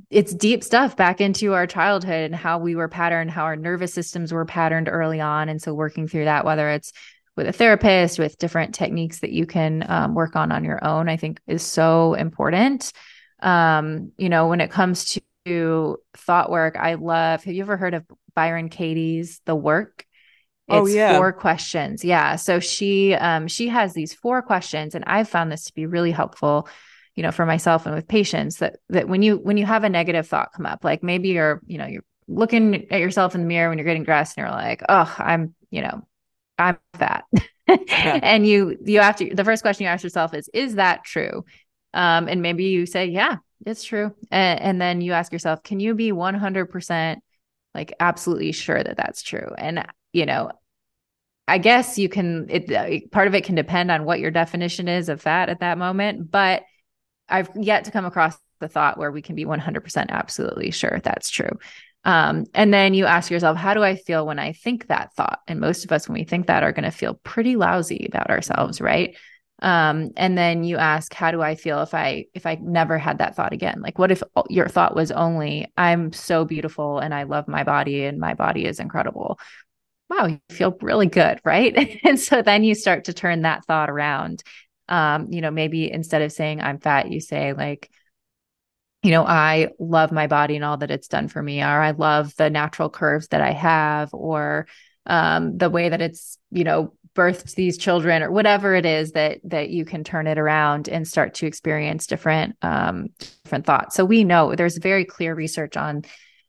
it's 0.09 0.33
deep 0.33 0.63
stuff 0.63 0.95
back 0.95 1.21
into 1.21 1.53
our 1.53 1.67
childhood 1.67 2.25
and 2.25 2.35
how 2.35 2.57
we 2.57 2.75
were 2.75 2.87
patterned 2.87 3.31
how 3.31 3.43
our 3.43 3.55
nervous 3.55 3.93
systems 3.93 4.33
were 4.33 4.45
patterned 4.45 4.89
early 4.89 5.21
on. 5.21 5.49
And 5.49 5.61
so 5.61 5.73
working 5.73 6.07
through 6.07 6.25
that 6.25 6.45
whether 6.45 6.69
it's 6.69 6.91
with 7.35 7.47
a 7.47 7.51
therapist 7.51 8.19
with 8.19 8.37
different 8.37 8.75
techniques 8.75 9.19
that 9.19 9.31
you 9.31 9.45
can 9.45 9.83
um, 9.89 10.13
work 10.13 10.35
on 10.35 10.51
on 10.51 10.63
your 10.63 10.83
own 10.83 11.09
i 11.09 11.17
think 11.17 11.39
is 11.47 11.63
so 11.63 12.13
important. 12.13 12.91
Um 13.39 14.11
you 14.17 14.29
know 14.29 14.47
when 14.47 14.61
it 14.61 14.71
comes 14.71 15.19
to 15.45 15.97
thought 16.15 16.49
work 16.49 16.75
i 16.77 16.93
love 16.93 17.43
have 17.43 17.53
you 17.53 17.61
ever 17.63 17.77
heard 17.77 17.93
of 17.93 18.05
byron 18.33 18.69
katie's 18.69 19.41
the 19.45 19.55
work 19.55 20.05
it's 20.69 20.77
oh, 20.77 20.85
yeah. 20.85 21.17
four 21.17 21.33
questions. 21.33 22.05
Yeah. 22.05 22.37
So 22.37 22.59
she 22.59 23.13
um 23.15 23.47
she 23.47 23.67
has 23.67 23.93
these 23.93 24.13
four 24.13 24.41
questions 24.41 24.95
and 24.95 25.03
I've 25.05 25.27
found 25.27 25.51
this 25.51 25.65
to 25.65 25.73
be 25.73 25.85
really 25.85 26.11
helpful, 26.11 26.69
you 27.15 27.23
know, 27.23 27.31
for 27.31 27.45
myself 27.45 27.85
and 27.85 27.93
with 27.93 28.07
patients 28.07 28.57
that 28.57 28.77
that 28.89 29.09
when 29.09 29.21
you 29.21 29.37
when 29.37 29.57
you 29.57 29.65
have 29.65 29.83
a 29.83 29.89
negative 29.89 30.27
thought 30.27 30.53
come 30.55 30.65
up, 30.65 30.85
like 30.85 31.03
maybe 31.03 31.29
you're, 31.29 31.61
you 31.65 31.77
know, 31.77 31.85
you're 31.85 32.05
looking 32.29 32.89
at 32.91 33.01
yourself 33.01 33.35
in 33.35 33.41
the 33.41 33.47
mirror 33.47 33.67
when 33.67 33.77
you're 33.77 33.85
getting 33.85 34.05
dressed 34.05 34.37
and 34.37 34.43
you're 34.43 34.55
like, 34.55 34.81
"Oh, 34.87 35.13
I'm, 35.17 35.53
you 35.69 35.81
know, 35.81 36.07
I'm 36.57 36.77
fat." 36.93 37.25
yeah. 37.67 37.75
and 38.23 38.47
you 38.47 38.77
you 38.85 39.01
have 39.01 39.17
to 39.17 39.35
the 39.35 39.43
first 39.43 39.63
question 39.63 39.83
you 39.83 39.89
ask 39.89 40.03
yourself 40.03 40.33
is 40.33 40.49
is 40.53 40.75
that 40.75 41.03
true? 41.03 41.43
Um 41.93 42.29
and 42.29 42.41
maybe 42.41 42.65
you 42.65 42.85
say, 42.85 43.07
"Yeah, 43.07 43.37
it's 43.65 43.83
true." 43.83 44.15
And, 44.31 44.61
and 44.61 44.81
then 44.81 45.01
you 45.01 45.11
ask 45.11 45.33
yourself, 45.33 45.61
"Can 45.61 45.81
you 45.81 45.93
be 45.93 46.13
100% 46.13 47.17
like 47.75 47.93
absolutely 47.99 48.53
sure 48.53 48.81
that 48.81 48.95
that's 48.95 49.21
true?" 49.21 49.51
And 49.57 49.85
you 50.13 50.25
know, 50.25 50.51
I 51.47 51.57
guess 51.57 51.97
you 51.97 52.07
can, 52.07 52.47
it, 52.49 52.71
uh, 52.71 53.05
part 53.11 53.27
of 53.27 53.35
it 53.35 53.43
can 53.43 53.55
depend 53.55 53.91
on 53.91 54.05
what 54.05 54.19
your 54.19 54.31
definition 54.31 54.87
is 54.87 55.09
of 55.09 55.21
fat 55.21 55.49
at 55.49 55.59
that 55.59 55.77
moment. 55.77 56.31
But 56.31 56.63
I've 57.27 57.49
yet 57.55 57.85
to 57.85 57.91
come 57.91 58.05
across 58.05 58.37
the 58.59 58.69
thought 58.69 58.97
where 58.97 59.11
we 59.11 59.21
can 59.21 59.35
be 59.35 59.45
100% 59.45 60.09
absolutely 60.09 60.71
sure 60.71 61.01
that's 61.03 61.29
true. 61.29 61.51
Um, 62.05 62.45
and 62.53 62.73
then 62.73 62.93
you 62.93 63.05
ask 63.05 63.31
yourself, 63.31 63.57
how 63.57 63.73
do 63.73 63.83
I 63.83 63.95
feel 63.95 64.25
when 64.25 64.39
I 64.39 64.53
think 64.53 64.87
that 64.87 65.13
thought? 65.15 65.39
And 65.47 65.59
most 65.59 65.85
of 65.85 65.91
us, 65.91 66.07
when 66.07 66.17
we 66.19 66.25
think 66.25 66.47
that, 66.47 66.63
are 66.63 66.71
going 66.71 66.83
to 66.83 66.91
feel 66.91 67.19
pretty 67.23 67.55
lousy 67.55 68.07
about 68.09 68.29
ourselves, 68.29 68.81
right? 68.81 69.15
Um, 69.61 70.11
and 70.17 70.37
then 70.37 70.65
you 70.65 70.75
ask, 70.77 71.13
how 71.13 71.31
do 71.31 71.41
I 71.41 71.55
feel 71.55 71.81
if 71.81 71.93
I 71.93 72.25
if 72.33 72.45
I 72.45 72.55
never 72.55 72.97
had 72.97 73.19
that 73.19 73.35
thought 73.37 73.53
again? 73.53 73.81
Like, 73.81 73.97
what 73.97 74.11
if 74.11 74.21
your 74.49 74.67
thought 74.67 74.95
was 74.95 75.11
only, 75.11 75.71
I'm 75.77 76.11
so 76.11 76.43
beautiful 76.43 76.99
and 76.99 77.13
I 77.13 77.23
love 77.23 77.47
my 77.47 77.63
body 77.63 78.03
and 78.03 78.19
my 78.19 78.33
body 78.33 78.65
is 78.65 78.81
incredible? 78.81 79.39
Wow, 80.09 80.25
you 80.25 80.39
feel 80.49 80.77
really 80.81 81.07
good, 81.07 81.39
right? 81.43 81.99
and 82.03 82.19
so 82.19 82.41
then 82.41 82.63
you 82.63 82.75
start 82.75 83.05
to 83.05 83.13
turn 83.13 83.41
that 83.41 83.65
thought 83.65 83.89
around. 83.89 84.43
Um, 84.89 85.31
you 85.31 85.41
know, 85.41 85.51
maybe 85.51 85.91
instead 85.91 86.21
of 86.21 86.31
saying 86.31 86.61
I'm 86.61 86.79
fat, 86.79 87.11
you 87.11 87.21
say 87.21 87.53
like, 87.53 87.89
you 89.01 89.11
know, 89.11 89.25
I 89.25 89.69
love 89.79 90.11
my 90.11 90.27
body 90.27 90.55
and 90.55 90.63
all 90.63 90.77
that 90.77 90.91
it's 90.91 91.07
done 91.07 91.27
for 91.27 91.41
me, 91.41 91.61
or 91.61 91.65
I 91.65 91.91
love 91.91 92.35
the 92.35 92.49
natural 92.49 92.89
curves 92.89 93.27
that 93.29 93.41
I 93.41 93.51
have, 93.51 94.13
or 94.13 94.67
um, 95.05 95.57
the 95.57 95.69
way 95.69 95.89
that 95.89 96.01
it's, 96.01 96.37
you 96.51 96.63
know, 96.63 96.93
birthed 97.13 97.55
these 97.55 97.77
children, 97.77 98.23
or 98.23 98.31
whatever 98.31 98.75
it 98.75 98.85
is 98.85 99.11
that 99.11 99.39
that 99.43 99.69
you 99.69 99.83
can 99.83 100.03
turn 100.03 100.25
it 100.25 100.37
around 100.37 100.87
and 100.87 101.07
start 101.07 101.33
to 101.35 101.45
experience 101.45 102.07
different 102.07 102.55
um, 102.61 103.07
different 103.43 103.65
thoughts. 103.65 103.95
So 103.95 104.05
we 104.05 104.23
know 104.23 104.55
there's 104.55 104.77
very 104.77 105.05
clear 105.05 105.35
research 105.35 105.75
on 105.75 106.03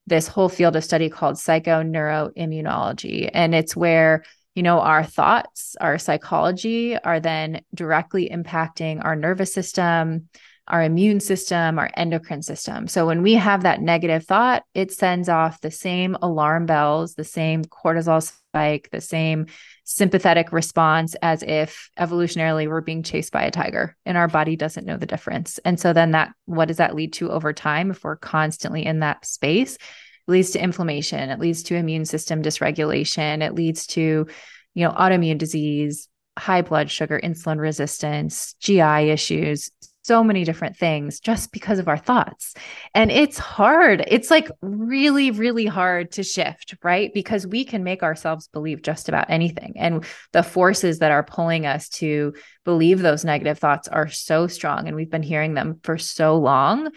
this 0.07 0.28
whole 0.28 0.48
field 0.48 0.76
of 0.76 0.84
study 0.84 1.09
called 1.09 1.36
psychoneuroimmunology. 1.36 3.30
And 3.32 3.55
it's 3.55 3.74
where, 3.74 4.24
you 4.55 4.62
know, 4.62 4.80
our 4.80 5.05
thoughts, 5.05 5.76
our 5.80 5.98
psychology 5.98 6.96
are 6.96 7.20
then 7.20 7.62
directly 7.74 8.28
impacting 8.28 9.05
our 9.05 9.16
nervous 9.16 9.52
system, 9.52 10.28
our 10.67 10.83
immune 10.83 11.21
system, 11.21 11.79
our 11.79 11.91
endocrine 11.95 12.43
system. 12.43 12.89
So 12.89 13.07
when 13.07 13.23
we 13.23 13.35
have 13.35 13.65
that 13.65 13.83
negative 13.83 14.25
thought, 14.25 14.65
it 14.73 14.93
sends 14.93 15.29
off 15.29 15.61
the 15.61 15.71
same 15.71 16.17
alarm 16.23 16.65
bells, 16.65 17.15
the 17.15 17.25
same 17.25 17.65
cortisol 17.65 18.23
spike, 18.23 18.89
the 18.91 19.03
same 19.03 19.47
sympathetic 19.85 20.53
response 20.53 21.15
as 21.21 21.43
if 21.43 21.91
evolutionarily 21.99 22.67
we're 22.67 22.81
being 22.81 23.03
chased 23.03 23.33
by 23.33 23.43
a 23.43 23.51
tiger 23.51 23.95
and 24.07 24.17
our 24.17 24.29
body 24.29 24.57
doesn't 24.57 24.87
know 24.87 24.97
the 24.97 25.07
difference. 25.07 25.59
And 25.67 25.79
so 25.79 25.93
then 25.93 26.12
that 26.12 26.33
what 26.47 26.69
does 26.69 26.79
that 26.79 26.95
lead 26.95 27.12
to 27.15 27.31
over 27.31 27.53
time 27.53 27.91
if 27.91 28.03
we're 28.03 28.17
constantly 28.17 28.87
in 28.87 29.01
that 29.01 29.27
space? 29.27 29.75
It 29.75 30.31
leads 30.31 30.53
to 30.53 30.62
inflammation, 30.62 31.29
it 31.29 31.41
leads 31.41 31.62
to 31.65 31.75
immune 31.75 32.07
system 32.07 32.43
dysregulation, 32.43 33.43
it 33.43 33.55
leads 33.55 33.87
to 33.89 34.27
you 34.73 34.87
know 34.87 34.93
autoimmune 34.93 35.37
disease, 35.37 36.09
high 36.39 36.62
blood 36.62 36.91
sugar, 36.91 37.21
insulin 37.23 37.59
resistance, 37.59 38.55
GI 38.61 39.11
issues, 39.11 39.71
so 40.05 40.22
many 40.22 40.44
different 40.44 40.76
things 40.76 41.18
just 41.18 41.50
because 41.50 41.78
of 41.78 41.88
our 41.88 41.96
thoughts. 41.96 42.55
And 42.94 43.11
it's 43.11 43.38
hard. 43.38 44.05
It's 44.07 44.30
like 44.30 44.50
really, 44.61 45.30
really 45.30 45.64
hard 45.64 46.12
to 46.12 46.22
shift, 46.22 46.76
right? 46.82 47.12
Because 47.12 47.46
we 47.46 47.64
can 47.64 47.84
make 47.84 48.02
ourselves 48.02 48.48
believe 48.48 48.82
just 48.82 49.09
about 49.09 49.30
anything. 49.30 49.74
And 49.76 50.05
the 50.32 50.42
forces 50.42 50.98
that 50.98 51.11
are 51.11 51.22
pulling 51.22 51.64
us 51.64 51.88
to 51.90 52.34
believe 52.64 53.00
those 53.00 53.24
negative 53.24 53.59
thoughts 53.59 53.88
are 53.88 54.09
so 54.09 54.46
strong. 54.46 54.86
And 54.86 54.94
we've 54.94 55.11
been 55.11 55.22
hearing 55.22 55.55
them 55.55 55.80
for 55.82 55.96
so 55.96 56.36
long. 56.36 56.90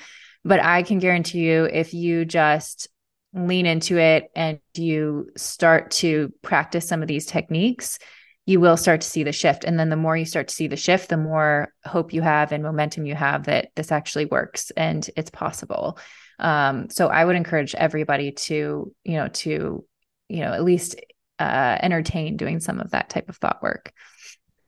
But 0.43 0.61
I 0.61 0.83
can 0.83 0.99
guarantee 0.99 1.39
you, 1.39 1.63
if 1.63 1.93
you 1.93 2.25
just 2.25 2.89
lean 3.33 3.65
into 3.65 3.97
it 3.97 4.29
and 4.35 4.59
you 4.75 5.29
start 5.37 5.91
to 5.91 6.33
practice 6.41 6.87
some 6.87 7.01
of 7.01 7.07
these 7.07 7.25
techniques, 7.25 7.99
you 8.47 8.61
will 8.61 8.77
start 8.77 9.01
to 9.01 9.07
see 9.07 9.23
the 9.23 9.33
shift. 9.33 9.65
And 9.65 9.77
then 9.77 9.89
the 9.89 9.97
more 9.97 10.15
you 10.15 10.25
start 10.25 10.47
to 10.47 10.55
see 10.55 10.67
the 10.67 10.77
shift, 10.77 11.09
the 11.09 11.17
more 11.17 11.73
hope 11.85 12.13
you 12.13 12.21
have 12.21 12.53
and 12.53 12.63
momentum 12.63 13.05
you 13.05 13.13
have 13.13 13.43
that 13.43 13.71
this 13.75 13.91
actually 13.91 14.25
works 14.25 14.71
and 14.77 15.07
it's 15.17 15.29
possible. 15.29 15.99
Um, 16.39 16.89
so 16.89 17.07
I 17.07 17.25
would 17.25 17.35
encourage 17.35 17.75
everybody 17.75 18.31
to, 18.31 18.93
you 19.03 19.17
know, 19.17 19.27
to, 19.27 19.85
you 20.29 20.39
know, 20.39 20.53
at 20.53 20.63
least 20.63 20.95
uh, 21.39 21.77
entertain 21.81 22.37
doing 22.37 22.61
some 22.61 22.79
of 22.79 22.91
that 22.91 23.09
type 23.09 23.27
of 23.27 23.35
thought 23.35 23.61
work. 23.61 23.91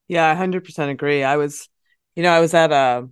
Yeah, 0.09 0.29
I 0.29 0.35
100% 0.35 0.91
agree. 0.91 1.23
I 1.23 1.37
was, 1.37 1.69
you 2.15 2.23
know, 2.23 2.33
I 2.33 2.41
was 2.41 2.53
at 2.53 2.73
a 2.73 3.07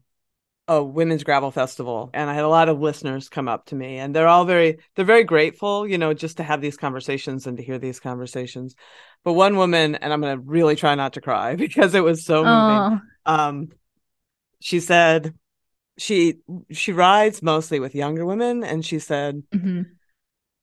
a 0.67 0.83
women's 0.83 1.23
gravel 1.23 1.49
festival 1.49 2.09
and 2.13 2.29
i 2.29 2.33
had 2.33 2.43
a 2.43 2.49
lot 2.49 2.67
of 2.67 2.79
listeners 2.79 3.29
come 3.29 3.47
up 3.47 3.65
to 3.65 3.75
me 3.75 3.97
and 3.97 4.13
they're 4.13 4.27
all 4.27 4.43
very 4.43 4.77
they're 4.95 5.05
very 5.05 5.23
grateful 5.23 5.87
you 5.87 5.97
know 5.97 6.13
just 6.13 6.37
to 6.37 6.43
have 6.43 6.59
these 6.59 6.75
conversations 6.75 7.47
and 7.47 7.57
to 7.57 7.63
hear 7.63 7.79
these 7.79 7.99
conversations. 7.99 8.75
But 9.23 9.33
one 9.33 9.57
woman 9.57 9.95
and 9.95 10.13
i'm 10.13 10.21
going 10.21 10.37
to 10.37 10.43
really 10.43 10.75
try 10.75 10.95
not 10.95 11.13
to 11.13 11.21
cry 11.21 11.55
because 11.65 11.93
it 11.95 12.03
was 12.03 12.25
so 12.25 12.43
moving 12.43 13.01
um 13.25 13.69
she 14.59 14.79
said 14.79 15.33
she 15.97 16.35
she 16.71 16.91
rides 16.91 17.41
mostly 17.41 17.79
with 17.79 17.95
younger 17.95 18.25
women 18.25 18.63
and 18.63 18.85
she 18.85 18.99
said 18.99 19.43
mm-hmm. 19.53 19.83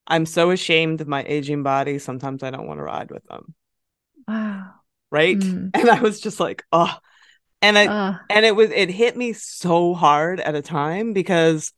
i'm 0.07 0.27
so 0.27 0.51
ashamed 0.51 1.01
of 1.01 1.09
my 1.09 1.25
aging 1.27 1.63
body 1.63 1.99
sometimes 1.99 2.43
i 2.43 2.51
don't 2.51 2.67
want 2.67 2.79
to 2.79 2.85
ride 2.85 3.11
with 3.11 3.25
them. 3.27 3.55
Wow. 4.29 4.71
Right? 5.11 5.39
Mm. 5.39 5.71
and 5.75 5.91
i 5.91 6.01
was 6.01 6.21
just 6.21 6.41
like 6.41 6.65
oh 6.73 6.97
and 7.65 7.79
I 7.79 7.87
uh. 7.87 8.19
and 8.29 8.45
it 8.45 8.55
was 8.55 8.71
it 8.71 8.91
hit 8.91 9.17
me 9.17 9.33
so 9.33 9.95
hard 9.95 10.41
at 10.41 10.55
a 10.55 10.63
time 10.63 11.13
because 11.13 11.73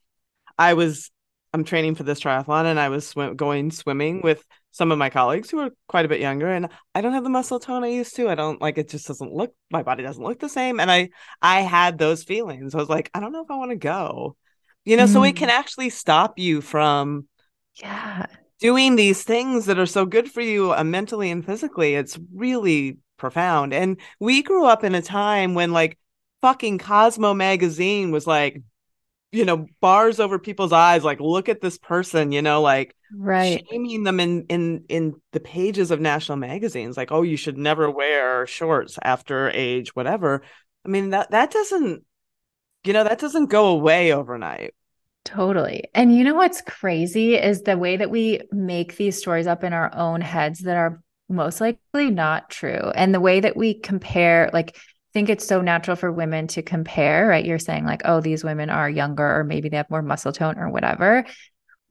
I 0.58 0.74
was 0.74 1.10
I'm 1.52 1.64
training 1.64 1.94
for 1.94 2.02
this 2.02 2.20
triathlon 2.20 2.66
and 2.66 2.78
I 2.78 2.88
was 2.88 3.14
going 3.36 3.70
swimming 3.70 4.20
with 4.22 4.44
some 4.72 4.92
of 4.92 4.98
my 4.98 5.08
colleagues 5.08 5.48
who 5.48 5.60
are 5.60 5.70
quite 5.88 6.04
a 6.04 6.08
bit 6.08 6.20
younger 6.20 6.48
and 6.48 6.68
I 6.94 7.00
don't 7.00 7.14
have 7.14 7.24
the 7.24 7.30
muscle 7.30 7.60
tone 7.60 7.84
I 7.84 7.88
used 7.88 8.16
to. 8.16 8.28
I 8.28 8.34
don't 8.34 8.60
like 8.60 8.76
it 8.78 8.90
just 8.90 9.06
doesn't 9.06 9.32
look 9.32 9.54
my 9.70 9.82
body 9.82 10.02
doesn't 10.02 10.22
look 10.22 10.40
the 10.40 10.48
same 10.48 10.80
and 10.80 10.90
I 10.90 11.10
I 11.40 11.60
had 11.60 11.98
those 11.98 12.24
feelings. 12.24 12.74
I 12.74 12.78
was 12.78 12.88
like, 12.88 13.10
I 13.14 13.20
don't 13.20 13.32
know 13.32 13.42
if 13.42 13.50
I 13.50 13.56
want 13.56 13.70
to 13.70 13.76
go. 13.76 14.36
You 14.84 14.96
know, 14.96 15.06
mm. 15.06 15.12
so 15.12 15.22
it 15.24 15.36
can 15.36 15.48
mm. 15.48 15.52
actually 15.52 15.90
stop 15.90 16.38
you 16.38 16.60
from 16.60 17.26
yeah, 17.76 18.26
doing 18.60 18.96
these 18.96 19.22
things 19.22 19.66
that 19.66 19.78
are 19.78 19.86
so 19.86 20.06
good 20.06 20.30
for 20.30 20.40
you 20.40 20.72
uh, 20.72 20.84
mentally 20.84 21.30
and 21.30 21.44
physically. 21.44 21.94
It's 21.94 22.18
really 22.34 22.98
profound. 23.16 23.72
And 23.72 23.98
we 24.20 24.42
grew 24.42 24.66
up 24.66 24.84
in 24.84 24.94
a 24.94 25.02
time 25.02 25.54
when 25.54 25.72
like 25.72 25.98
fucking 26.42 26.78
Cosmo 26.78 27.34
magazine 27.34 28.10
was 28.10 28.26
like, 28.26 28.62
you 29.32 29.44
know, 29.44 29.66
bars 29.80 30.20
over 30.20 30.38
people's 30.38 30.72
eyes, 30.72 31.04
like, 31.04 31.20
look 31.20 31.48
at 31.48 31.60
this 31.60 31.78
person, 31.78 32.32
you 32.32 32.42
know, 32.42 32.62
like 32.62 32.94
right 33.14 33.64
shaming 33.70 34.02
them 34.02 34.18
in 34.20 34.46
in 34.48 34.84
in 34.88 35.14
the 35.32 35.40
pages 35.40 35.90
of 35.90 36.00
national 36.00 36.38
magazines, 36.38 36.96
like, 36.96 37.12
oh, 37.12 37.22
you 37.22 37.36
should 37.36 37.58
never 37.58 37.90
wear 37.90 38.46
shorts 38.46 38.98
after 39.02 39.50
age, 39.50 39.94
whatever. 39.94 40.42
I 40.84 40.88
mean, 40.88 41.10
that 41.10 41.32
that 41.32 41.50
doesn't, 41.50 42.04
you 42.84 42.92
know, 42.92 43.04
that 43.04 43.18
doesn't 43.18 43.46
go 43.46 43.68
away 43.68 44.12
overnight. 44.12 44.74
Totally. 45.24 45.82
And 45.92 46.16
you 46.16 46.22
know 46.22 46.34
what's 46.36 46.62
crazy 46.62 47.34
is 47.34 47.62
the 47.62 47.76
way 47.76 47.96
that 47.96 48.10
we 48.10 48.42
make 48.52 48.96
these 48.96 49.18
stories 49.18 49.48
up 49.48 49.64
in 49.64 49.72
our 49.72 49.92
own 49.92 50.20
heads 50.20 50.60
that 50.60 50.76
are 50.76 51.02
most 51.28 51.60
likely 51.60 52.10
not 52.10 52.50
true. 52.50 52.90
And 52.94 53.14
the 53.14 53.20
way 53.20 53.40
that 53.40 53.56
we 53.56 53.74
compare, 53.74 54.50
like, 54.52 54.76
think 55.12 55.28
it's 55.28 55.46
so 55.46 55.62
natural 55.62 55.96
for 55.96 56.12
women 56.12 56.46
to 56.48 56.62
compare, 56.62 57.26
right? 57.26 57.44
You're 57.44 57.58
saying, 57.58 57.84
like, 57.84 58.02
oh, 58.04 58.20
these 58.20 58.44
women 58.44 58.70
are 58.70 58.88
younger, 58.88 59.38
or 59.38 59.44
maybe 59.44 59.68
they 59.68 59.78
have 59.78 59.90
more 59.90 60.02
muscle 60.02 60.32
tone, 60.32 60.58
or 60.58 60.68
whatever. 60.68 61.24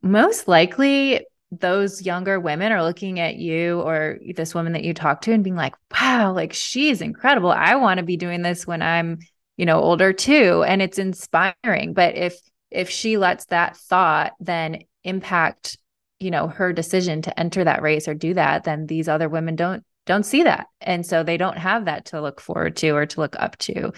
Most 0.01 0.47
likely, 0.47 1.25
those 1.51 2.01
younger 2.01 2.39
women 2.39 2.71
are 2.71 2.83
looking 2.83 3.19
at 3.19 3.36
you 3.36 3.79
or 3.81 4.19
this 4.36 4.53
woman 4.53 4.73
that 4.73 4.83
you 4.83 4.93
talk 4.93 5.21
to 5.21 5.31
and 5.31 5.43
being 5.43 5.55
like, 5.55 5.75
wow, 5.91 6.33
like 6.33 6.53
she's 6.53 7.01
incredible. 7.01 7.51
I 7.51 7.75
want 7.75 7.99
to 7.99 8.03
be 8.03 8.17
doing 8.17 8.41
this 8.41 8.67
when 8.67 8.81
I'm, 8.81 9.19
you 9.55 9.65
know, 9.65 9.79
older 9.79 10.11
too. 10.11 10.63
And 10.67 10.81
it's 10.81 10.99
inspiring. 10.99 11.93
But 11.93 12.15
if, 12.15 12.38
if 12.71 12.89
she 12.89 13.17
lets 13.17 13.45
that 13.45 13.77
thought 13.77 14.33
then 14.39 14.83
impact 15.03 15.77
you 16.20 16.32
know 16.32 16.47
her 16.47 16.74
decision 16.74 17.22
to 17.22 17.39
enter 17.39 17.63
that 17.63 17.82
race 17.82 18.07
or 18.07 18.13
do 18.13 18.34
that 18.34 18.63
then 18.63 18.88
these 18.88 19.07
other 19.07 19.30
women 19.30 19.55
don't 19.55 19.84
don't 20.05 20.26
see 20.26 20.43
that. 20.43 20.68
And 20.82 21.05
so 21.05 21.24
they 21.24 21.38
don't 21.38 21.57
have 21.57 21.86
that 21.86 22.05
to 22.05 22.22
look 22.22 22.39
forward 22.39 22.76
to 22.78 22.91
or 22.91 23.05
to 23.07 23.20
look 23.20 23.36
up 23.39 23.57
to. 23.57 23.91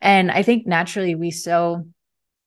And 0.00 0.30
i 0.30 0.42
think 0.42 0.66
naturally 0.66 1.14
we 1.14 1.30
so 1.32 1.84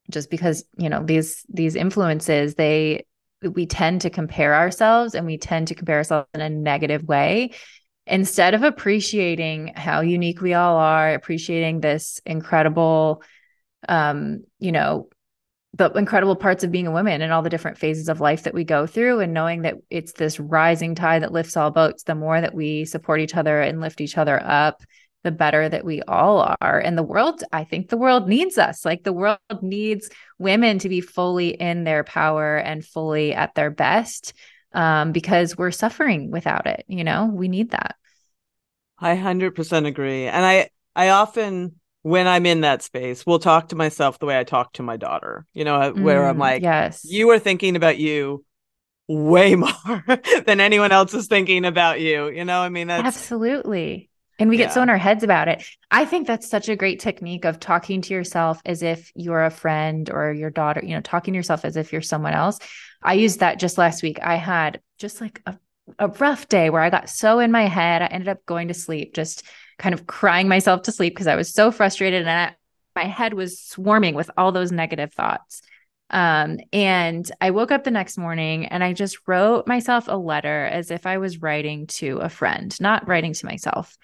just 0.10 0.30
because 0.30 0.64
you 0.78 0.90
know 0.90 1.04
these 1.04 1.46
these 1.50 1.76
influences 1.76 2.56
they 2.56 3.06
we 3.42 3.66
tend 3.66 4.02
to 4.02 4.10
compare 4.10 4.54
ourselves 4.56 5.16
and 5.16 5.26
we 5.26 5.38
tend 5.38 5.68
to 5.68 5.76
compare 5.76 5.98
ourselves 5.98 6.30
in 6.34 6.42
a 6.42 6.50
negative 6.50 7.04
way. 7.04 7.52
Instead 8.06 8.54
of 8.54 8.64
appreciating 8.64 9.74
how 9.76 10.02
unique 10.02 10.42
we 10.42 10.54
all 10.54 10.78
are 10.78 11.14
appreciating 11.14 11.82
this 11.82 12.22
incredible 12.26 13.24
um 13.90 14.44
you 14.60 14.72
know 14.72 15.10
the 15.74 15.90
incredible 15.92 16.36
parts 16.36 16.64
of 16.64 16.72
being 16.72 16.88
a 16.88 16.92
woman 16.92 17.22
and 17.22 17.32
all 17.32 17.42
the 17.42 17.50
different 17.50 17.78
phases 17.78 18.10
of 18.10 18.20
life 18.20 18.44
that 18.44 18.54
we 18.54 18.64
go 18.64 18.86
through 18.86 19.22
and 19.22 19.34
knowing 19.34 19.62
that 19.62 19.76
it's 19.90 20.14
this 20.14 20.40
rising 20.40 20.96
tide 20.96 21.24
that 21.24 21.32
lifts 21.32 21.56
all 21.56 21.72
boats 21.72 22.04
the 22.04 22.16
more 22.16 22.42
that 22.42 22.54
we 22.54 22.84
support 22.84 23.22
each 23.22 23.36
other 23.36 23.62
and 23.62 23.80
lift 23.80 24.02
each 24.02 24.18
other 24.18 24.42
up 24.44 24.84
the 25.24 25.32
better 25.32 25.70
that 25.70 25.86
we 25.86 26.02
all 26.04 26.56
are. 26.62 26.80
And 26.80 26.98
the 26.98 27.04
world 27.04 27.44
i 27.52 27.64
think 27.64 27.90
the 27.90 27.98
world 27.98 28.28
needs 28.28 28.58
us. 28.58 28.84
Like 28.84 29.04
the 29.04 29.14
world 29.14 29.38
needs 29.62 30.10
women 30.40 30.80
to 30.80 30.90
be 30.90 31.00
fully 31.00 31.50
in 31.50 31.84
their 31.84 32.04
power 32.04 32.58
and 32.58 32.84
fully 32.84 33.34
at 33.34 33.56
their 33.56 33.70
best 33.70 34.34
um, 34.74 35.12
because 35.12 35.58
we're 35.58 35.72
suffering 35.72 36.32
without 36.32 36.68
it 36.68 36.86
you 36.88 37.04
know? 37.04 37.28
We 37.32 37.48
need 37.48 37.72
that. 37.72 37.96
I 38.98 39.16
100% 39.16 39.88
agree. 39.88 40.28
And 40.28 40.46
i 40.46 40.70
i 40.96 41.10
often 41.10 41.80
when 42.04 42.28
I'm 42.28 42.46
in 42.46 42.62
that 42.62 42.82
space, 42.82 43.26
will 43.26 43.40
talk 43.40 43.70
to 43.70 43.76
myself 43.76 44.20
the 44.20 44.26
way 44.26 44.40
I 44.40 44.44
talk 44.44 44.74
to 44.74 44.84
my 44.84 44.98
daughter, 44.98 45.46
you 45.54 45.64
know, 45.64 45.76
uh, 45.76 45.92
where 45.92 46.22
mm, 46.22 46.30
I'm 46.30 46.38
like, 46.38 46.62
yes, 46.62 47.06
you 47.06 47.30
are 47.30 47.40
thinking 47.40 47.76
about 47.76 47.98
you 47.98 48.44
way 49.08 49.56
more 49.56 50.04
than 50.46 50.60
anyone 50.60 50.92
else 50.92 51.14
is 51.14 51.28
thinking 51.28 51.66
about 51.66 52.00
you. 52.00 52.30
You 52.30 52.46
know, 52.46 52.62
I 52.62 52.70
mean, 52.70 52.88
that's 52.88 53.06
absolutely. 53.06 54.10
And 54.40 54.50
we 54.50 54.58
yeah. 54.58 54.66
get 54.66 54.74
so 54.74 54.82
in 54.82 54.90
our 54.90 54.98
heads 54.98 55.24
about 55.24 55.50
it. 55.50 55.64
I 55.92 56.04
think 56.06 56.26
that's 56.26 56.50
such 56.50 56.68
a 56.68 56.76
great 56.76 57.00
technique 57.00 57.46
of 57.46 57.60
talking 57.60 58.02
to 58.02 58.14
yourself 58.14 58.60
as 58.66 58.82
if 58.82 59.12
you're 59.14 59.46
a 59.46 59.52
friend 59.52 60.10
or 60.10 60.34
your 60.34 60.50
daughter, 60.50 60.82
you 60.84 60.96
know, 60.96 61.02
talking 61.02 61.34
to 61.34 61.38
yourself 61.38 61.64
as 61.64 61.78
if 61.78 61.94
you're 61.94 62.02
someone 62.02 62.34
else. 62.34 62.58
I 63.04 63.14
used 63.14 63.42
that 63.42 63.60
just 63.60 63.78
last 63.78 64.02
week. 64.02 64.20
I 64.20 64.36
had 64.36 64.82
just 64.98 65.22
like 65.22 65.42
a, 65.46 65.60
a 66.00 66.08
rough 66.08 66.48
day 66.48 66.72
where 66.72 66.82
I 66.82 66.90
got 66.90 67.08
so 67.08 67.38
in 67.38 67.52
my 67.52 67.68
head. 67.68 68.02
I 68.02 68.08
ended 68.08 68.30
up 68.30 68.44
going 68.48 68.70
to 68.70 68.74
sleep 68.74 69.14
just 69.14 69.44
kind 69.82 69.94
of 69.94 70.06
crying 70.06 70.48
myself 70.48 70.84
to 70.84 70.92
sleep 70.92 71.14
because 71.14 71.28
I 71.28 71.36
was 71.36 71.52
so 71.52 71.72
frustrated 71.72 72.22
and 72.22 72.30
I, 72.30 72.56
my 72.96 73.06
head 73.06 73.34
was 73.34 73.60
swarming 73.60 74.14
with 74.14 74.30
all 74.38 74.52
those 74.52 74.72
negative 74.72 75.12
thoughts. 75.12 75.64
Um, 76.12 76.60
and 76.72 77.30
I 77.42 77.50
woke 77.50 77.72
up 77.72 77.84
the 77.84 77.90
next 77.90 78.18
morning 78.18 78.68
and 78.68 78.84
I 78.84 78.94
just 78.94 79.18
wrote 79.28 79.66
myself 79.66 80.08
a 80.08 80.18
letter 80.18 80.66
as 80.66 80.92
if 80.92 81.08
I 81.08 81.18
was 81.18 81.42
writing 81.42 81.88
to 81.88 82.18
a 82.18 82.30
friend, 82.30 82.80
not 82.80 83.08
writing 83.08 83.34
to 83.34 83.46
myself. 83.46 83.98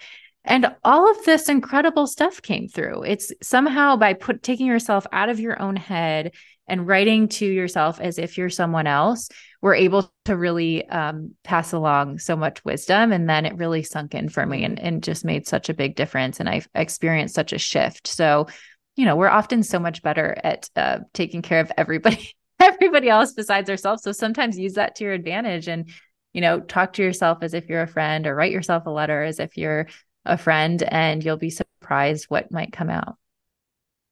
And 0.44 0.74
all 0.84 1.12
of 1.12 1.24
this 1.26 1.48
incredible 1.48 2.08
stuff 2.08 2.42
came 2.42 2.70
through. 2.70 3.04
It's 3.04 3.32
somehow 3.44 3.98
by 3.98 4.14
put 4.14 4.42
taking 4.42 4.66
yourself 4.66 5.06
out 5.12 5.30
of 5.30 5.40
your 5.40 5.62
own 5.62 5.76
head 5.76 6.34
and 6.68 6.88
writing 6.88 7.28
to 7.28 7.46
yourself 7.46 8.00
as 8.02 8.18
if 8.18 8.38
you're 8.38 8.50
someone 8.50 8.88
else, 8.88 9.30
we're 9.62 9.76
able 9.76 10.12
to 10.26 10.36
really 10.36 10.88
um, 10.90 11.34
pass 11.44 11.72
along 11.72 12.20
so 12.20 12.36
much 12.36 12.64
wisdom. 12.66 13.12
And 13.12 13.30
then 13.30 13.46
it 13.46 13.58
really 13.58 13.84
sunk 13.84 14.14
in 14.14 14.30
for 14.30 14.46
me 14.46 14.64
and, 14.64 14.80
and 14.80 15.04
just 15.04 15.26
made 15.26 15.48
such 15.48 15.70
a 15.70 15.74
big 15.74 15.96
difference. 15.96 16.40
And 16.40 16.50
I've 16.50 16.68
experienced 16.76 17.36
such 17.36 17.54
a 17.54 17.58
shift. 17.58 18.08
So, 18.08 18.48
you 18.96 19.06
know, 19.06 19.16
we're 19.16 19.30
often 19.30 19.64
so 19.64 19.80
much 19.80 20.02
better 20.02 20.38
at 20.44 20.70
uh, 20.76 21.00
taking 21.14 21.42
care 21.42 21.60
of 21.60 21.72
everybody, 21.78 22.36
everybody 22.60 23.10
else 23.10 23.34
besides 23.34 23.70
ourselves. 23.70 24.04
So 24.04 24.12
sometimes 24.12 24.60
use 24.60 24.74
that 24.74 24.96
to 24.96 25.06
your 25.06 25.14
advantage 25.14 25.68
and, 25.68 25.90
you 26.34 26.42
know, 26.42 26.60
talk 26.60 26.94
to 26.94 27.04
yourself 27.04 27.40
as 27.42 27.54
if 27.54 27.70
you're 27.70 27.82
a 27.82 27.88
friend 27.88 28.28
or 28.28 28.36
write 28.36 28.52
yourself 28.52 28.86
a 28.86 28.92
letter 28.92 29.24
as 29.24 29.40
if 29.40 29.58
you're 29.58 29.88
a 30.26 30.38
friend 30.38 30.84
and 30.84 31.24
you'll 31.24 31.38
be 31.38 31.50
surprised 31.50 32.26
what 32.26 32.52
might 32.52 32.74
come 32.74 32.90
out. 32.90 33.16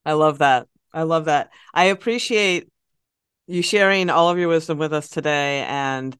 I 0.06 0.14
love 0.14 0.38
that. 0.38 0.68
I 0.96 1.04
love 1.04 1.26
that. 1.26 1.52
I 1.74 1.86
appreciate 1.86 2.70
you 3.48 3.62
sharing 3.62 4.10
all 4.10 4.30
of 4.30 4.40
your 4.40 4.48
wisdom 4.48 4.78
with 4.78 4.94
us 4.94 5.10
today. 5.10 5.64
And 5.68 6.18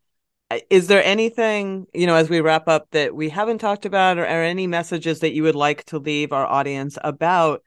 uh, 0.52 0.60
is 0.70 0.88
there 0.88 1.04
anything, 1.04 1.88
you 1.94 2.06
know, 2.06 2.16
as 2.16 2.30
we 2.30 2.42
wrap 2.42 2.68
up 2.68 2.88
that 2.92 3.16
we 3.16 3.30
haven't 3.30 3.60
talked 3.60 3.86
about 3.86 4.18
or, 4.18 4.24
or 4.24 4.44
any 4.44 4.68
messages 4.68 5.22
that 5.22 5.34
you 5.34 5.44
would 5.44 5.56
like 5.56 5.86
to 5.86 5.98
leave 5.98 6.34
our 6.34 6.46
audience 6.46 6.98
about 7.04 7.64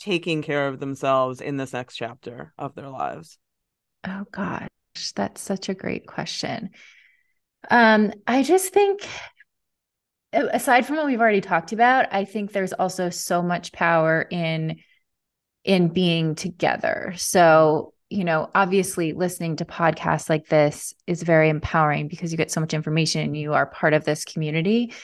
taking 0.00 0.42
care 0.42 0.68
of 0.68 0.80
themselves 0.80 1.40
in 1.40 1.56
this 1.56 1.72
next 1.72 1.96
chapter 1.96 2.52
of 2.58 2.74
their 2.74 2.88
lives? 2.88 3.38
Oh 4.06 4.24
gosh, 4.30 4.68
that's 5.14 5.40
such 5.40 5.68
a 5.68 5.74
great 5.74 6.06
question. 6.06 6.70
Um, 7.70 8.12
I 8.26 8.42
just 8.42 8.72
think 8.72 9.06
aside 10.32 10.86
from 10.86 10.96
what 10.96 11.06
we've 11.06 11.20
already 11.20 11.40
talked 11.40 11.72
about, 11.72 12.06
I 12.12 12.24
think 12.24 12.52
there's 12.52 12.72
also 12.72 13.10
so 13.10 13.42
much 13.42 13.72
power 13.72 14.26
in 14.30 14.78
in 15.64 15.88
being 15.88 16.34
together. 16.34 17.14
So, 17.16 17.92
you 18.10 18.24
know, 18.24 18.50
obviously 18.54 19.12
listening 19.12 19.56
to 19.56 19.64
podcasts 19.64 20.30
like 20.30 20.48
this 20.48 20.94
is 21.06 21.22
very 21.22 21.48
empowering 21.48 22.08
because 22.08 22.32
you 22.32 22.38
get 22.38 22.50
so 22.50 22.60
much 22.60 22.74
information 22.74 23.22
and 23.22 23.36
you 23.36 23.52
are 23.52 23.66
part 23.66 23.92
of 23.92 24.04
this 24.04 24.24
community. 24.24 24.94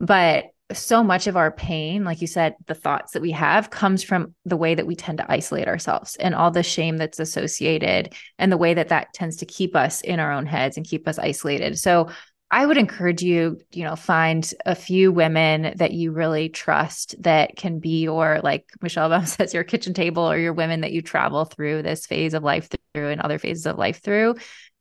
But 0.00 0.46
so 0.72 1.02
much 1.02 1.26
of 1.26 1.36
our 1.36 1.50
pain, 1.50 2.04
like 2.04 2.20
you 2.20 2.26
said, 2.26 2.54
the 2.66 2.74
thoughts 2.74 3.12
that 3.12 3.22
we 3.22 3.32
have 3.32 3.70
comes 3.70 4.02
from 4.02 4.34
the 4.44 4.56
way 4.56 4.74
that 4.74 4.86
we 4.86 4.94
tend 4.94 5.18
to 5.18 5.30
isolate 5.30 5.68
ourselves 5.68 6.16
and 6.16 6.34
all 6.34 6.50
the 6.50 6.62
shame 6.62 6.96
that's 6.96 7.18
associated 7.18 8.14
and 8.38 8.52
the 8.52 8.56
way 8.56 8.74
that 8.74 8.88
that 8.88 9.12
tends 9.12 9.36
to 9.36 9.46
keep 9.46 9.74
us 9.74 10.00
in 10.00 10.20
our 10.20 10.32
own 10.32 10.46
heads 10.46 10.76
and 10.76 10.86
keep 10.86 11.08
us 11.08 11.18
isolated. 11.18 11.78
So 11.78 12.10
I 12.50 12.66
would 12.66 12.76
encourage 12.76 13.22
you, 13.22 13.60
you 13.72 13.84
know, 13.84 13.94
find 13.94 14.52
a 14.66 14.74
few 14.74 15.12
women 15.12 15.74
that 15.76 15.92
you 15.92 16.10
really 16.10 16.48
trust 16.48 17.14
that 17.22 17.56
can 17.56 17.78
be 17.78 18.08
or 18.08 18.40
like 18.42 18.66
Michelle 18.82 19.08
Obama 19.08 19.26
says, 19.36 19.54
your 19.54 19.62
kitchen 19.62 19.94
table 19.94 20.28
or 20.28 20.36
your 20.36 20.52
women 20.52 20.80
that 20.80 20.92
you 20.92 21.00
travel 21.00 21.44
through 21.44 21.82
this 21.82 22.06
phase 22.06 22.34
of 22.34 22.42
life 22.42 22.68
through 22.94 23.10
and 23.10 23.20
other 23.20 23.38
phases 23.38 23.66
of 23.66 23.78
life 23.78 24.02
through. 24.02 24.34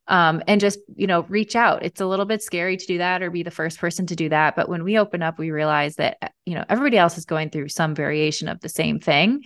Um, 0.08 0.42
and 0.48 0.60
just, 0.60 0.80
you 0.96 1.06
know, 1.06 1.22
reach 1.30 1.56
out. 1.56 1.86
It's 1.86 2.02
a 2.02 2.08
little 2.08 2.26
bit 2.26 2.42
scary 2.42 2.78
to 2.78 2.86
do 2.88 2.98
that 2.98 3.22
or 3.22 3.30
be 3.30 3.44
the 3.44 3.52
first 3.52 3.78
person 3.78 4.08
to 4.08 4.16
do 4.16 4.30
that. 4.30 4.56
But 4.56 4.68
when 4.68 4.84
we 4.84 4.98
open 4.98 5.22
up, 5.22 5.38
we 5.38 5.52
realize 5.52 5.98
that, 5.98 6.34
you 6.48 6.56
know, 6.56 6.66
everybody 6.68 6.98
else 6.98 7.20
is 7.20 7.26
going 7.26 7.52
through 7.52 7.70
some 7.70 7.94
variation 7.94 8.48
of 8.48 8.60
the 8.60 8.70
same 8.70 9.00
thing 9.00 9.44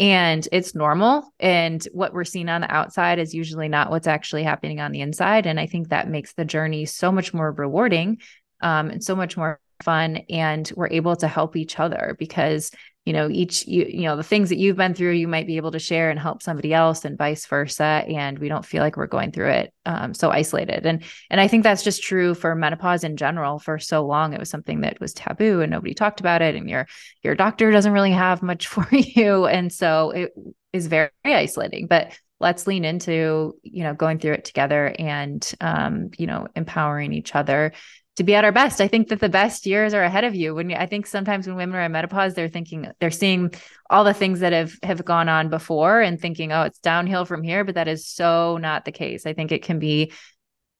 and 0.00 0.48
it's 0.50 0.74
normal. 0.74 1.30
And 1.38 1.86
what 1.92 2.14
we're 2.14 2.24
seeing 2.24 2.48
on 2.48 2.62
the 2.62 2.74
outside 2.74 3.18
is 3.18 3.34
usually 3.34 3.68
not 3.68 3.90
what's 3.90 4.06
actually 4.06 4.42
happening 4.42 4.80
on 4.80 4.92
the 4.92 5.02
inside. 5.02 5.46
And 5.46 5.60
i 5.60 5.66
think 5.66 5.90
that 5.90 6.08
makes 6.08 6.32
the 6.32 6.44
journey 6.44 6.86
so 6.86 7.12
much 7.12 7.34
more 7.34 7.52
rewarding 7.52 8.18
um, 8.62 8.88
and 8.88 9.04
so 9.04 9.14
much 9.14 9.36
more 9.36 9.60
fun. 9.82 10.16
And 10.30 10.70
we're 10.74 10.88
able 10.88 11.16
to 11.16 11.28
help 11.28 11.54
each 11.54 11.78
other 11.78 12.16
because 12.18 12.70
you 13.06 13.12
know 13.12 13.28
each 13.30 13.66
you 13.66 13.86
you 13.88 14.02
know 14.02 14.16
the 14.16 14.22
things 14.22 14.50
that 14.50 14.58
you've 14.58 14.76
been 14.76 14.94
through 14.94 15.12
you 15.12 15.26
might 15.26 15.46
be 15.46 15.56
able 15.56 15.70
to 15.70 15.78
share 15.78 16.10
and 16.10 16.18
help 16.18 16.42
somebody 16.42 16.74
else 16.74 17.04
and 17.04 17.16
vice 17.16 17.46
versa 17.46 18.04
and 18.08 18.38
we 18.38 18.48
don't 18.48 18.64
feel 18.64 18.82
like 18.82 18.96
we're 18.96 19.06
going 19.06 19.32
through 19.32 19.50
it 19.50 19.72
um, 19.86 20.12
so 20.14 20.30
isolated. 20.30 20.84
And 20.84 21.02
and 21.30 21.40
i 21.40 21.48
think 21.48 21.62
that's 21.62 21.82
just 21.82 22.02
true 22.02 22.34
for 22.34 22.54
menopause 22.54 23.04
in 23.04 23.16
general. 23.16 23.58
For 23.58 23.78
so 23.78 24.06
long 24.06 24.32
it 24.32 24.40
was 24.40 24.50
something 24.50 24.82
that 24.82 25.00
was 25.00 25.14
taboo 25.14 25.60
and 25.60 25.70
nobody 25.70 25.94
talked 25.94 26.20
about 26.20 26.42
it 26.42 26.54
and 26.54 26.68
your 26.68 26.86
your 27.22 27.34
doctor 27.34 27.70
doesn't 27.70 27.92
really 27.92 28.12
have 28.12 28.42
much 28.42 28.66
for 28.74 28.86
you. 28.90 29.46
And 29.46 29.72
so 29.72 30.10
it 30.10 30.32
is 30.72 30.86
very 30.86 31.10
isolating 31.24 31.86
but 31.86 32.12
let's 32.40 32.66
lean 32.66 32.84
into 32.84 33.54
you 33.62 33.84
know 33.84 33.94
going 33.94 34.18
through 34.18 34.32
it 34.32 34.44
together 34.44 34.94
and 34.98 35.52
um, 35.60 36.10
you 36.16 36.26
know 36.26 36.48
empowering 36.56 37.12
each 37.12 37.34
other 37.34 37.72
to 38.20 38.24
be 38.24 38.34
at 38.34 38.44
our 38.44 38.52
best. 38.52 38.82
I 38.82 38.88
think 38.88 39.08
that 39.08 39.18
the 39.18 39.30
best 39.30 39.64
years 39.64 39.94
are 39.94 40.02
ahead 40.02 40.24
of 40.24 40.34
you. 40.34 40.54
When 40.54 40.70
I 40.74 40.84
think 40.84 41.06
sometimes 41.06 41.46
when 41.46 41.56
women 41.56 41.76
are 41.76 41.84
in 41.84 41.92
menopause, 41.92 42.34
they're 42.34 42.50
thinking 42.50 42.86
they're 43.00 43.10
seeing 43.10 43.50
all 43.88 44.04
the 44.04 44.12
things 44.12 44.40
that 44.40 44.52
have 44.52 44.74
have 44.82 45.06
gone 45.06 45.30
on 45.30 45.48
before 45.48 46.02
and 46.02 46.20
thinking, 46.20 46.52
oh, 46.52 46.64
it's 46.64 46.78
downhill 46.80 47.24
from 47.24 47.42
here. 47.42 47.64
But 47.64 47.76
that 47.76 47.88
is 47.88 48.06
so 48.06 48.58
not 48.58 48.84
the 48.84 48.92
case. 48.92 49.24
I 49.24 49.32
think 49.32 49.52
it 49.52 49.62
can 49.62 49.78
be 49.78 50.12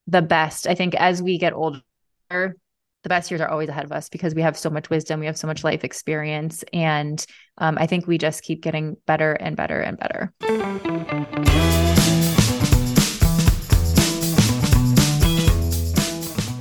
the 0.06 0.20
best. 0.20 0.66
I 0.66 0.74
think 0.74 0.94
as 0.94 1.22
we 1.22 1.38
get 1.38 1.54
older, 1.54 1.80
the 2.28 3.08
best 3.08 3.30
years 3.30 3.40
are 3.40 3.48
always 3.48 3.70
ahead 3.70 3.86
of 3.86 3.92
us 3.92 4.10
because 4.10 4.34
we 4.34 4.42
have 4.42 4.58
so 4.58 4.68
much 4.68 4.90
wisdom, 4.90 5.18
we 5.18 5.24
have 5.24 5.38
so 5.38 5.46
much 5.46 5.64
life 5.64 5.82
experience, 5.82 6.62
and 6.74 7.24
um, 7.56 7.78
I 7.78 7.86
think 7.86 8.06
we 8.06 8.18
just 8.18 8.42
keep 8.42 8.60
getting 8.60 8.98
better 9.06 9.32
and 9.32 9.56
better 9.56 9.80
and 9.80 9.98
better. 9.98 10.30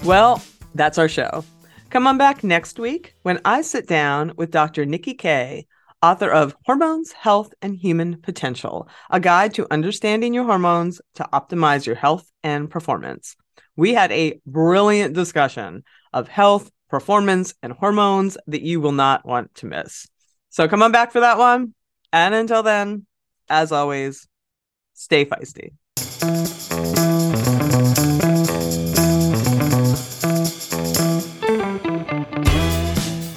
Well, 0.05 0.41
that's 0.75 0.97
our 0.97 1.09
show. 1.09 1.43
Come 1.89 2.05
on 2.05 2.17
back 2.17 2.43
next 2.43 2.77
week 2.77 3.15
when 3.23 3.39
I 3.45 3.61
sit 3.61 3.87
down 3.87 4.33
with 4.37 4.51
Dr. 4.51 4.85
Nicky 4.85 5.15
Keay, 5.15 5.65
author 6.01 6.29
of 6.29 6.55
Hormones, 6.65 7.11
Health, 7.11 7.53
and 7.61 7.75
Human 7.75 8.21
Potential, 8.21 8.87
a 9.09 9.19
guide 9.19 9.53
to 9.55 9.71
understanding 9.71 10.33
your 10.33 10.45
hormones 10.45 11.01
to 11.15 11.27
optimize 11.33 11.85
your 11.85 11.95
health 11.95 12.29
and 12.43 12.69
performance. 12.69 13.35
We 13.75 13.93
had 13.93 14.11
a 14.11 14.39
brilliant 14.45 15.15
discussion 15.15 15.83
of 16.13 16.27
health, 16.27 16.69
performance, 16.89 17.53
and 17.63 17.73
hormones 17.73 18.37
that 18.47 18.61
you 18.61 18.81
will 18.81 18.91
not 18.91 19.25
want 19.25 19.55
to 19.55 19.65
miss. 19.65 20.07
So 20.49 20.67
come 20.67 20.83
on 20.83 20.91
back 20.91 21.11
for 21.11 21.21
that 21.21 21.37
one. 21.37 21.73
And 22.11 22.33
until 22.33 22.63
then, 22.63 23.05
as 23.49 23.71
always, 23.71 24.27
stay 24.93 25.25
feisty. 25.25 25.71